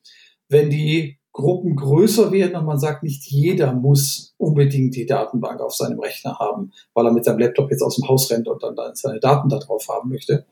Wenn 0.49 0.69
die 0.69 1.19
Gruppen 1.31 1.75
größer 1.75 2.31
werden 2.31 2.55
und 2.55 2.65
man 2.65 2.79
sagt, 2.79 3.03
nicht 3.03 3.23
jeder 3.25 3.73
muss 3.73 4.33
unbedingt 4.37 4.95
die 4.95 5.05
Datenbank 5.05 5.61
auf 5.61 5.73
seinem 5.73 5.99
Rechner 5.99 6.37
haben, 6.39 6.71
weil 6.93 7.05
er 7.05 7.13
mit 7.13 7.23
seinem 7.23 7.39
Laptop 7.39 7.71
jetzt 7.71 7.83
aus 7.83 7.95
dem 7.95 8.07
Haus 8.07 8.29
rennt 8.31 8.47
und 8.47 8.61
dann, 8.61 8.75
dann 8.75 8.95
seine 8.95 9.19
Daten 9.19 9.47
da 9.47 9.59
drauf 9.59 9.87
haben 9.87 10.09
möchte, 10.09 10.45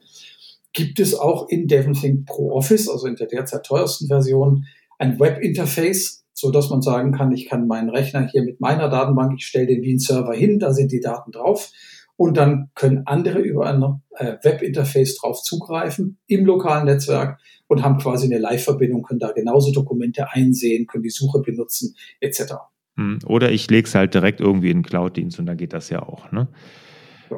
gibt 0.71 0.99
es 0.99 1.15
auch 1.15 1.49
in 1.49 1.67
DevonThink 1.67 2.27
Pro 2.27 2.51
Office, 2.51 2.87
also 2.87 3.07
in 3.07 3.15
der 3.15 3.27
derzeit 3.27 3.65
teuersten 3.65 4.07
Version, 4.07 4.65
ein 4.99 5.19
Webinterface, 5.19 6.23
so 6.39 6.51
dass 6.51 6.69
man 6.69 6.83
sagen 6.83 7.13
kann, 7.13 7.31
ich 7.31 7.49
kann 7.49 7.65
meinen 7.65 7.89
Rechner 7.89 8.27
hier 8.27 8.43
mit 8.43 8.61
meiner 8.61 8.89
Datenbank, 8.89 9.33
ich 9.35 9.47
stelle 9.47 9.65
den 9.65 9.81
wie 9.81 9.95
ein 9.95 9.99
Server 9.99 10.35
hin, 10.35 10.59
da 10.59 10.71
sind 10.71 10.91
die 10.91 10.99
Daten 10.99 11.31
drauf 11.31 11.71
und 12.15 12.37
dann 12.37 12.69
können 12.75 13.07
andere 13.07 13.39
über 13.39 13.65
ein 13.65 14.01
äh, 14.17 14.37
Webinterface 14.43 15.17
drauf 15.17 15.41
zugreifen 15.41 16.19
im 16.27 16.45
lokalen 16.45 16.85
Netzwerk 16.85 17.39
und 17.65 17.83
haben 17.83 17.97
quasi 17.97 18.27
eine 18.27 18.37
Live-Verbindung, 18.37 19.01
können 19.01 19.19
da 19.19 19.31
genauso 19.31 19.71
Dokumente 19.71 20.31
einsehen, 20.31 20.85
können 20.85 21.03
die 21.03 21.09
Suche 21.09 21.41
benutzen 21.41 21.95
etc. 22.19 22.53
Hm, 22.97 23.17
oder 23.25 23.51
ich 23.51 23.67
lege 23.71 23.87
es 23.87 23.95
halt 23.95 24.13
direkt 24.13 24.39
irgendwie 24.39 24.69
in 24.69 24.77
den 24.77 24.83
Cloud-Dienst 24.83 25.39
und 25.39 25.47
dann 25.47 25.57
geht 25.57 25.73
das 25.73 25.89
ja 25.89 26.03
auch. 26.03 26.31
Ne? 26.31 26.47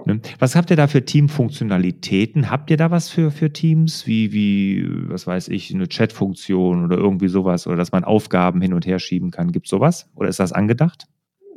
Ne? 0.06 0.22
Was 0.40 0.56
habt 0.56 0.70
ihr 0.72 0.78
da 0.78 0.88
für 0.88 1.04
Teamfunktionalitäten? 1.04 2.50
Habt 2.50 2.72
ihr 2.72 2.78
da 2.78 2.92
was 2.92 3.10
für, 3.10 3.32
für 3.32 3.52
Teams? 3.52 4.08
Wie, 4.08 4.32
wie, 4.32 4.86
was 5.10 5.28
weiß 5.28 5.48
ich, 5.50 5.74
eine 5.74 5.88
Chat-Funktion 5.88 6.86
oder 6.86 6.98
irgendwie 6.98 7.28
sowas? 7.28 7.68
Oder 7.68 7.78
dass 7.78 7.92
man 7.92 8.04
Aufgaben 8.04 8.62
hin 8.62 8.74
und 8.74 8.86
her 8.86 9.00
schieben 9.00 9.32
kann? 9.32 9.52
Gibt 9.52 9.68
es 9.68 9.72
sowas? 9.72 10.10
Oder 10.16 10.30
ist 10.30 10.40
das 10.40 10.52
angedacht? 10.52 11.06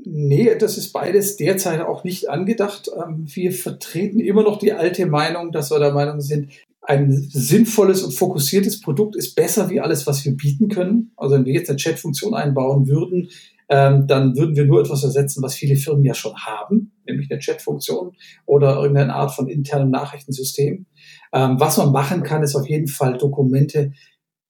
Nee, 0.04 0.56
das 0.58 0.78
ist 0.78 0.92
beides 0.92 1.36
derzeit 1.36 1.80
auch 1.80 2.02
nicht 2.04 2.28
angedacht. 2.28 2.90
Ähm, 2.96 3.24
wir 3.26 3.52
vertreten 3.52 4.20
immer 4.20 4.42
noch 4.42 4.58
die 4.58 4.72
alte 4.72 5.06
Meinung, 5.06 5.52
dass 5.52 5.70
wir 5.70 5.78
der 5.78 5.92
Meinung 5.92 6.20
sind, 6.20 6.48
ein 6.84 7.12
sinnvolles 7.12 8.02
und 8.02 8.12
fokussiertes 8.12 8.80
Produkt 8.80 9.14
ist 9.14 9.36
besser 9.36 9.70
wie 9.70 9.80
alles, 9.80 10.06
was 10.06 10.24
wir 10.24 10.36
bieten 10.36 10.68
können. 10.68 11.12
Also 11.16 11.36
wenn 11.36 11.44
wir 11.44 11.52
jetzt 11.52 11.70
eine 11.70 11.76
Chat-Funktion 11.76 12.34
einbauen 12.34 12.88
würden, 12.88 13.28
ähm, 13.68 14.06
dann 14.06 14.36
würden 14.36 14.56
wir 14.56 14.64
nur 14.64 14.80
etwas 14.80 15.04
ersetzen, 15.04 15.42
was 15.42 15.54
viele 15.54 15.76
Firmen 15.76 16.04
ja 16.04 16.14
schon 16.14 16.36
haben, 16.36 16.91
nämlich 17.06 17.30
eine 17.30 17.40
Chat-Funktion 17.40 18.12
oder 18.46 18.76
irgendeine 18.76 19.14
Art 19.14 19.32
von 19.32 19.48
internem 19.48 19.90
Nachrichtensystem. 19.90 20.86
Ähm, 21.32 21.60
was 21.60 21.76
man 21.78 21.92
machen 21.92 22.22
kann, 22.22 22.42
ist 22.42 22.56
auf 22.56 22.68
jeden 22.68 22.88
Fall 22.88 23.18
Dokumente, 23.18 23.92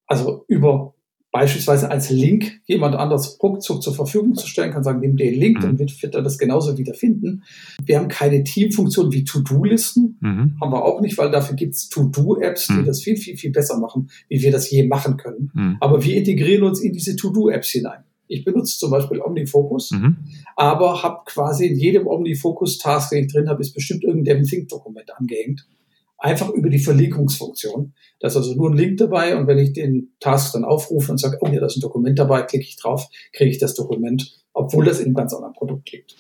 also 0.07 0.45
über 0.49 0.95
beispielsweise 1.33 1.91
als 1.91 2.11
Link 2.11 2.61
jemand 2.67 2.95
anderes 2.95 3.39
ruckzuck 3.43 3.83
zur 3.83 3.95
Verfügung 3.95 4.35
zu 4.35 4.47
stellen, 4.47 4.71
kann 4.71 4.85
sagen, 4.85 5.01
nimm 5.01 5.17
den 5.17 5.35
Link, 5.35 5.61
dann 5.61 5.73
mhm. 5.73 5.79
wird, 5.79 6.15
er 6.15 6.23
das 6.23 6.37
genauso 6.37 6.77
wiederfinden. 6.77 7.43
Wir 7.85 7.99
haben 7.99 8.09
keine 8.09 8.45
Teamfunktion 8.45 9.13
wie 9.13 9.25
To-Do-Listen, 9.25 10.19
mhm. 10.21 10.57
haben 10.61 10.73
wir 10.73 10.85
auch 10.85 11.01
nicht, 11.01 11.17
weil 11.17 11.31
dafür 11.31 11.57
gibt 11.57 11.75
es 11.75 11.89
To-Do-Apps, 11.89 12.67
die 12.69 12.75
mhm. 12.75 12.85
das 12.85 13.03
viel, 13.03 13.17
viel, 13.17 13.39
viel 13.39 13.51
besser 13.51 13.79
machen, 13.79 14.11
wie 14.29 14.43
wir 14.43 14.53
das 14.53 14.71
je 14.71 14.87
machen 14.87 15.17
können. 15.17 15.51
Mhm. 15.55 15.77
Aber 15.81 16.05
wir 16.05 16.15
integrieren 16.17 16.65
uns 16.65 16.81
in 16.81 16.93
diese 16.93 17.17
To-Do-Apps 17.17 17.71
hinein. 17.71 18.05
Ich 18.33 18.45
benutze 18.45 18.79
zum 18.79 18.91
Beispiel 18.91 19.21
OmniFocus, 19.21 19.91
mhm. 19.91 20.17
aber 20.57 21.03
habe 21.03 21.21
quasi 21.27 21.67
in 21.67 21.79
jedem 21.79 22.07
OmniFocus-Task, 22.07 23.11
den 23.11 23.25
ich 23.25 23.33
drin 23.33 23.49
habe, 23.49 23.61
ist 23.61 23.75
bestimmt 23.75 24.05
irgendein 24.05 24.45
Think-Dokument 24.45 25.11
angehängt. 25.17 25.67
Einfach 26.17 26.51
über 26.51 26.71
die 26.71 26.79
Verlinkungsfunktion. 26.79 27.93
Da 28.21 28.29
ist 28.29 28.37
also 28.37 28.55
nur 28.55 28.71
ein 28.71 28.77
Link 28.77 28.97
dabei 28.99 29.37
und 29.37 29.47
wenn 29.49 29.59
ich 29.59 29.73
den 29.73 30.13
Task 30.21 30.53
dann 30.53 30.65
aufrufe 30.65 31.11
und 31.13 31.19
sage, 31.19 31.37
oh 31.41 31.49
ja, 31.49 31.61
da 31.61 31.67
ist 31.67 31.77
ein 31.77 31.81
Dokument 31.81 32.19
dabei, 32.19 32.43
klicke 32.43 32.65
ich 32.65 32.77
drauf, 32.77 33.09
kriege 33.33 33.51
ich 33.51 33.59
das 33.59 33.75
Dokument, 33.75 34.41
obwohl 34.55 34.85
das 34.85 35.01
in 35.01 35.07
einem 35.07 35.15
ganz 35.15 35.35
anderen 35.35 35.53
Produkt 35.53 35.91
liegt. 35.93 36.15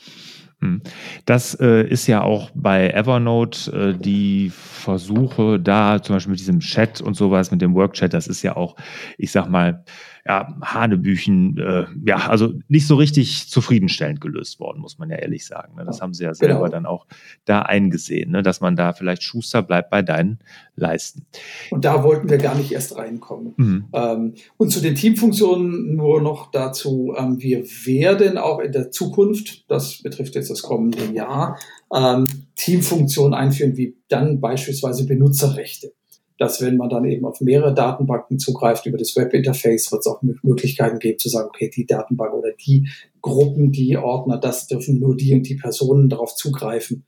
Hm. 0.62 0.82
Das 1.24 1.54
äh, 1.60 1.88
ist 1.88 2.06
ja 2.06 2.22
auch 2.22 2.50
bei 2.54 2.90
Evernote 2.90 3.72
äh, 3.72 3.98
die 3.98 4.50
Versuche 4.50 5.58
da, 5.58 6.02
zum 6.02 6.16
Beispiel 6.16 6.32
mit 6.32 6.40
diesem 6.40 6.60
Chat 6.60 7.00
und 7.00 7.14
sowas, 7.14 7.50
mit 7.50 7.62
dem 7.62 7.74
Workchat, 7.74 8.12
das 8.12 8.26
ist 8.26 8.42
ja 8.42 8.56
auch, 8.56 8.76
ich 9.18 9.32
sag 9.32 9.48
mal, 9.48 9.84
ja, 10.24 10.56
Hanebüchen, 10.62 11.58
äh, 11.58 11.86
ja, 12.06 12.28
also 12.28 12.52
nicht 12.68 12.86
so 12.86 12.94
richtig 12.94 13.48
zufriedenstellend 13.48 14.20
gelöst 14.20 14.60
worden, 14.60 14.80
muss 14.80 14.98
man 14.98 15.10
ja 15.10 15.16
ehrlich 15.16 15.44
sagen. 15.46 15.74
Ne? 15.74 15.84
Das 15.84 16.00
haben 16.00 16.14
sie 16.14 16.22
ja 16.22 16.32
selber 16.32 16.54
genau. 16.54 16.68
dann 16.68 16.86
auch 16.86 17.06
da 17.44 17.62
eingesehen, 17.62 18.30
ne? 18.30 18.42
dass 18.42 18.60
man 18.60 18.76
da 18.76 18.92
vielleicht 18.92 19.24
Schuster 19.24 19.62
bleibt 19.62 19.90
bei 19.90 20.02
deinen 20.02 20.38
Leisten. 20.76 21.26
Und 21.70 21.84
da 21.84 22.04
wollten 22.04 22.30
wir 22.30 22.38
gar 22.38 22.54
nicht 22.54 22.70
erst 22.70 22.96
reinkommen. 22.96 23.54
Mhm. 23.56 23.84
Ähm, 23.92 24.34
und 24.58 24.70
zu 24.70 24.80
den 24.80 24.94
Teamfunktionen 24.94 25.96
nur 25.96 26.22
noch 26.22 26.52
dazu, 26.52 27.14
ähm, 27.18 27.40
wir 27.40 27.64
werden 27.84 28.38
auch 28.38 28.60
in 28.60 28.70
der 28.70 28.92
Zukunft, 28.92 29.68
das 29.68 30.02
betrifft 30.02 30.36
jetzt 30.36 30.50
das 30.50 30.62
kommende 30.62 31.04
Jahr, 31.12 31.58
ähm, 31.92 32.26
Teamfunktionen 32.54 33.34
einführen, 33.34 33.76
wie 33.76 33.96
dann 34.08 34.40
beispielsweise 34.40 35.04
Benutzerrechte 35.04 35.92
dass 36.38 36.60
wenn 36.60 36.76
man 36.76 36.88
dann 36.88 37.04
eben 37.04 37.24
auf 37.24 37.40
mehrere 37.40 37.74
Datenbanken 37.74 38.38
zugreift 38.38 38.86
über 38.86 38.98
das 38.98 39.14
Webinterface, 39.16 39.92
wird 39.92 40.00
es 40.00 40.06
auch 40.06 40.22
Möglichkeiten 40.42 40.98
geben 40.98 41.18
zu 41.18 41.28
sagen, 41.28 41.48
okay, 41.48 41.70
die 41.74 41.86
Datenbank 41.86 42.34
oder 42.34 42.50
die 42.52 42.88
Gruppen, 43.20 43.72
die 43.72 43.96
Ordner, 43.96 44.38
das 44.38 44.66
dürfen 44.66 44.98
nur 44.98 45.16
die 45.16 45.34
und 45.34 45.48
die 45.48 45.56
Personen 45.56 46.08
darauf 46.08 46.34
zugreifen, 46.34 47.04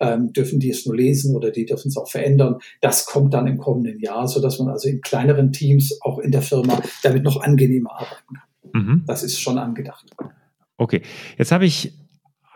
ähm, 0.00 0.32
dürfen 0.32 0.60
die 0.60 0.70
es 0.70 0.86
nur 0.86 0.94
lesen 0.94 1.34
oder 1.34 1.50
die 1.50 1.64
dürfen 1.64 1.88
es 1.88 1.96
auch 1.96 2.10
verändern. 2.10 2.58
Das 2.80 3.06
kommt 3.06 3.34
dann 3.34 3.46
im 3.46 3.58
kommenden 3.58 3.98
Jahr, 4.00 4.28
so 4.28 4.40
dass 4.40 4.58
man 4.58 4.68
also 4.68 4.88
in 4.88 5.00
kleineren 5.00 5.52
Teams 5.52 5.98
auch 6.02 6.18
in 6.18 6.30
der 6.30 6.42
Firma 6.42 6.82
damit 7.02 7.24
noch 7.24 7.40
angenehmer 7.40 7.92
arbeiten 7.92 8.34
kann. 8.34 8.82
Mhm. 8.82 9.04
Das 9.06 9.22
ist 9.22 9.40
schon 9.40 9.58
angedacht. 9.58 10.06
Okay, 10.76 11.02
jetzt 11.38 11.52
habe 11.52 11.64
ich 11.64 11.94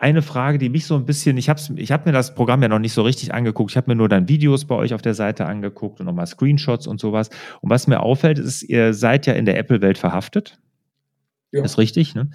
eine 0.01 0.23
Frage, 0.23 0.57
die 0.57 0.69
mich 0.69 0.87
so 0.87 0.95
ein 0.95 1.05
bisschen, 1.05 1.37
ich 1.37 1.47
habe 1.47 1.61
ich 1.75 1.91
hab 1.91 2.07
mir 2.07 2.11
das 2.11 2.33
Programm 2.33 2.63
ja 2.63 2.67
noch 2.67 2.79
nicht 2.79 2.93
so 2.93 3.03
richtig 3.03 3.35
angeguckt. 3.35 3.69
Ich 3.71 3.77
habe 3.77 3.91
mir 3.91 3.95
nur 3.95 4.09
dann 4.09 4.27
Videos 4.27 4.65
bei 4.65 4.73
euch 4.73 4.95
auf 4.95 5.03
der 5.03 5.13
Seite 5.13 5.45
angeguckt 5.45 5.99
und 5.99 6.07
nochmal 6.07 6.25
Screenshots 6.25 6.87
und 6.87 6.99
sowas. 6.99 7.29
Und 7.61 7.69
was 7.69 7.85
mir 7.85 7.99
auffällt, 7.99 8.39
ist, 8.39 8.63
ihr 8.63 8.95
seid 8.95 9.27
ja 9.27 9.33
in 9.33 9.45
der 9.45 9.59
Apple-Welt 9.59 9.99
verhaftet. 9.99 10.59
Ja. 11.51 11.63
Ist 11.63 11.77
richtig, 11.77 12.15
ne? 12.15 12.31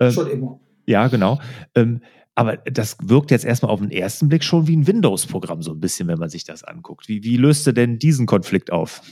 Ähm, 0.00 0.10
Schon 0.10 0.28
immer. 0.28 0.60
Ja, 0.86 1.06
genau. 1.06 1.40
Ähm, 1.76 2.00
aber 2.34 2.56
das 2.56 2.96
wirkt 3.00 3.30
jetzt 3.30 3.44
erstmal 3.44 3.70
auf 3.70 3.80
den 3.80 3.92
ersten 3.92 4.28
Blick 4.28 4.42
schon 4.42 4.66
wie 4.66 4.76
ein 4.76 4.88
Windows-Programm, 4.88 5.62
so 5.62 5.70
ein 5.70 5.78
bisschen, 5.78 6.08
wenn 6.08 6.18
man 6.18 6.30
sich 6.30 6.42
das 6.42 6.64
anguckt. 6.64 7.06
Wie, 7.06 7.22
wie 7.22 7.36
löst 7.36 7.64
du 7.64 7.72
denn 7.72 8.00
diesen 8.00 8.26
Konflikt 8.26 8.72
auf? 8.72 9.02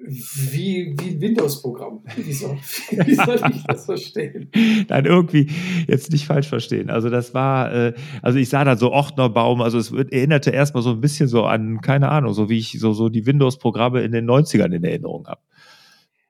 Wie, 0.00 0.94
wie 0.98 1.10
ein 1.10 1.20
Windows-Programm. 1.20 2.02
Wie 2.16 2.32
soll, 2.32 2.56
wie 2.90 3.14
soll 3.14 3.40
ich 3.50 3.64
das 3.64 3.84
verstehen? 3.84 4.50
Nein, 4.88 5.04
irgendwie 5.04 5.50
jetzt 5.86 6.10
nicht 6.12 6.26
falsch 6.26 6.48
verstehen. 6.48 6.90
Also 6.90 7.10
das 7.10 7.34
war, 7.34 7.72
äh, 7.72 7.94
also 8.22 8.38
ich 8.38 8.48
sah 8.48 8.64
da 8.64 8.76
so 8.76 8.90
Ordnerbaum, 8.90 9.60
also 9.60 9.78
es 9.78 9.92
erinnerte 9.92 10.50
erstmal 10.50 10.82
so 10.82 10.90
ein 10.90 11.00
bisschen 11.00 11.28
so 11.28 11.44
an, 11.44 11.80
keine 11.80 12.08
Ahnung, 12.10 12.32
so 12.32 12.48
wie 12.48 12.58
ich 12.58 12.78
so, 12.78 12.92
so 12.92 13.08
die 13.08 13.26
Windows-Programme 13.26 14.02
in 14.02 14.12
den 14.12 14.28
90ern 14.28 14.72
in 14.74 14.84
Erinnerung 14.84 15.26
habe. 15.26 15.40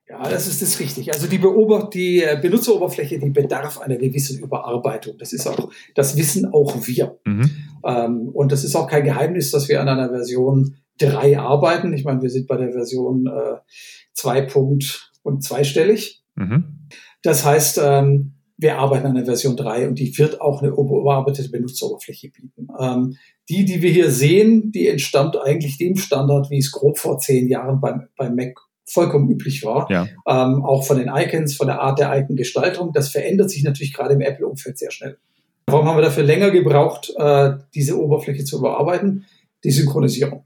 Ja, 0.09 0.27
das 0.27 0.47
ist 0.47 0.61
das 0.61 0.79
richtig. 0.79 1.13
Also 1.13 1.27
die, 1.27 1.37
Beobacht 1.37 1.93
die 1.93 2.23
äh, 2.23 2.37
Benutzeroberfläche, 2.41 3.19
die 3.19 3.29
bedarf 3.29 3.79
einer 3.79 3.97
gewissen 3.97 4.39
Überarbeitung. 4.39 5.17
Das 5.19 5.33
ist 5.33 5.45
auch, 5.47 5.69
das 5.93 6.17
wissen 6.17 6.51
auch 6.51 6.75
wir. 6.87 7.19
Mhm. 7.25 7.51
Ähm, 7.85 8.29
und 8.33 8.51
das 8.51 8.63
ist 8.63 8.75
auch 8.75 8.87
kein 8.87 9.03
Geheimnis, 9.03 9.51
dass 9.51 9.69
wir 9.69 9.79
an 9.81 9.87
einer 9.87 10.09
Version 10.09 10.75
drei 10.99 11.39
arbeiten. 11.39 11.93
Ich 11.93 12.03
meine, 12.05 12.21
wir 12.21 12.29
sind 12.29 12.47
bei 12.47 12.57
der 12.57 12.71
Version 12.71 13.27
äh, 13.27 13.57
zwei 14.13 14.41
Punkt 14.41 15.11
und 15.23 15.43
zweistellig. 15.43 16.23
Mhm. 16.35 16.87
Das 17.21 17.45
heißt, 17.45 17.79
ähm, 17.83 18.33
wir 18.57 18.77
arbeiten 18.77 19.07
an 19.07 19.15
der 19.15 19.25
Version 19.25 19.55
3 19.55 19.87
und 19.87 19.99
die 19.99 20.17
wird 20.17 20.41
auch 20.41 20.61
eine 20.61 20.71
überarbeitete 20.71 21.49
Benutzeroberfläche 21.49 22.29
bieten. 22.29 22.67
Ähm, 22.77 23.15
die, 23.47 23.63
die 23.63 23.81
wir 23.81 23.89
hier 23.89 24.11
sehen, 24.11 24.71
die 24.71 24.87
entstammt 24.87 25.37
eigentlich 25.37 25.77
dem 25.77 25.95
Standard, 25.95 26.49
wie 26.49 26.57
es 26.57 26.71
grob 26.71 26.97
vor 26.99 27.17
zehn 27.19 27.47
Jahren 27.47 27.79
beim, 27.79 28.07
beim 28.17 28.35
Mac 28.35 28.59
vollkommen 28.85 29.29
üblich 29.29 29.63
war. 29.63 29.89
Ja. 29.89 30.07
Ähm, 30.27 30.63
auch 30.63 30.85
von 30.85 30.97
den 30.97 31.09
Icons, 31.13 31.55
von 31.55 31.67
der 31.67 31.79
Art 31.79 31.99
der 31.99 32.15
Icon-Gestaltung. 32.17 32.91
Das 32.93 33.09
verändert 33.09 33.49
sich 33.49 33.63
natürlich 33.63 33.93
gerade 33.93 34.15
im 34.15 34.21
Apple-Umfeld 34.21 34.77
sehr 34.77 34.91
schnell. 34.91 35.17
Warum 35.67 35.87
haben 35.87 35.97
wir 35.97 36.01
dafür 36.01 36.23
länger 36.23 36.51
gebraucht, 36.51 37.13
äh, 37.17 37.53
diese 37.73 37.97
Oberfläche 37.97 38.43
zu 38.43 38.57
überarbeiten? 38.57 39.25
Die 39.63 39.71
Synchronisierung. 39.71 40.43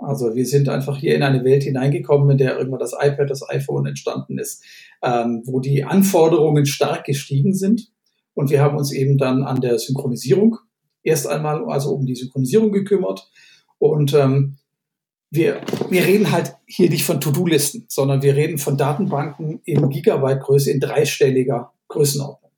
Also 0.00 0.34
wir 0.34 0.46
sind 0.46 0.68
einfach 0.68 0.96
hier 0.96 1.14
in 1.14 1.22
eine 1.22 1.44
Welt 1.44 1.62
hineingekommen, 1.62 2.30
in 2.30 2.38
der 2.38 2.56
irgendwann 2.56 2.80
das 2.80 2.94
iPad, 2.98 3.28
das 3.28 3.48
iPhone 3.48 3.86
entstanden 3.86 4.38
ist, 4.38 4.64
ähm, 5.02 5.42
wo 5.44 5.60
die 5.60 5.84
Anforderungen 5.84 6.66
stark 6.66 7.04
gestiegen 7.04 7.54
sind. 7.54 7.92
Und 8.34 8.50
wir 8.50 8.62
haben 8.62 8.78
uns 8.78 8.92
eben 8.92 9.18
dann 9.18 9.42
an 9.42 9.60
der 9.60 9.78
Synchronisierung 9.78 10.56
erst 11.02 11.26
einmal 11.26 11.64
also 11.66 11.90
um 11.90 12.06
die 12.06 12.14
Synchronisierung 12.14 12.72
gekümmert. 12.72 13.30
Und 13.78 14.14
ähm, 14.14 14.56
wir, 15.30 15.60
wir 15.88 16.04
reden 16.04 16.32
halt 16.32 16.56
hier 16.66 16.90
nicht 16.90 17.04
von 17.04 17.20
To-Do-Listen, 17.20 17.84
sondern 17.88 18.22
wir 18.22 18.34
reden 18.34 18.58
von 18.58 18.76
Datenbanken 18.76 19.60
in 19.64 19.88
Gigabyte-Größe, 19.88 20.70
in 20.70 20.80
dreistelliger 20.80 21.72
Größenordnung. 21.88 22.49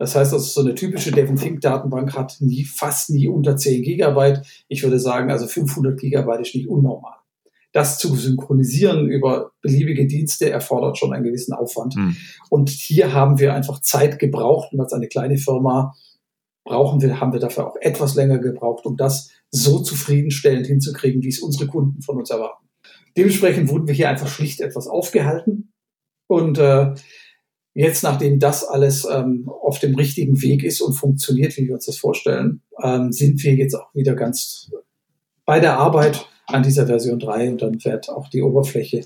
Das 0.00 0.16
heißt, 0.16 0.32
also 0.32 0.46
so 0.46 0.62
eine 0.62 0.74
typische 0.74 1.12
Devon 1.12 1.36
Think 1.36 1.60
Datenbank 1.60 2.16
hat 2.16 2.38
nie, 2.40 2.64
fast 2.64 3.10
nie 3.10 3.28
unter 3.28 3.58
10 3.58 3.82
Gigabyte. 3.82 4.40
Ich 4.66 4.82
würde 4.82 4.98
sagen, 4.98 5.30
also 5.30 5.46
500 5.46 6.00
Gigabyte 6.00 6.40
ist 6.40 6.54
nicht 6.54 6.70
unnormal. 6.70 7.16
Das 7.72 7.98
zu 7.98 8.16
synchronisieren 8.16 9.10
über 9.10 9.50
beliebige 9.60 10.06
Dienste 10.06 10.48
erfordert 10.48 10.96
schon 10.96 11.12
einen 11.12 11.24
gewissen 11.24 11.52
Aufwand. 11.52 11.96
Hm. 11.96 12.16
Und 12.48 12.70
hier 12.70 13.12
haben 13.12 13.38
wir 13.38 13.52
einfach 13.52 13.82
Zeit 13.82 14.18
gebraucht 14.18 14.72
und 14.72 14.80
als 14.80 14.94
eine 14.94 15.06
kleine 15.06 15.36
Firma 15.36 15.92
brauchen 16.64 17.02
wir, 17.02 17.20
haben 17.20 17.34
wir 17.34 17.40
dafür 17.40 17.66
auch 17.66 17.76
etwas 17.82 18.14
länger 18.14 18.38
gebraucht, 18.38 18.86
um 18.86 18.96
das 18.96 19.28
so 19.50 19.80
zufriedenstellend 19.80 20.66
hinzukriegen, 20.66 21.22
wie 21.22 21.28
es 21.28 21.40
unsere 21.40 21.66
Kunden 21.66 22.00
von 22.00 22.16
uns 22.16 22.30
erwarten. 22.30 22.66
Dementsprechend 23.18 23.68
wurden 23.68 23.86
wir 23.86 23.94
hier 23.94 24.08
einfach 24.08 24.28
schlicht 24.28 24.62
etwas 24.62 24.86
aufgehalten 24.86 25.74
und 26.26 26.56
äh, 26.56 26.94
Jetzt, 27.74 28.02
nachdem 28.02 28.38
das 28.38 28.64
alles 28.64 29.06
ähm, 29.10 29.48
auf 29.48 29.78
dem 29.78 29.94
richtigen 29.94 30.42
Weg 30.42 30.64
ist 30.64 30.80
und 30.80 30.94
funktioniert, 30.94 31.56
wie 31.56 31.68
wir 31.68 31.74
uns 31.74 31.86
das 31.86 31.98
vorstellen, 31.98 32.62
ähm, 32.82 33.12
sind 33.12 33.42
wir 33.44 33.54
jetzt 33.54 33.74
auch 33.74 33.94
wieder 33.94 34.14
ganz 34.14 34.70
bei 35.44 35.60
der 35.60 35.78
Arbeit 35.78 36.26
an 36.46 36.62
dieser 36.62 36.86
Version 36.86 37.18
3 37.18 37.50
und 37.50 37.62
dann 37.62 37.84
wird 37.84 38.08
auch 38.08 38.28
die 38.28 38.42
Oberfläche 38.42 39.02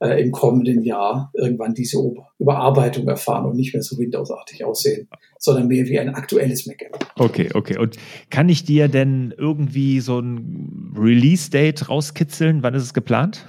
äh, 0.00 0.22
im 0.22 0.32
kommenden 0.32 0.82
Jahr 0.82 1.30
irgendwann 1.34 1.74
diese 1.74 1.98
Überarbeitung 2.38 3.08
erfahren 3.08 3.46
und 3.46 3.56
nicht 3.56 3.74
mehr 3.74 3.82
so 3.82 3.98
Windows-artig 3.98 4.64
aussehen, 4.64 5.08
sondern 5.38 5.66
mehr 5.68 5.86
wie 5.86 5.98
ein 5.98 6.14
aktuelles 6.14 6.66
Mac. 6.66 6.84
Okay, 7.16 7.48
okay. 7.54 7.78
Und 7.78 7.96
kann 8.30 8.48
ich 8.48 8.64
dir 8.64 8.88
denn 8.88 9.34
irgendwie 9.36 10.00
so 10.00 10.20
ein 10.20 10.94
Release-Date 10.96 11.88
rauskitzeln? 11.88 12.62
Wann 12.62 12.74
ist 12.74 12.82
es 12.82 12.94
geplant? 12.94 13.44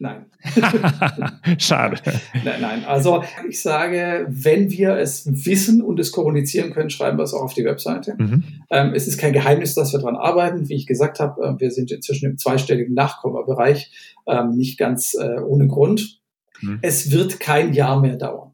Nein. 0.00 0.26
Schade. 1.58 1.96
Nein, 2.44 2.60
nein. 2.60 2.84
Also 2.86 3.24
ich 3.48 3.60
sage, 3.60 4.26
wenn 4.28 4.70
wir 4.70 4.96
es 4.96 5.26
wissen 5.44 5.82
und 5.82 5.98
es 5.98 6.12
kommunizieren 6.12 6.72
können, 6.72 6.88
schreiben 6.88 7.18
wir 7.18 7.24
es 7.24 7.34
auch 7.34 7.42
auf 7.42 7.54
die 7.54 7.64
Webseite. 7.64 8.14
Mhm. 8.16 8.44
Ähm, 8.70 8.92
es 8.94 9.08
ist 9.08 9.18
kein 9.18 9.32
Geheimnis, 9.32 9.74
dass 9.74 9.92
wir 9.92 9.98
daran 9.98 10.14
arbeiten. 10.14 10.68
Wie 10.68 10.74
ich 10.74 10.86
gesagt 10.86 11.18
habe, 11.18 11.42
äh, 11.42 11.60
wir 11.60 11.72
sind 11.72 11.90
inzwischen 11.90 12.30
im 12.30 12.38
zweistelligen 12.38 12.94
Nachkommabereich, 12.94 13.90
ähm, 14.28 14.50
nicht 14.50 14.78
ganz 14.78 15.14
äh, 15.14 15.40
ohne 15.40 15.66
Grund. 15.66 16.20
Mhm. 16.60 16.78
Es 16.80 17.10
wird 17.10 17.40
kein 17.40 17.72
Jahr 17.72 18.00
mehr 18.00 18.16
dauern. 18.16 18.52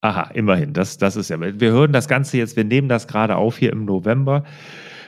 Aha, 0.00 0.30
immerhin. 0.34 0.74
Das, 0.74 0.98
das 0.98 1.16
ist 1.16 1.28
ja. 1.28 1.40
Wir 1.40 1.72
hören 1.72 1.92
das 1.92 2.06
Ganze 2.06 2.36
jetzt, 2.38 2.56
wir 2.56 2.64
nehmen 2.64 2.88
das 2.88 3.08
gerade 3.08 3.34
auf 3.34 3.58
hier 3.58 3.72
im 3.72 3.84
November. 3.84 4.44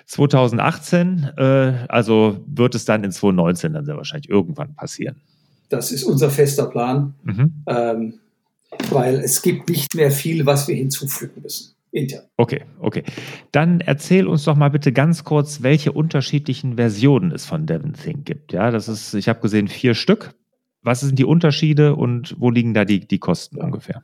2018, 0.06 1.30
äh, 1.36 1.42
also 1.88 2.44
wird 2.46 2.74
es 2.74 2.86
dann 2.86 3.04
in 3.04 3.12
2019 3.12 3.72
dann 3.72 3.84
sehr 3.84 3.96
wahrscheinlich 3.96 4.30
irgendwann 4.30 4.74
passieren. 4.74 5.20
Das 5.68 5.92
ist 5.92 6.04
unser 6.04 6.30
fester 6.30 6.66
Plan, 6.66 7.14
mhm. 7.24 7.64
ähm, 7.66 8.14
weil 8.90 9.16
es 9.16 9.42
gibt 9.42 9.68
nicht 9.68 9.94
mehr 9.94 10.10
viel, 10.10 10.46
was 10.46 10.68
wir 10.68 10.74
hinzufügen 10.74 11.42
müssen. 11.42 11.76
Intern. 11.92 12.24
Okay, 12.36 12.64
okay. 12.78 13.04
Dann 13.52 13.80
erzähl 13.80 14.26
uns 14.26 14.44
doch 14.44 14.56
mal 14.56 14.68
bitte 14.68 14.92
ganz 14.92 15.24
kurz, 15.24 15.62
welche 15.62 15.92
unterschiedlichen 15.92 16.76
Versionen 16.76 17.32
es 17.32 17.46
von 17.46 17.64
Devon 17.64 17.94
Think 17.94 18.26
gibt. 18.26 18.52
Ja, 18.52 18.70
das 18.70 18.88
ist, 18.88 19.14
ich 19.14 19.28
habe 19.28 19.40
gesehen, 19.40 19.68
vier 19.68 19.94
Stück. 19.94 20.34
Was 20.82 21.00
sind 21.00 21.18
die 21.18 21.24
Unterschiede 21.24 21.96
und 21.96 22.36
wo 22.38 22.50
liegen 22.50 22.74
da 22.74 22.84
die, 22.84 23.00
die 23.00 23.18
Kosten 23.18 23.56
ja. 23.56 23.64
ungefähr? 23.64 24.02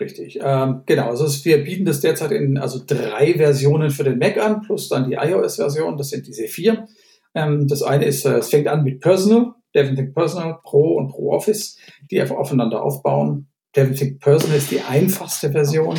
Richtig, 0.00 0.38
ähm, 0.42 0.82
genau. 0.86 1.10
Also 1.10 1.26
wir 1.44 1.64
bieten 1.64 1.84
das 1.84 2.00
derzeit 2.00 2.30
in 2.30 2.56
also 2.56 2.80
drei 2.84 3.34
Versionen 3.34 3.90
für 3.90 4.04
den 4.04 4.18
Mac 4.18 4.38
an, 4.38 4.62
plus 4.62 4.88
dann 4.88 5.10
die 5.10 5.16
iOS-Version. 5.16 5.96
Das 5.96 6.10
sind 6.10 6.26
diese 6.26 6.46
vier. 6.46 6.86
Ähm, 7.34 7.66
das 7.66 7.82
eine 7.82 8.04
ist, 8.04 8.24
äh, 8.24 8.38
es 8.38 8.48
fängt 8.48 8.68
an 8.68 8.84
mit 8.84 9.00
Personal. 9.00 9.54
DevonThink 9.74 10.14
Personal 10.14 10.58
Pro 10.62 10.96
und 10.96 11.08
Pro 11.08 11.32
Office, 11.32 11.76
die 12.10 12.22
aufeinander 12.22 12.82
aufbauen. 12.82 13.48
DevonThink 13.76 14.20
Personal 14.20 14.58
ist 14.58 14.70
die 14.70 14.80
einfachste 14.80 15.50
Version, 15.52 15.96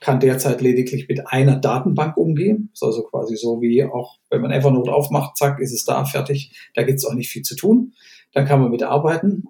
kann 0.00 0.20
derzeit 0.20 0.60
lediglich 0.62 1.08
mit 1.08 1.28
einer 1.28 1.56
Datenbank 1.56 2.16
umgehen. 2.16 2.70
Ist 2.72 2.82
also 2.82 3.02
quasi 3.02 3.36
so 3.36 3.60
wie 3.60 3.84
auch, 3.84 4.18
wenn 4.30 4.40
man 4.40 4.50
Evernote 4.50 4.92
aufmacht, 4.92 5.36
zack, 5.36 5.60
ist 5.60 5.72
es 5.72 5.84
da, 5.84 6.04
fertig. 6.04 6.52
Da 6.74 6.82
gibt 6.82 6.98
es 6.98 7.04
auch 7.04 7.14
nicht 7.14 7.30
viel 7.30 7.42
zu 7.42 7.54
tun. 7.54 7.92
Dann 8.32 8.46
kann 8.46 8.60
man 8.60 8.70
mitarbeiten. 8.70 9.44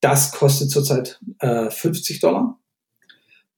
Das 0.00 0.32
kostet 0.32 0.70
zurzeit 0.70 1.20
äh, 1.38 1.70
50 1.70 2.20
Dollar. 2.20 2.58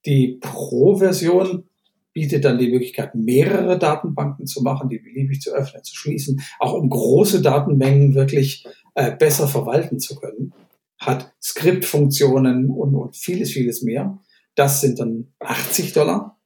Die 0.05 0.39
Pro-Version 0.39 1.65
bietet 2.13 2.45
dann 2.45 2.59
die 2.59 2.69
Möglichkeit, 2.69 3.13
mehrere 3.13 3.77
Datenbanken 3.77 4.45
zu 4.45 4.61
machen, 4.61 4.87
die 4.87 4.99
beliebig 4.99 5.41
zu 5.41 5.51
öffnen, 5.51 5.83
zu 5.83 5.95
schließen, 5.95 6.41
auch 6.59 6.73
um 6.73 6.89
große 6.89 7.41
Datenmengen 7.41 8.15
wirklich 8.15 8.65
äh, 8.95 9.15
besser 9.15 9.47
verwalten 9.47 9.99
zu 9.99 10.15
können, 10.15 10.53
hat 10.97 11.33
Skriptfunktionen 11.41 12.69
und, 12.69 12.95
und 12.95 13.15
vieles, 13.15 13.51
vieles 13.51 13.81
mehr. 13.83 14.17
Das 14.55 14.81
sind 14.81 14.99
dann 14.99 15.33
80 15.39 15.93
Dollar. 15.93 16.39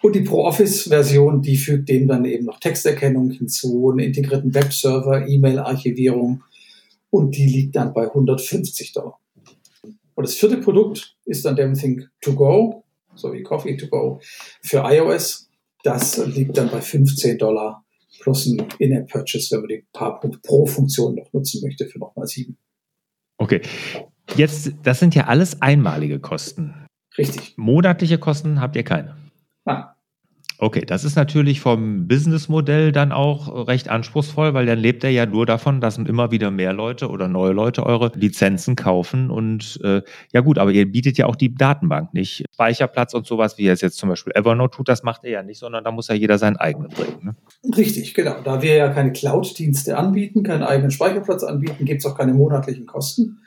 Und 0.00 0.16
die 0.16 0.22
Pro-Office-Version, 0.22 1.42
die 1.42 1.58
fügt 1.58 1.90
dem 1.90 2.08
dann 2.08 2.24
eben 2.24 2.46
noch 2.46 2.58
Texterkennung 2.58 3.30
hinzu, 3.30 3.90
einen 3.90 4.00
integrierten 4.00 4.54
Webserver, 4.54 5.26
E-Mail-Archivierung 5.28 6.42
und 7.10 7.36
die 7.36 7.46
liegt 7.46 7.76
dann 7.76 7.92
bei 7.92 8.04
150 8.04 8.94
Dollar. 8.94 9.20
Und 10.14 10.26
das 10.26 10.34
vierte 10.34 10.56
Produkt 10.56 11.16
ist 11.26 11.44
dann 11.44 11.58
Everything 11.58 12.06
to 12.22 12.34
go, 12.34 12.84
so 13.14 13.32
wie 13.32 13.42
Coffee 13.42 13.76
to 13.76 13.88
go 13.88 14.20
für 14.62 14.78
iOS. 14.78 15.50
Das 15.82 16.24
liegt 16.26 16.56
dann 16.56 16.70
bei 16.70 16.80
15 16.80 17.38
Dollar 17.38 17.84
plus 18.20 18.46
ein 18.46 18.66
In-App-Purchase, 18.78 19.50
wenn 19.50 19.60
man 19.60 19.68
die 19.68 19.84
paar 19.92 20.20
Pro-Funktionen 20.20 21.16
noch 21.16 21.32
nutzen 21.32 21.60
möchte, 21.62 21.86
für 21.86 21.98
nochmal 21.98 22.26
sieben. 22.26 22.56
Okay. 23.38 23.62
Jetzt, 24.36 24.72
das 24.82 25.00
sind 25.00 25.14
ja 25.14 25.26
alles 25.26 25.60
einmalige 25.60 26.20
Kosten. 26.20 26.86
Richtig. 27.18 27.54
Monatliche 27.56 28.18
Kosten 28.18 28.60
habt 28.60 28.76
ihr 28.76 28.84
keine. 28.84 29.16
Ah. 29.64 29.94
Okay, 30.62 30.84
das 30.86 31.04
ist 31.04 31.16
natürlich 31.16 31.58
vom 31.58 32.06
Businessmodell 32.06 32.92
dann 32.92 33.12
auch 33.12 33.66
recht 33.66 33.88
anspruchsvoll, 33.88 34.52
weil 34.52 34.66
dann 34.66 34.78
lebt 34.78 35.02
er 35.04 35.10
ja 35.10 35.24
nur 35.24 35.46
davon, 35.46 35.80
dass 35.80 35.96
immer 35.96 36.30
wieder 36.32 36.50
mehr 36.50 36.74
Leute 36.74 37.08
oder 37.08 37.28
neue 37.28 37.52
Leute 37.52 37.86
eure 37.86 38.12
Lizenzen 38.14 38.76
kaufen. 38.76 39.30
Und 39.30 39.80
äh, 39.82 40.02
ja 40.34 40.42
gut, 40.42 40.58
aber 40.58 40.70
ihr 40.70 40.84
bietet 40.84 41.16
ja 41.16 41.24
auch 41.24 41.36
die 41.36 41.54
Datenbank 41.54 42.12
nicht. 42.12 42.44
Speicherplatz 42.52 43.14
und 43.14 43.26
sowas, 43.26 43.56
wie 43.56 43.68
er 43.68 43.72
es 43.72 43.80
jetzt 43.80 43.96
zum 43.96 44.10
Beispiel 44.10 44.34
Evernote 44.36 44.76
tut, 44.76 44.90
das 44.90 45.02
macht 45.02 45.24
er 45.24 45.30
ja 45.30 45.42
nicht, 45.42 45.58
sondern 45.58 45.82
da 45.82 45.92
muss 45.92 46.08
ja 46.08 46.14
jeder 46.14 46.36
seinen 46.36 46.56
eigenen 46.56 46.90
bringen. 46.90 47.20
Ne? 47.22 47.36
Richtig, 47.74 48.12
genau. 48.12 48.36
Da 48.44 48.60
wir 48.60 48.74
ja 48.74 48.90
keine 48.90 49.12
Cloud-Dienste 49.12 49.96
anbieten, 49.96 50.42
keinen 50.42 50.62
eigenen 50.62 50.90
Speicherplatz 50.90 51.42
anbieten, 51.42 51.86
gibt 51.86 52.04
es 52.04 52.06
auch 52.06 52.18
keine 52.18 52.34
monatlichen 52.34 52.84
Kosten. 52.84 53.38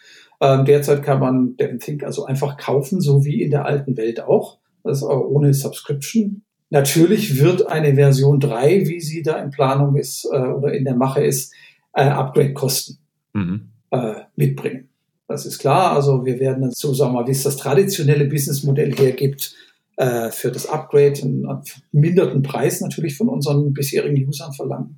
Ähm, 0.42 0.66
derzeit 0.66 1.04
kann 1.04 1.20
man 1.20 1.58
den 1.58 1.78
Think 1.78 2.04
also 2.04 2.26
einfach 2.26 2.58
kaufen, 2.58 3.02
so 3.02 3.24
wie 3.24 3.44
in 3.44 3.52
der 3.52 3.68
alten 3.68 3.98
Welt 3.98 4.20
auch. 4.20 4.58
Das 4.84 4.98
ist 4.98 5.04
auch 5.04 5.22
ohne 5.22 5.54
Subscription. 5.54 6.42
Natürlich 6.74 7.40
wird 7.40 7.68
eine 7.68 7.94
Version 7.94 8.40
3, 8.40 8.88
wie 8.88 9.00
sie 9.00 9.22
da 9.22 9.38
in 9.38 9.52
Planung 9.52 9.96
ist 9.96 10.26
äh, 10.26 10.40
oder 10.40 10.74
in 10.74 10.86
der 10.86 10.96
Mache 10.96 11.24
ist, 11.24 11.54
äh, 11.94 12.02
Upgrade-Kosten 12.02 12.98
mhm. 13.34 13.70
äh, 13.92 14.16
mitbringen. 14.36 14.90
Das 15.28 15.46
ist 15.46 15.60
klar. 15.60 15.92
Also 15.92 16.26
wir 16.26 16.40
werden 16.40 16.72
so 16.72 16.96
sagen 16.96 17.14
wir 17.14 17.22
mal, 17.22 17.28
wie 17.28 17.32
es 17.32 17.44
das 17.44 17.58
traditionelle 17.58 18.26
Businessmodell 18.26 18.92
hergibt, 18.96 19.54
äh, 19.98 20.32
für 20.32 20.52
das 20.52 20.66
Upgrade 20.66 21.22
einen, 21.22 21.46
einen 21.46 21.64
minderten 21.92 22.42
Preis 22.42 22.82
natürlich 22.82 23.18
von 23.18 23.30
unseren 23.30 23.72
bisherigen 23.74 24.28
Usern 24.28 24.54
verlangen. 24.54 24.98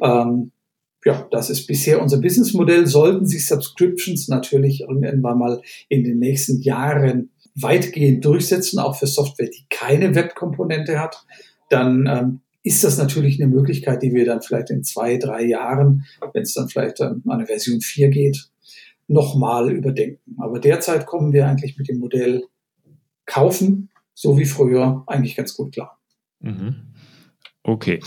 Ähm, 0.00 0.50
ja, 1.04 1.28
das 1.30 1.50
ist 1.50 1.66
bisher 1.66 2.00
unser 2.00 2.22
Businessmodell. 2.22 2.86
Sollten 2.86 3.26
sich 3.26 3.46
Subscriptions 3.46 4.28
natürlich 4.28 4.80
irgendwann 4.80 5.38
mal 5.38 5.60
in 5.90 6.04
den 6.04 6.20
nächsten 6.20 6.62
Jahren 6.62 7.31
weitgehend 7.54 8.24
durchsetzen, 8.24 8.78
auch 8.78 8.96
für 8.96 9.06
Software, 9.06 9.48
die 9.48 9.66
keine 9.68 10.14
Webkomponente 10.14 10.98
hat, 10.98 11.24
dann 11.68 12.06
ähm, 12.06 12.40
ist 12.62 12.84
das 12.84 12.98
natürlich 12.98 13.42
eine 13.42 13.50
Möglichkeit, 13.50 14.02
die 14.02 14.14
wir 14.14 14.24
dann 14.24 14.42
vielleicht 14.42 14.70
in 14.70 14.84
zwei, 14.84 15.16
drei 15.16 15.44
Jahren, 15.44 16.04
wenn 16.32 16.42
es 16.42 16.54
dann 16.54 16.68
vielleicht 16.68 17.00
an 17.00 17.22
eine 17.28 17.46
Version 17.46 17.80
4 17.80 18.08
geht, 18.10 18.48
nochmal 19.08 19.70
überdenken. 19.72 20.36
Aber 20.38 20.60
derzeit 20.60 21.06
kommen 21.06 21.32
wir 21.32 21.46
eigentlich 21.46 21.76
mit 21.76 21.88
dem 21.88 21.98
Modell 21.98 22.44
kaufen, 23.26 23.90
so 24.14 24.38
wie 24.38 24.44
früher, 24.44 25.02
eigentlich 25.06 25.36
ganz 25.36 25.54
gut 25.54 25.72
klar. 25.72 25.98
Mhm. 26.40 26.76
Okay. 27.62 28.00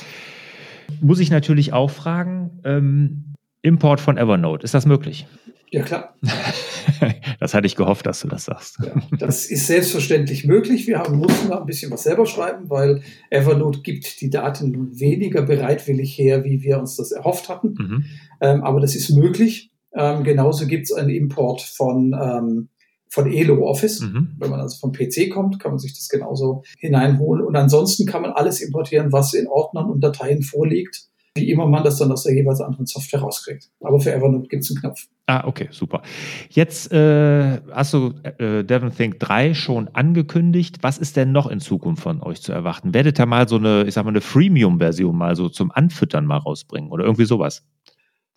Muss 1.02 1.20
ich 1.20 1.32
natürlich 1.32 1.74
auch 1.74 1.90
fragen, 1.90 2.62
ähm, 2.64 3.36
Import 3.62 4.00
von 4.00 4.18
Evernote, 4.18 4.64
ist 4.64 4.74
das 4.74 4.86
möglich? 4.86 5.28
Ja, 5.76 5.84
klar. 5.84 6.16
das 7.42 7.54
hatte 7.54 7.68
ich 7.68 7.76
gehofft, 7.76 8.06
dass 8.06 8.22
du 8.22 8.30
das 8.30 8.46
sagst. 8.46 8.78
Ja, 8.82 8.94
das 9.20 9.46
ist 9.46 9.68
selbstverständlich 9.68 10.46
möglich. 10.46 10.88
Wir 10.88 11.00
haben, 11.00 11.18
mussten 11.18 11.50
da 11.50 11.60
ein 11.60 11.66
bisschen 11.66 11.92
was 11.92 12.04
selber 12.04 12.26
schreiben, 12.26 12.70
weil 12.70 13.02
Evernote 13.30 13.82
gibt 13.82 14.22
die 14.22 14.30
Daten 14.30 14.98
weniger 14.98 15.42
bereitwillig 15.42 16.18
her, 16.18 16.46
wie 16.46 16.62
wir 16.62 16.80
uns 16.80 16.96
das 16.96 17.12
erhofft 17.12 17.50
hatten. 17.50 17.76
Mhm. 17.78 18.06
Ähm, 18.40 18.64
aber 18.64 18.80
das 18.80 18.96
ist 18.96 19.10
möglich. 19.10 19.74
Ähm, 19.94 20.24
genauso 20.24 20.66
gibt 20.66 20.86
es 20.86 20.94
einen 20.94 21.10
Import 21.10 21.60
von, 21.62 22.16
ähm, 22.18 22.70
von 23.10 23.30
Elo 23.30 23.68
Office. 23.68 24.00
Mhm. 24.00 24.36
Wenn 24.40 24.52
man 24.52 24.62
also 24.62 24.78
vom 24.78 24.94
PC 24.94 25.30
kommt, 25.30 25.60
kann 25.60 25.72
man 25.72 25.80
sich 25.80 25.94
das 25.94 26.08
genauso 26.08 26.64
hineinholen. 26.80 27.46
Und 27.46 27.58
ansonsten 27.58 28.06
kann 28.06 28.22
man 28.22 28.32
alles 28.32 28.62
importieren, 28.62 29.12
was 29.12 29.34
in 29.34 29.48
Ordnern 29.48 29.90
und 29.90 30.02
Dateien 30.02 30.42
vorliegt 30.42 31.10
wie 31.36 31.52
immer 31.52 31.68
man 31.68 31.84
das 31.84 31.98
dann 31.98 32.12
aus 32.12 32.24
der 32.24 32.34
jeweils 32.34 32.62
anderen 32.62 32.86
Software 32.86 33.20
rauskriegt. 33.20 33.70
Aber 33.82 34.00
für 34.00 34.14
Evernote 34.14 34.48
gibt 34.48 34.64
es 34.64 34.72
einen 34.72 34.80
Knopf. 34.80 35.08
Ah, 35.28 35.46
okay, 35.46 35.68
super. 35.72 36.02
Jetzt 36.50 36.92
äh, 36.94 37.60
hast 37.72 37.94
du 37.94 38.14
äh, 38.24 38.64
Devon 38.64 38.96
Think 38.96 39.20
3 39.20 39.54
schon 39.54 39.90
angekündigt. 39.90 40.78
Was 40.82 40.98
ist 40.98 41.18
denn 41.18 41.34
noch 41.34 41.48
in 41.48 41.60
Zukunft 41.60 42.04
von 42.04 42.22
euch 42.22 42.42
zu 42.42 42.54
erwarten? 42.54 42.94
Werdet 42.94 43.20
ihr 43.20 43.26
mal 43.26 43.50
so 43.50 43.58
eine, 43.58 43.84
ich 43.86 43.94
sag 43.94 44.06
mal, 44.06 44.12
eine 44.12 44.22
Freemium-Version 44.22 45.16
mal 45.16 45.36
so 45.36 45.50
zum 45.50 45.72
Anfüttern 45.72 46.26
mal 46.26 46.38
rausbringen 46.38 46.90
oder 46.90 47.04
irgendwie 47.04 47.26
sowas? 47.26 47.66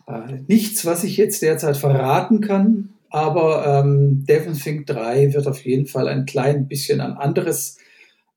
Äh, 0.09 0.41
nichts, 0.49 0.85
was 0.85 1.05
ich 1.05 1.17
jetzt 1.17 1.41
derzeit 1.43 1.77
verraten 1.77 2.41
kann, 2.41 2.91
aber 3.11 3.85
ähm, 3.85 4.25
Devon 4.27 4.55
Think 4.55 4.87
3 4.87 5.35
wird 5.35 5.47
auf 5.47 5.65
jeden 5.65 5.87
Fall 5.87 6.09
ein 6.09 6.27
klein 6.27 6.67
bisschen 6.67 7.01
ein 7.01 7.13
anderes 7.13 7.79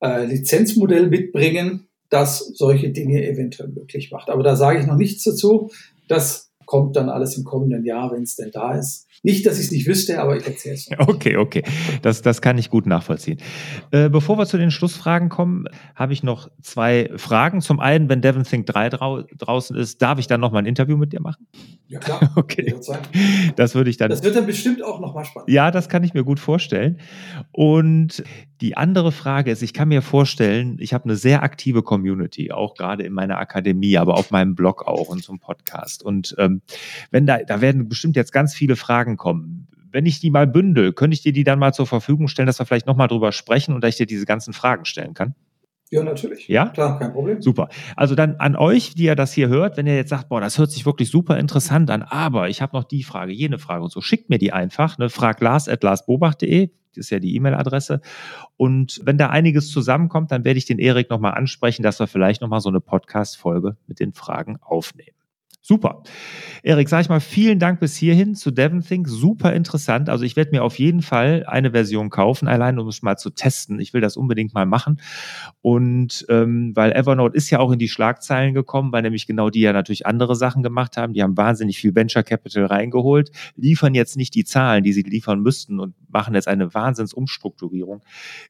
äh, 0.02 0.26
Lizenzmodell 0.26 1.10
mitbringen 1.10 1.88
das 2.12 2.40
solche 2.56 2.92
Dinge 2.92 3.26
eventuell 3.26 3.70
möglich 3.70 4.12
macht. 4.12 4.30
Aber 4.30 4.44
da 4.44 4.56
sage 4.56 4.80
ich 4.80 4.86
noch 4.86 4.98
nichts 4.98 5.24
dazu. 5.24 5.72
Das 6.08 6.51
kommt 6.72 6.96
dann 6.96 7.10
alles 7.10 7.36
im 7.38 7.44
kommenden 7.44 7.84
Jahr, 7.84 8.14
wenn 8.14 8.24
es 8.24 8.38
denn 8.38 8.50
da 8.50 8.76
ist. 8.76 9.06
Nicht, 9.24 9.46
dass 9.46 9.60
ich 9.60 9.66
es 9.66 9.72
nicht 9.72 9.88
wüsste, 9.88 10.22
aber 10.22 10.38
ich 10.38 10.48
erzähle 10.48 10.76
es. 10.76 10.90
Okay, 11.00 11.36
okay. 11.36 11.64
Das, 12.02 12.22
das 12.22 12.42
kann 12.42 12.58
ich 12.58 12.70
gut 12.70 12.86
nachvollziehen. 12.86 13.40
Äh, 13.92 14.10
bevor 14.10 14.38
wir 14.38 14.46
zu 14.46 14.58
den 14.58 14.72
Schlussfragen 14.72 15.28
kommen, 15.28 15.66
habe 15.96 16.14
ich 16.14 16.24
noch 16.24 16.50
zwei 16.62 17.12
Fragen. 17.18 17.60
Zum 17.60 17.82
einen, 17.82 18.08
wenn 18.08 18.22
Devon 18.22 18.44
Think 18.44 18.68
3 18.68 18.88
drau 18.88 19.22
draußen 19.38 19.76
ist, 19.76 20.02
darf 20.02 20.18
ich 20.18 20.28
dann 20.28 20.40
noch 20.40 20.54
mal 20.54 20.60
ein 20.60 20.66
Interview 20.66 20.96
mit 20.96 21.12
dir 21.12 21.20
machen? 21.20 21.46
Ja, 21.88 22.00
klar. 22.00 22.22
Okay. 22.38 22.74
Das 23.58 23.76
würde 23.76 23.90
ich 23.90 23.98
dann. 23.98 24.10
Das 24.10 24.24
wird 24.24 24.38
dann 24.38 24.46
bestimmt 24.46 24.82
auch 24.82 25.02
noch 25.02 25.14
mal 25.14 25.26
spannend. 25.26 25.50
Ja, 25.50 25.70
das 25.70 25.90
kann 25.90 26.04
ich 26.06 26.14
mir 26.14 26.24
gut 26.24 26.40
vorstellen. 26.40 26.98
Und 27.52 28.24
die 28.62 28.78
andere 28.78 29.12
Frage 29.12 29.52
ist, 29.52 29.62
ich 29.62 29.74
kann 29.74 29.90
mir 29.90 30.02
vorstellen, 30.02 30.78
ich 30.80 30.94
habe 30.94 31.04
eine 31.04 31.16
sehr 31.16 31.44
aktive 31.44 31.84
Community, 31.84 32.52
auch 32.52 32.76
gerade 32.76 33.04
in 33.04 33.12
meiner 33.12 33.40
Akademie, 33.40 33.98
aber 33.98 34.16
auf 34.16 34.32
meinem 34.32 34.56
Blog 34.56 34.88
auch 34.88 35.10
und 35.10 35.24
zum 35.24 35.40
Podcast. 35.40 36.04
Und 36.04 36.34
ähm, 36.38 36.61
wenn 37.12 37.26
da, 37.26 37.40
da 37.40 37.62
werden 37.62 37.88
bestimmt 37.90 38.16
jetzt 38.16 38.32
ganz 38.32 38.54
viele 38.54 38.76
Fragen 38.76 39.18
kommen. 39.18 39.68
Wenn 39.92 40.06
ich 40.06 40.20
die 40.20 40.32
mal 40.32 40.48
bündel, 40.48 40.94
könnte 40.94 41.16
ich 41.16 41.22
dir 41.22 41.34
die 41.34 41.44
dann 41.44 41.60
mal 41.60 41.74
zur 41.74 41.88
Verfügung 41.88 42.28
stellen, 42.28 42.48
dass 42.48 42.60
wir 42.60 42.66
vielleicht 42.66 42.88
nochmal 42.88 43.08
drüber 43.08 43.32
sprechen 43.32 43.76
und 43.76 43.84
dass 43.84 43.90
ich 43.92 43.98
dir 43.98 44.06
diese 44.06 44.26
ganzen 44.26 44.54
Fragen 44.54 44.86
stellen 44.86 45.14
kann? 45.14 45.36
Ja, 45.92 46.04
natürlich. 46.04 46.48
Ja? 46.48 46.70
Klar, 46.70 46.98
kein 46.98 47.12
Problem. 47.12 47.42
Super. 47.42 47.68
Also 47.98 48.16
dann 48.16 48.38
an 48.38 48.56
euch, 48.56 48.96
die 48.96 49.04
ihr 49.04 49.16
das 49.16 49.34
hier 49.34 49.50
hört, 49.50 49.76
wenn 49.76 49.88
ihr 49.88 49.96
jetzt 49.96 50.10
sagt, 50.10 50.30
boah, 50.30 50.40
das 50.40 50.58
hört 50.58 50.72
sich 50.72 50.86
wirklich 50.86 51.12
super 51.12 51.38
interessant 51.38 51.92
an, 51.92 52.02
aber 52.02 52.48
ich 52.48 52.62
habe 52.62 52.78
noch 52.78 52.86
die 52.86 53.04
Frage, 53.04 53.34
jene 53.34 53.60
Frage 53.60 53.84
und 53.84 53.92
so, 53.92 54.00
schickt 54.00 54.30
mir 54.30 54.38
die 54.38 54.54
einfach, 54.54 54.98
ne, 54.98 55.10
frag 55.10 55.42
Lars 55.42 55.68
at 55.68 55.84
larsbobach.de, 55.84 56.70
das 56.96 57.06
ist 57.06 57.10
ja 57.10 57.20
die 57.20 57.36
E-Mail-Adresse. 57.36 58.00
Und 58.56 59.02
wenn 59.04 59.18
da 59.18 59.30
einiges 59.30 59.70
zusammenkommt, 59.70 60.32
dann 60.32 60.46
werde 60.46 60.58
ich 60.58 60.66
den 60.66 60.80
Erik 60.80 61.10
nochmal 61.10 61.34
ansprechen, 61.34 61.84
dass 61.84 62.00
wir 62.00 62.08
vielleicht 62.08 62.42
nochmal 62.42 62.62
so 62.62 62.70
eine 62.70 62.80
Podcast-Folge 62.80 63.76
mit 63.88 64.00
den 64.00 64.14
Fragen 64.14 64.58
aufnehmen. 64.62 65.16
Super. 65.72 66.04
Erik, 66.64 66.90
sag 66.90 67.00
ich 67.00 67.08
mal, 67.08 67.22
vielen 67.22 67.58
Dank 67.58 67.80
bis 67.80 67.96
hierhin 67.96 68.36
zu 68.36 68.52
Devon 68.52 68.82
Think. 68.82 69.08
Super 69.08 69.54
interessant. 69.54 70.10
Also 70.10 70.26
ich 70.26 70.36
werde 70.36 70.52
mir 70.52 70.66
auf 70.66 70.78
jeden 70.78 71.02
Fall 71.02 71.46
eine 71.48 71.72
Version 71.72 72.10
kaufen, 72.10 72.50
allein 72.50 72.78
um 72.78 72.90
es 72.90 73.02
mal 73.02 73.16
zu 73.16 73.30
testen. 73.30 73.80
Ich 73.80 73.94
will 73.94 74.02
das 74.02 74.18
unbedingt 74.18 74.54
mal 74.54 74.66
machen. 74.66 75.00
Und 75.62 76.26
ähm, 76.28 76.74
weil 76.76 76.92
Evernote 76.92 77.38
ist 77.38 77.52
ja 77.52 77.60
auch 77.60 77.72
in 77.72 77.80
die 77.80 77.88
Schlagzeilen 77.88 78.54
gekommen, 78.54 78.92
weil 78.92 79.02
nämlich 79.02 79.28
genau 79.28 79.50
die 79.50 79.62
ja 79.62 79.72
natürlich 79.72 80.06
andere 80.06 80.36
Sachen 80.36 80.62
gemacht 80.62 80.98
haben. 80.98 81.14
Die 81.14 81.24
haben 81.24 81.38
wahnsinnig 81.38 81.78
viel 81.78 81.96
Venture 81.96 82.24
Capital 82.24 82.66
reingeholt, 82.66 83.32
liefern 83.56 83.96
jetzt 83.96 84.18
nicht 84.18 84.36
die 84.36 84.44
Zahlen, 84.44 84.84
die 84.84 84.92
sie 84.92 85.04
liefern 85.04 85.40
müssten 85.40 85.80
und 85.80 85.96
machen 86.10 86.36
jetzt 86.36 86.50
eine 86.50 86.74
Wahnsinnsumstrukturierung 86.74 88.04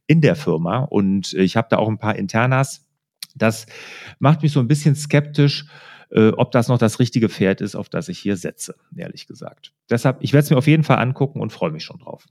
in 0.07 0.21
der 0.21 0.35
Firma. 0.35 0.79
Und 0.79 1.35
ich 1.35 1.55
habe 1.55 1.67
da 1.69 1.77
auch 1.77 1.87
ein 1.87 1.99
paar 1.99 2.15
Internas. 2.15 2.87
Das 3.35 3.67
macht 4.17 4.41
mich 4.41 4.53
so 4.53 4.59
ein 4.59 4.67
bisschen 4.67 4.95
skeptisch 4.95 5.67
äh, 6.11 6.29
ob 6.29 6.51
das 6.51 6.67
noch 6.67 6.77
das 6.77 6.99
richtige 6.99 7.29
Pferd 7.29 7.61
ist, 7.61 7.75
auf 7.75 7.89
das 7.89 8.09
ich 8.09 8.19
hier 8.19 8.37
setze, 8.37 8.75
ehrlich 8.95 9.27
gesagt. 9.27 9.73
Deshalb, 9.89 10.17
ich 10.21 10.33
werde 10.33 10.43
es 10.43 10.49
mir 10.49 10.57
auf 10.57 10.67
jeden 10.67 10.83
Fall 10.83 10.99
angucken 10.99 11.39
und 11.39 11.51
freue 11.51 11.71
mich 11.71 11.83
schon 11.83 11.99
drauf. 11.99 12.25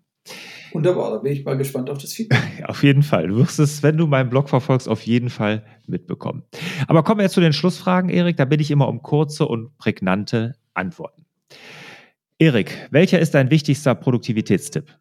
Wunderbar, 0.72 1.10
da 1.12 1.18
bin 1.18 1.32
ich 1.32 1.44
mal 1.44 1.56
gespannt 1.56 1.90
auf 1.90 1.98
das 1.98 2.12
Feedback. 2.12 2.40
auf 2.66 2.82
jeden 2.82 3.02
Fall. 3.02 3.28
Du 3.28 3.36
wirst 3.36 3.58
es, 3.58 3.82
wenn 3.82 3.96
du 3.96 4.06
meinen 4.06 4.30
Blog 4.30 4.48
verfolgst, 4.48 4.88
auf 4.88 5.02
jeden 5.02 5.30
Fall 5.30 5.64
mitbekommen. 5.86 6.44
Aber 6.86 7.02
kommen 7.02 7.18
wir 7.18 7.24
jetzt 7.24 7.34
zu 7.34 7.40
den 7.40 7.52
Schlussfragen, 7.52 8.10
Erik. 8.10 8.36
Da 8.36 8.44
bin 8.44 8.60
ich 8.60 8.70
immer 8.70 8.88
um 8.88 9.02
kurze 9.02 9.46
und 9.46 9.76
prägnante 9.78 10.54
Antworten. 10.74 11.24
Erik, 12.38 12.88
welcher 12.90 13.18
ist 13.18 13.34
dein 13.34 13.50
wichtigster 13.50 13.94
Produktivitätstipp? 13.94 14.94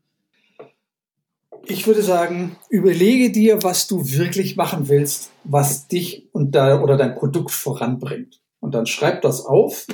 Ich 1.65 1.85
würde 1.85 2.01
sagen, 2.01 2.55
überlege 2.69 3.31
dir, 3.31 3.61
was 3.61 3.87
du 3.87 4.09
wirklich 4.09 4.55
machen 4.55 4.89
willst, 4.89 5.31
was 5.43 5.87
dich 5.87 6.27
und 6.31 6.55
da, 6.55 6.81
oder 6.81 6.97
dein 6.97 7.15
Produkt 7.15 7.51
voranbringt. 7.51 8.41
Und 8.59 8.75
dann 8.75 8.85
schreib 8.85 9.21
das 9.21 9.45
auf. 9.45 9.87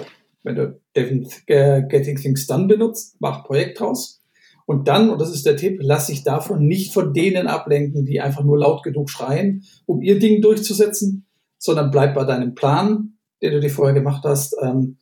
Wenn 0.43 0.55
du 0.55 0.79
äh, 0.93 1.81
Getting 1.87 2.17
Things 2.17 2.47
Done 2.47 2.67
benutzt, 2.67 3.15
mach 3.19 3.43
Projekt 3.43 3.79
draus. 3.79 4.21
Und 4.65 4.87
dann, 4.87 5.09
und 5.09 5.21
das 5.21 5.31
ist 5.31 5.45
der 5.45 5.57
Tipp, 5.57 5.79
lass 5.81 6.07
dich 6.07 6.23
davon 6.23 6.65
nicht 6.67 6.93
von 6.93 7.13
denen 7.13 7.47
ablenken, 7.47 8.05
die 8.05 8.19
einfach 8.19 8.43
nur 8.43 8.57
laut 8.57 8.83
genug 8.83 9.09
schreien, 9.09 9.63
um 9.85 10.01
ihr 10.01 10.19
Ding 10.19 10.41
durchzusetzen, 10.41 11.25
sondern 11.57 11.91
bleib 11.91 12.15
bei 12.15 12.23
deinem 12.23 12.55
Plan, 12.55 13.17
den 13.41 13.51
du 13.53 13.59
dir 13.59 13.69
vorher 13.69 13.93
gemacht 13.93 14.23
hast. 14.23 14.55
Ähm, 14.61 14.97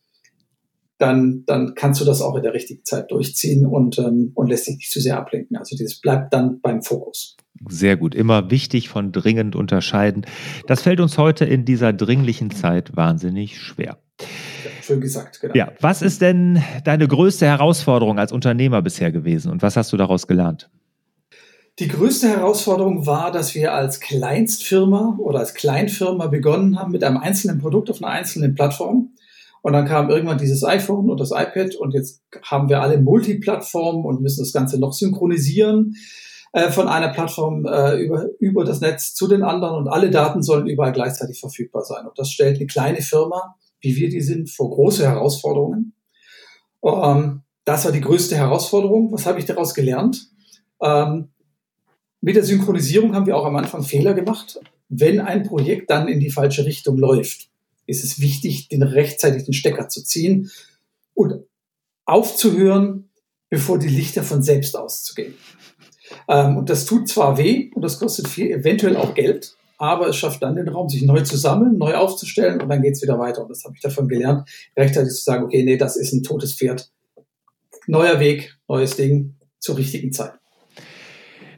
dann, 0.98 1.44
dann 1.46 1.74
kannst 1.76 2.00
du 2.02 2.06
das 2.06 2.22
auch 2.22 2.36
in 2.36 2.44
der 2.44 2.54
richtigen 2.54 2.84
Zeit 2.86 3.12
durchziehen 3.12 3.66
und, 3.66 4.00
ähm, 4.00 4.32
und 4.36 4.48
lässt 4.48 4.68
dich 4.68 4.78
nicht 4.78 4.92
zu 4.92 5.02
sehr 5.02 5.18
ablenken. 5.18 5.58
Also 5.58 5.76
dieses 5.76 6.00
bleibt 6.00 6.34
dann 6.34 6.62
beim 6.62 6.82
Fokus. 6.82 7.36
Sehr 7.70 7.98
gut. 7.98 8.16
Immer 8.16 8.52
wichtig 8.52 8.90
von 8.90 9.12
dringend 9.12 9.56
unterscheiden. 9.56 10.26
Das 10.68 10.82
fällt 10.82 11.00
uns 11.00 11.18
heute 11.18 11.46
in 11.46 11.66
dieser 11.66 11.94
dringlichen 11.94 12.52
Zeit 12.52 12.96
wahnsinnig 12.96 13.60
schwer. 13.60 13.98
Ja, 14.20 14.28
schön 14.82 15.02
gesagt, 15.02 15.40
genau. 15.42 15.56
Ja, 15.56 15.72
was 15.80 16.02
ist 16.02 16.22
denn 16.22 16.62
deine 16.84 17.08
größte 17.08 17.46
Herausforderung 17.46 18.20
als 18.20 18.32
Unternehmer 18.32 18.82
bisher 18.82 19.12
gewesen 19.12 19.52
und 19.52 19.62
was 19.62 19.78
hast 19.78 19.94
du 19.94 19.98
daraus 19.98 20.28
gelernt? 20.28 20.70
Die 21.80 21.88
größte 21.88 22.28
Herausforderung 22.28 23.08
war, 23.08 23.32
dass 23.32 23.56
wir 23.56 23.74
als 23.74 24.00
Kleinstfirma 24.00 25.18
oder 25.18 25.40
als 25.40 25.56
Kleinfirma 25.56 26.28
begonnen 26.28 26.78
haben 26.78 26.92
mit 26.92 27.04
einem 27.04 27.18
einzelnen 27.18 27.60
Produkt 27.60 27.90
auf 27.90 28.04
einer 28.04 28.12
einzelnen 28.12 28.54
Plattform. 28.54 29.13
Und 29.64 29.72
dann 29.72 29.86
kam 29.88 30.10
irgendwann 30.10 30.38
dieses 30.38 30.66
iPhone 30.66 31.10
und 31.10 31.22
das 31.22 31.32
iPad 31.32 31.76
und 31.76 31.94
jetzt 31.94 32.22
haben 32.44 32.68
wir 32.68 32.82
alle 32.82 33.00
Multiplattformen 33.00 34.04
und 34.04 34.22
müssen 34.22 34.42
das 34.42 34.52
Ganze 34.52 34.78
noch 34.78 34.92
synchronisieren 34.92 35.96
äh, 36.52 36.70
von 36.70 36.90
einer 36.90 37.14
Plattform 37.14 37.66
äh, 37.66 37.96
über, 37.96 38.26
über 38.40 38.66
das 38.66 38.82
Netz 38.82 39.14
zu 39.14 39.26
den 39.26 39.42
anderen 39.42 39.76
und 39.78 39.88
alle 39.88 40.10
Daten 40.10 40.44
sollen 40.44 40.68
überall 40.68 40.92
gleichzeitig 40.92 41.40
verfügbar 41.40 41.86
sein. 41.86 42.06
Und 42.06 42.20
das 42.20 42.30
stellt 42.30 42.58
eine 42.58 42.68
kleine 42.68 43.02
Firma, 43.02 43.56
wie 43.80 43.96
wir 43.96 44.10
die 44.10 44.20
sind, 44.20 44.52
vor 44.52 44.70
große 44.70 45.08
Herausforderungen. 45.08 45.94
Ähm, 46.84 47.44
das 47.64 47.86
war 47.86 47.94
die 47.94 48.02
größte 48.02 48.36
Herausforderung. 48.36 49.14
Was 49.14 49.26
habe 49.26 49.40
ich 49.40 49.46
daraus 49.46 49.74
gelernt? 49.74 50.28
Ähm, 50.82 51.30
mit 52.20 52.36
der 52.36 52.44
Synchronisierung 52.44 53.16
haben 53.16 53.28
wir 53.28 53.38
auch 53.38 53.46
am 53.46 53.56
Anfang 53.56 53.84
Fehler 53.84 54.14
gemacht. 54.14 54.60
Wenn 54.90 55.22
ein 55.22 55.44
Projekt 55.44 55.90
dann 55.90 56.10
in 56.10 56.20
die 56.20 56.32
falsche 56.32 56.66
Richtung 56.66 56.98
läuft, 56.98 57.50
ist 57.86 58.04
es 58.04 58.20
wichtig, 58.20 58.70
den 58.70 58.84
rechtzeitig 58.84 59.46
den 59.46 59.54
Stecker 59.54 59.90
zu 59.90 60.04
ziehen 60.04 60.52
und 61.14 61.44
aufzuhören, 62.06 63.10
bevor 63.50 63.80
die 63.80 63.90
Lichter 63.90 64.24
von 64.24 64.42
selbst 64.42 64.76
auszugehen. 64.76 65.36
Ähm, 66.28 66.58
und 66.58 66.70
das 66.70 66.86
tut 66.86 67.08
zwar 67.08 67.38
weh 67.38 67.72
und 67.74 67.82
das 67.82 68.00
kostet 68.00 68.28
viel, 68.28 68.52
eventuell 68.52 68.98
auch 68.98 69.14
Geld, 69.14 69.56
aber 69.78 70.08
es 70.08 70.16
schafft 70.16 70.42
dann 70.44 70.56
den 70.56 70.70
Raum, 70.70 70.90
sich 70.90 71.04
neu 71.04 71.22
zu 71.22 71.38
sammeln, 71.38 71.78
neu 71.78 71.96
aufzustellen 71.96 72.62
und 72.62 72.70
dann 72.70 72.82
geht 72.82 72.94
es 72.94 73.02
wieder 73.02 73.20
weiter. 73.20 73.42
Und 73.42 73.50
das 73.50 73.64
habe 73.64 73.76
ich 73.76 73.82
davon 73.82 74.08
gelernt, 74.08 74.48
rechtzeitig 74.78 75.14
zu 75.14 75.24
sagen, 75.24 75.46
okay, 75.46 75.64
nee, 75.64 75.78
das 75.78 75.98
ist 75.98 76.14
ein 76.14 76.24
totes 76.24 76.56
Pferd. 76.56 76.92
Neuer 77.88 78.20
Weg, 78.20 78.58
neues 78.68 78.96
Ding 78.96 79.36
zur 79.60 79.78
richtigen 79.78 80.12
Zeit. 80.12 80.34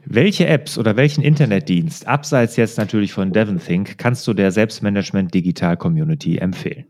Welche 0.08 0.46
Apps 0.46 0.78
oder 0.78 0.96
welchen 0.96 1.24
Internetdienst, 1.24 2.06
abseits 2.06 2.54
jetzt 2.54 2.78
natürlich 2.78 3.12
von 3.12 3.32
DevonThink, 3.32 3.98
kannst 3.98 4.24
du 4.28 4.34
der 4.34 4.52
Selbstmanagement 4.52 5.34
Digital 5.34 5.76
Community 5.76 6.38
empfehlen? 6.38 6.86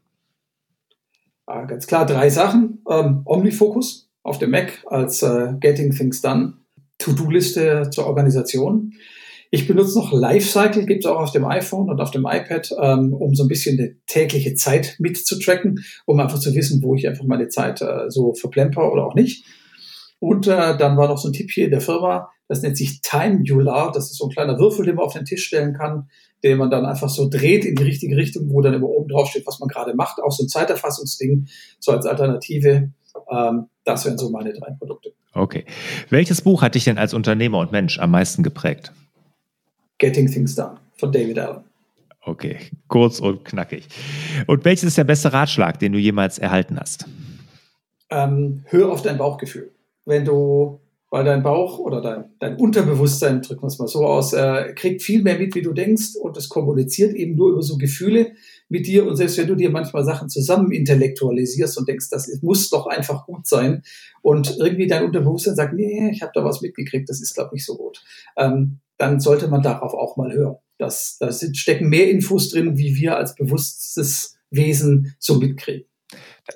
Ah, 1.46 1.64
ganz 1.64 1.86
klar 1.86 2.04
drei 2.04 2.28
Sachen. 2.28 2.84
Ähm, 2.90 3.22
OmniFocus 3.24 4.10
auf 4.22 4.38
dem 4.38 4.50
Mac 4.50 4.84
als 4.84 5.22
äh, 5.22 5.54
Getting 5.60 5.92
Things 5.92 6.20
Done, 6.20 6.58
To-Do-Liste 6.98 7.88
zur 7.90 8.06
Organisation. 8.06 8.92
Ich 9.50 9.66
benutze 9.66 9.98
noch 9.98 10.12
Lifecycle, 10.12 10.84
gibt 10.84 11.06
es 11.06 11.10
auch 11.10 11.20
auf 11.20 11.32
dem 11.32 11.46
iPhone 11.46 11.88
und 11.88 12.00
auf 12.00 12.10
dem 12.10 12.26
iPad, 12.26 12.70
ähm, 12.82 13.14
um 13.14 13.34
so 13.34 13.44
ein 13.44 13.48
bisschen 13.48 13.78
die 13.78 13.96
tägliche 14.06 14.56
Zeit 14.56 14.96
mitzutracken, 14.98 15.82
um 16.04 16.20
einfach 16.20 16.38
zu 16.38 16.54
wissen, 16.54 16.82
wo 16.82 16.94
ich 16.94 17.08
einfach 17.08 17.24
meine 17.24 17.48
Zeit 17.48 17.80
äh, 17.80 18.10
so 18.10 18.34
verplemper 18.34 18.92
oder 18.92 19.06
auch 19.06 19.14
nicht. 19.14 19.46
Und 20.18 20.46
äh, 20.48 20.76
dann 20.76 20.98
war 20.98 21.08
noch 21.08 21.16
so 21.16 21.30
ein 21.30 21.32
Tipp 21.32 21.50
hier 21.50 21.66
in 21.66 21.70
der 21.70 21.80
Firma, 21.80 22.28
das 22.48 22.62
nennt 22.62 22.76
sich 22.76 23.00
Timemular. 23.00 23.92
Das 23.92 24.10
ist 24.10 24.18
so 24.18 24.26
ein 24.26 24.30
kleiner 24.30 24.58
Würfel, 24.58 24.84
den 24.84 24.96
man 24.96 25.04
auf 25.04 25.14
den 25.14 25.24
Tisch 25.24 25.44
stellen 25.44 25.74
kann, 25.74 26.08
den 26.44 26.58
man 26.58 26.70
dann 26.70 26.84
einfach 26.86 27.08
so 27.08 27.28
dreht 27.28 27.64
in 27.64 27.74
die 27.74 27.82
richtige 27.82 28.16
Richtung, 28.16 28.50
wo 28.50 28.60
dann 28.60 28.74
immer 28.74 28.88
oben 28.88 29.08
drauf 29.08 29.28
steht, 29.30 29.46
was 29.46 29.58
man 29.58 29.68
gerade 29.68 29.94
macht. 29.94 30.20
Auch 30.22 30.32
so 30.32 30.44
ein 30.44 30.48
Zeiterfassungsding, 30.48 31.48
so 31.78 31.92
als 31.92 32.06
Alternative. 32.06 32.90
Ähm, 33.30 33.66
das 33.84 34.04
wären 34.04 34.18
so 34.18 34.30
meine 34.30 34.52
drei 34.52 34.72
Produkte. 34.78 35.12
Okay. 35.32 35.64
Welches 36.10 36.40
Buch 36.40 36.62
hat 36.62 36.74
dich 36.74 36.84
denn 36.84 36.98
als 36.98 37.14
Unternehmer 37.14 37.58
und 37.58 37.72
Mensch 37.72 37.98
am 37.98 38.10
meisten 38.10 38.42
geprägt? 38.42 38.92
Getting 39.98 40.30
Things 40.30 40.54
Done 40.54 40.76
von 40.96 41.12
David 41.12 41.38
Allen. 41.38 41.64
Okay, 42.22 42.58
kurz 42.88 43.20
und 43.20 43.44
knackig. 43.44 43.86
Und 44.48 44.64
welches 44.64 44.88
ist 44.88 44.98
der 44.98 45.04
beste 45.04 45.32
Ratschlag, 45.32 45.78
den 45.78 45.92
du 45.92 45.98
jemals 45.98 46.38
erhalten 46.38 46.78
hast? 46.78 47.06
Ähm, 48.10 48.64
hör 48.66 48.90
auf 48.90 49.02
dein 49.02 49.16
Bauchgefühl. 49.16 49.70
Wenn 50.04 50.24
du 50.24 50.80
weil 51.10 51.24
dein 51.24 51.42
Bauch 51.42 51.78
oder 51.78 52.00
dein, 52.00 52.24
dein 52.40 52.56
Unterbewusstsein, 52.56 53.40
drücken 53.40 53.62
wir 53.62 53.68
es 53.68 53.78
mal 53.78 53.86
so 53.86 54.04
aus, 54.04 54.32
äh, 54.32 54.72
kriegt 54.74 55.02
viel 55.02 55.22
mehr 55.22 55.38
mit, 55.38 55.54
wie 55.54 55.62
du 55.62 55.72
denkst 55.72 56.16
und 56.20 56.36
es 56.36 56.48
kommuniziert 56.48 57.14
eben 57.14 57.36
nur 57.36 57.52
über 57.52 57.62
so 57.62 57.78
Gefühle 57.78 58.32
mit 58.68 58.86
dir 58.86 59.06
und 59.06 59.16
selbst 59.16 59.38
wenn 59.38 59.46
du 59.46 59.54
dir 59.54 59.70
manchmal 59.70 60.04
Sachen 60.04 60.28
zusammen 60.28 60.72
intellektualisierst 60.72 61.78
und 61.78 61.88
denkst, 61.88 62.10
das 62.10 62.28
muss 62.42 62.68
doch 62.70 62.86
einfach 62.86 63.26
gut 63.26 63.46
sein 63.46 63.82
und 64.22 64.56
irgendwie 64.58 64.88
dein 64.88 65.04
Unterbewusstsein 65.04 65.54
sagt, 65.54 65.74
nee, 65.74 66.10
ich 66.10 66.22
habe 66.22 66.32
da 66.34 66.44
was 66.44 66.60
mitgekriegt, 66.60 67.08
das 67.08 67.20
ist 67.20 67.34
glaube 67.34 67.50
ich 67.50 67.58
nicht 67.58 67.66
so 67.66 67.76
gut, 67.76 68.02
ähm, 68.36 68.80
dann 68.98 69.20
sollte 69.20 69.48
man 69.48 69.62
darauf 69.62 69.94
auch 69.94 70.16
mal 70.16 70.32
hören. 70.32 70.56
Das, 70.78 71.16
da 71.18 71.32
stecken 71.32 71.88
mehr 71.88 72.10
Infos 72.10 72.50
drin, 72.50 72.76
wie 72.76 72.96
wir 72.96 73.16
als 73.16 73.34
bewusstes 73.34 74.36
Wesen 74.50 75.14
so 75.18 75.36
mitkriegen. 75.36 75.86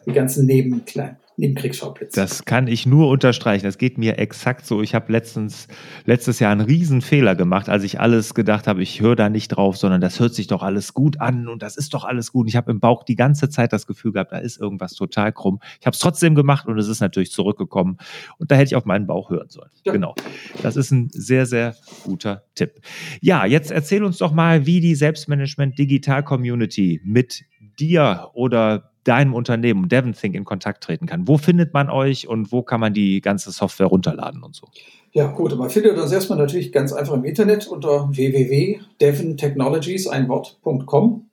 Die 0.06 0.12
ganzen 0.12 0.46
Nebenkleinen. 0.46 1.16
Nebenkriegsschauplätze. 1.40 2.20
Das 2.20 2.44
kann 2.44 2.68
ich 2.68 2.86
nur 2.86 3.08
unterstreichen. 3.08 3.64
Das 3.64 3.78
geht 3.78 3.98
mir 3.98 4.18
exakt 4.18 4.66
so. 4.66 4.82
Ich 4.82 4.94
habe 4.94 5.10
letztens, 5.10 5.68
letztes 6.04 6.38
Jahr 6.38 6.52
einen 6.52 6.60
riesen 6.60 7.00
Fehler 7.00 7.34
gemacht, 7.34 7.68
als 7.68 7.82
ich 7.82 7.98
alles 7.98 8.34
gedacht 8.34 8.66
habe, 8.66 8.82
ich 8.82 9.00
höre 9.00 9.16
da 9.16 9.28
nicht 9.28 9.48
drauf, 9.48 9.76
sondern 9.76 10.00
das 10.00 10.20
hört 10.20 10.34
sich 10.34 10.46
doch 10.46 10.62
alles 10.62 10.94
gut 10.94 11.20
an 11.20 11.48
und 11.48 11.62
das 11.62 11.76
ist 11.76 11.94
doch 11.94 12.04
alles 12.04 12.32
gut. 12.32 12.48
Ich 12.48 12.56
habe 12.56 12.70
im 12.70 12.80
Bauch 12.80 13.02
die 13.02 13.16
ganze 13.16 13.48
Zeit 13.48 13.72
das 13.72 13.86
Gefühl 13.86 14.12
gehabt, 14.12 14.32
da 14.32 14.38
ist 14.38 14.60
irgendwas 14.60 14.92
total 14.94 15.32
krumm. 15.32 15.60
Ich 15.80 15.86
habe 15.86 15.94
es 15.94 16.00
trotzdem 16.00 16.34
gemacht 16.34 16.66
und 16.68 16.78
es 16.78 16.88
ist 16.88 17.00
natürlich 17.00 17.32
zurückgekommen. 17.32 17.96
Und 18.38 18.50
da 18.50 18.56
hätte 18.56 18.66
ich 18.66 18.76
auf 18.76 18.84
meinen 18.84 19.06
Bauch 19.06 19.30
hören 19.30 19.48
sollen. 19.48 19.70
Ja. 19.84 19.92
Genau. 19.92 20.14
Das 20.62 20.76
ist 20.76 20.90
ein 20.90 21.08
sehr, 21.10 21.46
sehr 21.46 21.74
guter 22.04 22.44
Tipp. 22.54 22.80
Ja, 23.20 23.46
jetzt 23.46 23.70
erzähl 23.70 24.04
uns 24.04 24.18
doch 24.18 24.32
mal, 24.32 24.66
wie 24.66 24.80
die 24.80 24.94
Selbstmanagement 24.94 25.78
Digital 25.78 26.22
Community 26.22 27.00
mit 27.04 27.44
dir 27.78 28.30
oder 28.34 28.89
deinem 29.04 29.34
Unternehmen, 29.34 29.88
DevonThink, 29.88 30.34
in 30.34 30.44
Kontakt 30.44 30.82
treten 30.84 31.06
kann. 31.06 31.26
Wo 31.26 31.38
findet 31.38 31.72
man 31.72 31.88
euch 31.90 32.28
und 32.28 32.52
wo 32.52 32.62
kann 32.62 32.80
man 32.80 32.92
die 32.94 33.20
ganze 33.20 33.50
Software 33.50 33.86
runterladen 33.86 34.42
und 34.42 34.54
so? 34.54 34.68
Ja, 35.12 35.26
gut, 35.32 35.56
man 35.56 35.70
findet 35.70 35.98
uns 35.98 36.12
erstmal 36.12 36.38
natürlich 36.38 36.70
ganz 36.70 36.92
einfach 36.92 37.14
im 37.14 37.24
Internet 37.24 37.66
unter 37.66 38.08
www.devontechnologies, 38.10 40.06
ein 40.06 40.28
Wort.com. 40.28 41.30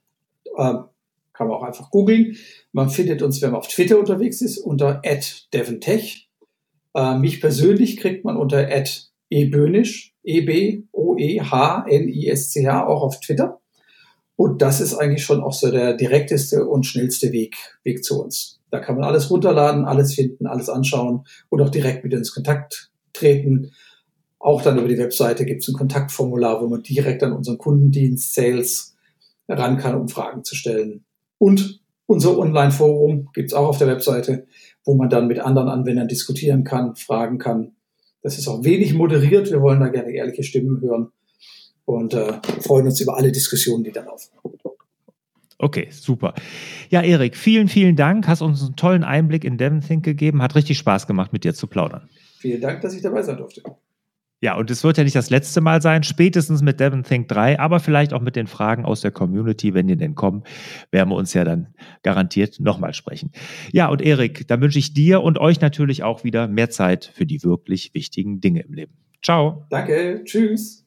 Ähm, 0.58 0.86
kann 1.34 1.48
man 1.48 1.58
auch 1.58 1.64
einfach 1.64 1.92
googeln. 1.92 2.36
Man 2.72 2.90
findet 2.90 3.22
uns, 3.22 3.42
wenn 3.42 3.52
man 3.52 3.60
auf 3.60 3.68
Twitter 3.68 4.00
unterwegs 4.00 4.42
ist, 4.42 4.58
unter 4.58 5.02
@devontech. 5.54 6.30
Äh, 6.96 7.20
mich 7.20 7.40
persönlich 7.40 7.98
kriegt 7.98 8.26
man 8.26 8.38
unter 8.38 8.68
@ebönisch, 9.30 10.16
E 10.24 10.42
B 10.42 10.84
O 10.92 11.16
E 11.16 11.40
H 11.42 11.86
N 11.88 12.10
I 12.10 12.28
S 12.28 12.50
C 12.50 12.68
H 12.68 12.88
auch 12.88 13.04
auf 13.04 13.20
Twitter. 13.20 13.60
Und 14.38 14.62
das 14.62 14.80
ist 14.80 14.94
eigentlich 14.94 15.26
schon 15.26 15.42
auch 15.42 15.52
so 15.52 15.72
der 15.72 15.96
direkteste 15.96 16.68
und 16.68 16.86
schnellste 16.86 17.32
Weg, 17.32 17.58
Weg 17.84 18.04
zu 18.04 18.24
uns. 18.24 18.60
Da 18.70 18.80
kann 18.80 18.96
man 18.96 19.04
alles 19.04 19.32
runterladen, 19.32 19.86
alles 19.86 20.14
finden, 20.14 20.46
alles 20.46 20.70
anschauen 20.70 21.26
und 21.50 21.62
auch 21.62 21.72
direkt 21.72 22.04
mit 22.04 22.14
uns 22.14 22.34
Kontakt 22.34 22.92
treten. 23.14 23.72
Auch 24.38 24.62
dann 24.62 24.78
über 24.78 24.88
die 24.88 25.00
Webseite 25.00 25.44
gibt 25.44 25.64
es 25.64 25.68
ein 25.68 25.74
Kontaktformular, 25.74 26.62
wo 26.62 26.68
man 26.68 26.84
direkt 26.84 27.24
an 27.24 27.34
unseren 27.34 27.58
Kundendienst, 27.58 28.36
Sales 28.36 28.96
ran 29.48 29.78
kann, 29.78 30.00
um 30.00 30.08
Fragen 30.08 30.44
zu 30.44 30.56
stellen. 30.56 31.04
Und 31.40 31.82
unser 32.06 32.38
Online-Forum 32.38 33.30
gibt 33.34 33.50
es 33.50 33.54
auch 33.56 33.68
auf 33.68 33.80
der 33.80 33.88
Webseite, 33.88 34.46
wo 34.86 34.94
man 34.94 35.10
dann 35.10 35.28
mit 35.28 35.40
anderen 35.40 35.68
Anwendern 35.68 36.08
diskutieren 36.08 36.64
kann, 36.64 36.96
fragen 36.96 37.40
kann. 37.40 37.72
Das 38.22 38.38
ist 38.38 38.48
auch 38.48 38.64
wenig 38.64 38.94
moderiert. 38.94 39.50
Wir 39.50 39.62
wollen 39.62 39.80
da 39.80 39.88
gerne 39.88 40.12
ehrliche 40.12 40.44
Stimmen 40.44 40.80
hören 40.80 41.12
und 41.88 42.14
äh, 42.14 42.34
freuen 42.62 42.86
uns 42.86 43.00
über 43.00 43.16
alle 43.16 43.32
Diskussionen, 43.32 43.84
die 43.84 43.92
da 43.92 44.04
laufen. 44.04 44.30
Okay, 45.58 45.88
super. 45.90 46.36
Ja, 46.90 47.02
Erik, 47.02 47.36
vielen, 47.36 47.68
vielen 47.68 47.96
Dank. 47.96 48.28
Hast 48.28 48.42
uns 48.42 48.62
einen 48.62 48.76
tollen 48.76 49.04
Einblick 49.04 49.44
in 49.44 49.58
DevonThink 49.58 50.04
gegeben. 50.04 50.44
Hat 50.44 50.54
richtig 50.56 50.78
Spaß 50.78 51.08
gemacht, 51.08 51.34
mit 51.34 51.46
dir 51.46 51.56
zu 51.56 51.66
plaudern. 51.66 52.10
Vielen 52.40 52.62
Dank, 52.62 52.82
dass 52.82 52.94
ich 52.94 53.02
dabei 53.02 53.24
sein 53.24 53.38
durfte. 53.38 53.64
Ja, 54.40 54.56
und 54.56 54.70
es 54.70 54.84
wird 54.84 54.98
ja 54.98 55.04
nicht 55.04 55.16
das 55.16 55.32
letzte 55.32 55.62
Mal 55.62 55.82
sein, 55.82 56.04
spätestens 56.04 56.62
mit 56.62 56.80
DevonThink 56.80 57.28
3, 57.28 57.60
aber 57.60 57.80
vielleicht 57.80 58.14
auch 58.14 58.22
mit 58.22 58.36
den 58.36 58.46
Fragen 58.46 58.86
aus 58.86 59.02
der 59.02 59.10
Community, 59.10 59.74
wenn 59.74 59.88
die 59.88 59.98
denn 59.98 60.14
kommen, 60.14 60.44
werden 60.92 61.10
wir 61.10 61.16
uns 61.16 61.34
ja 61.34 61.44
dann 61.44 61.74
garantiert 62.04 62.60
nochmal 62.60 62.94
sprechen. 62.94 63.32
Ja, 63.72 63.88
und 63.88 64.02
Erik, 64.02 64.48
dann 64.48 64.62
wünsche 64.62 64.78
ich 64.78 64.94
dir 64.94 65.24
und 65.24 65.40
euch 65.40 65.60
natürlich 65.60 66.04
auch 66.04 66.24
wieder 66.24 66.48
mehr 66.48 66.70
Zeit 66.70 67.12
für 67.16 67.26
die 67.26 67.44
wirklich 67.44 67.96
wichtigen 67.96 68.40
Dinge 68.40 68.62
im 68.62 68.74
Leben. 68.74 68.94
Ciao. 69.24 69.66
Danke, 69.72 70.22
tschüss. 70.24 70.87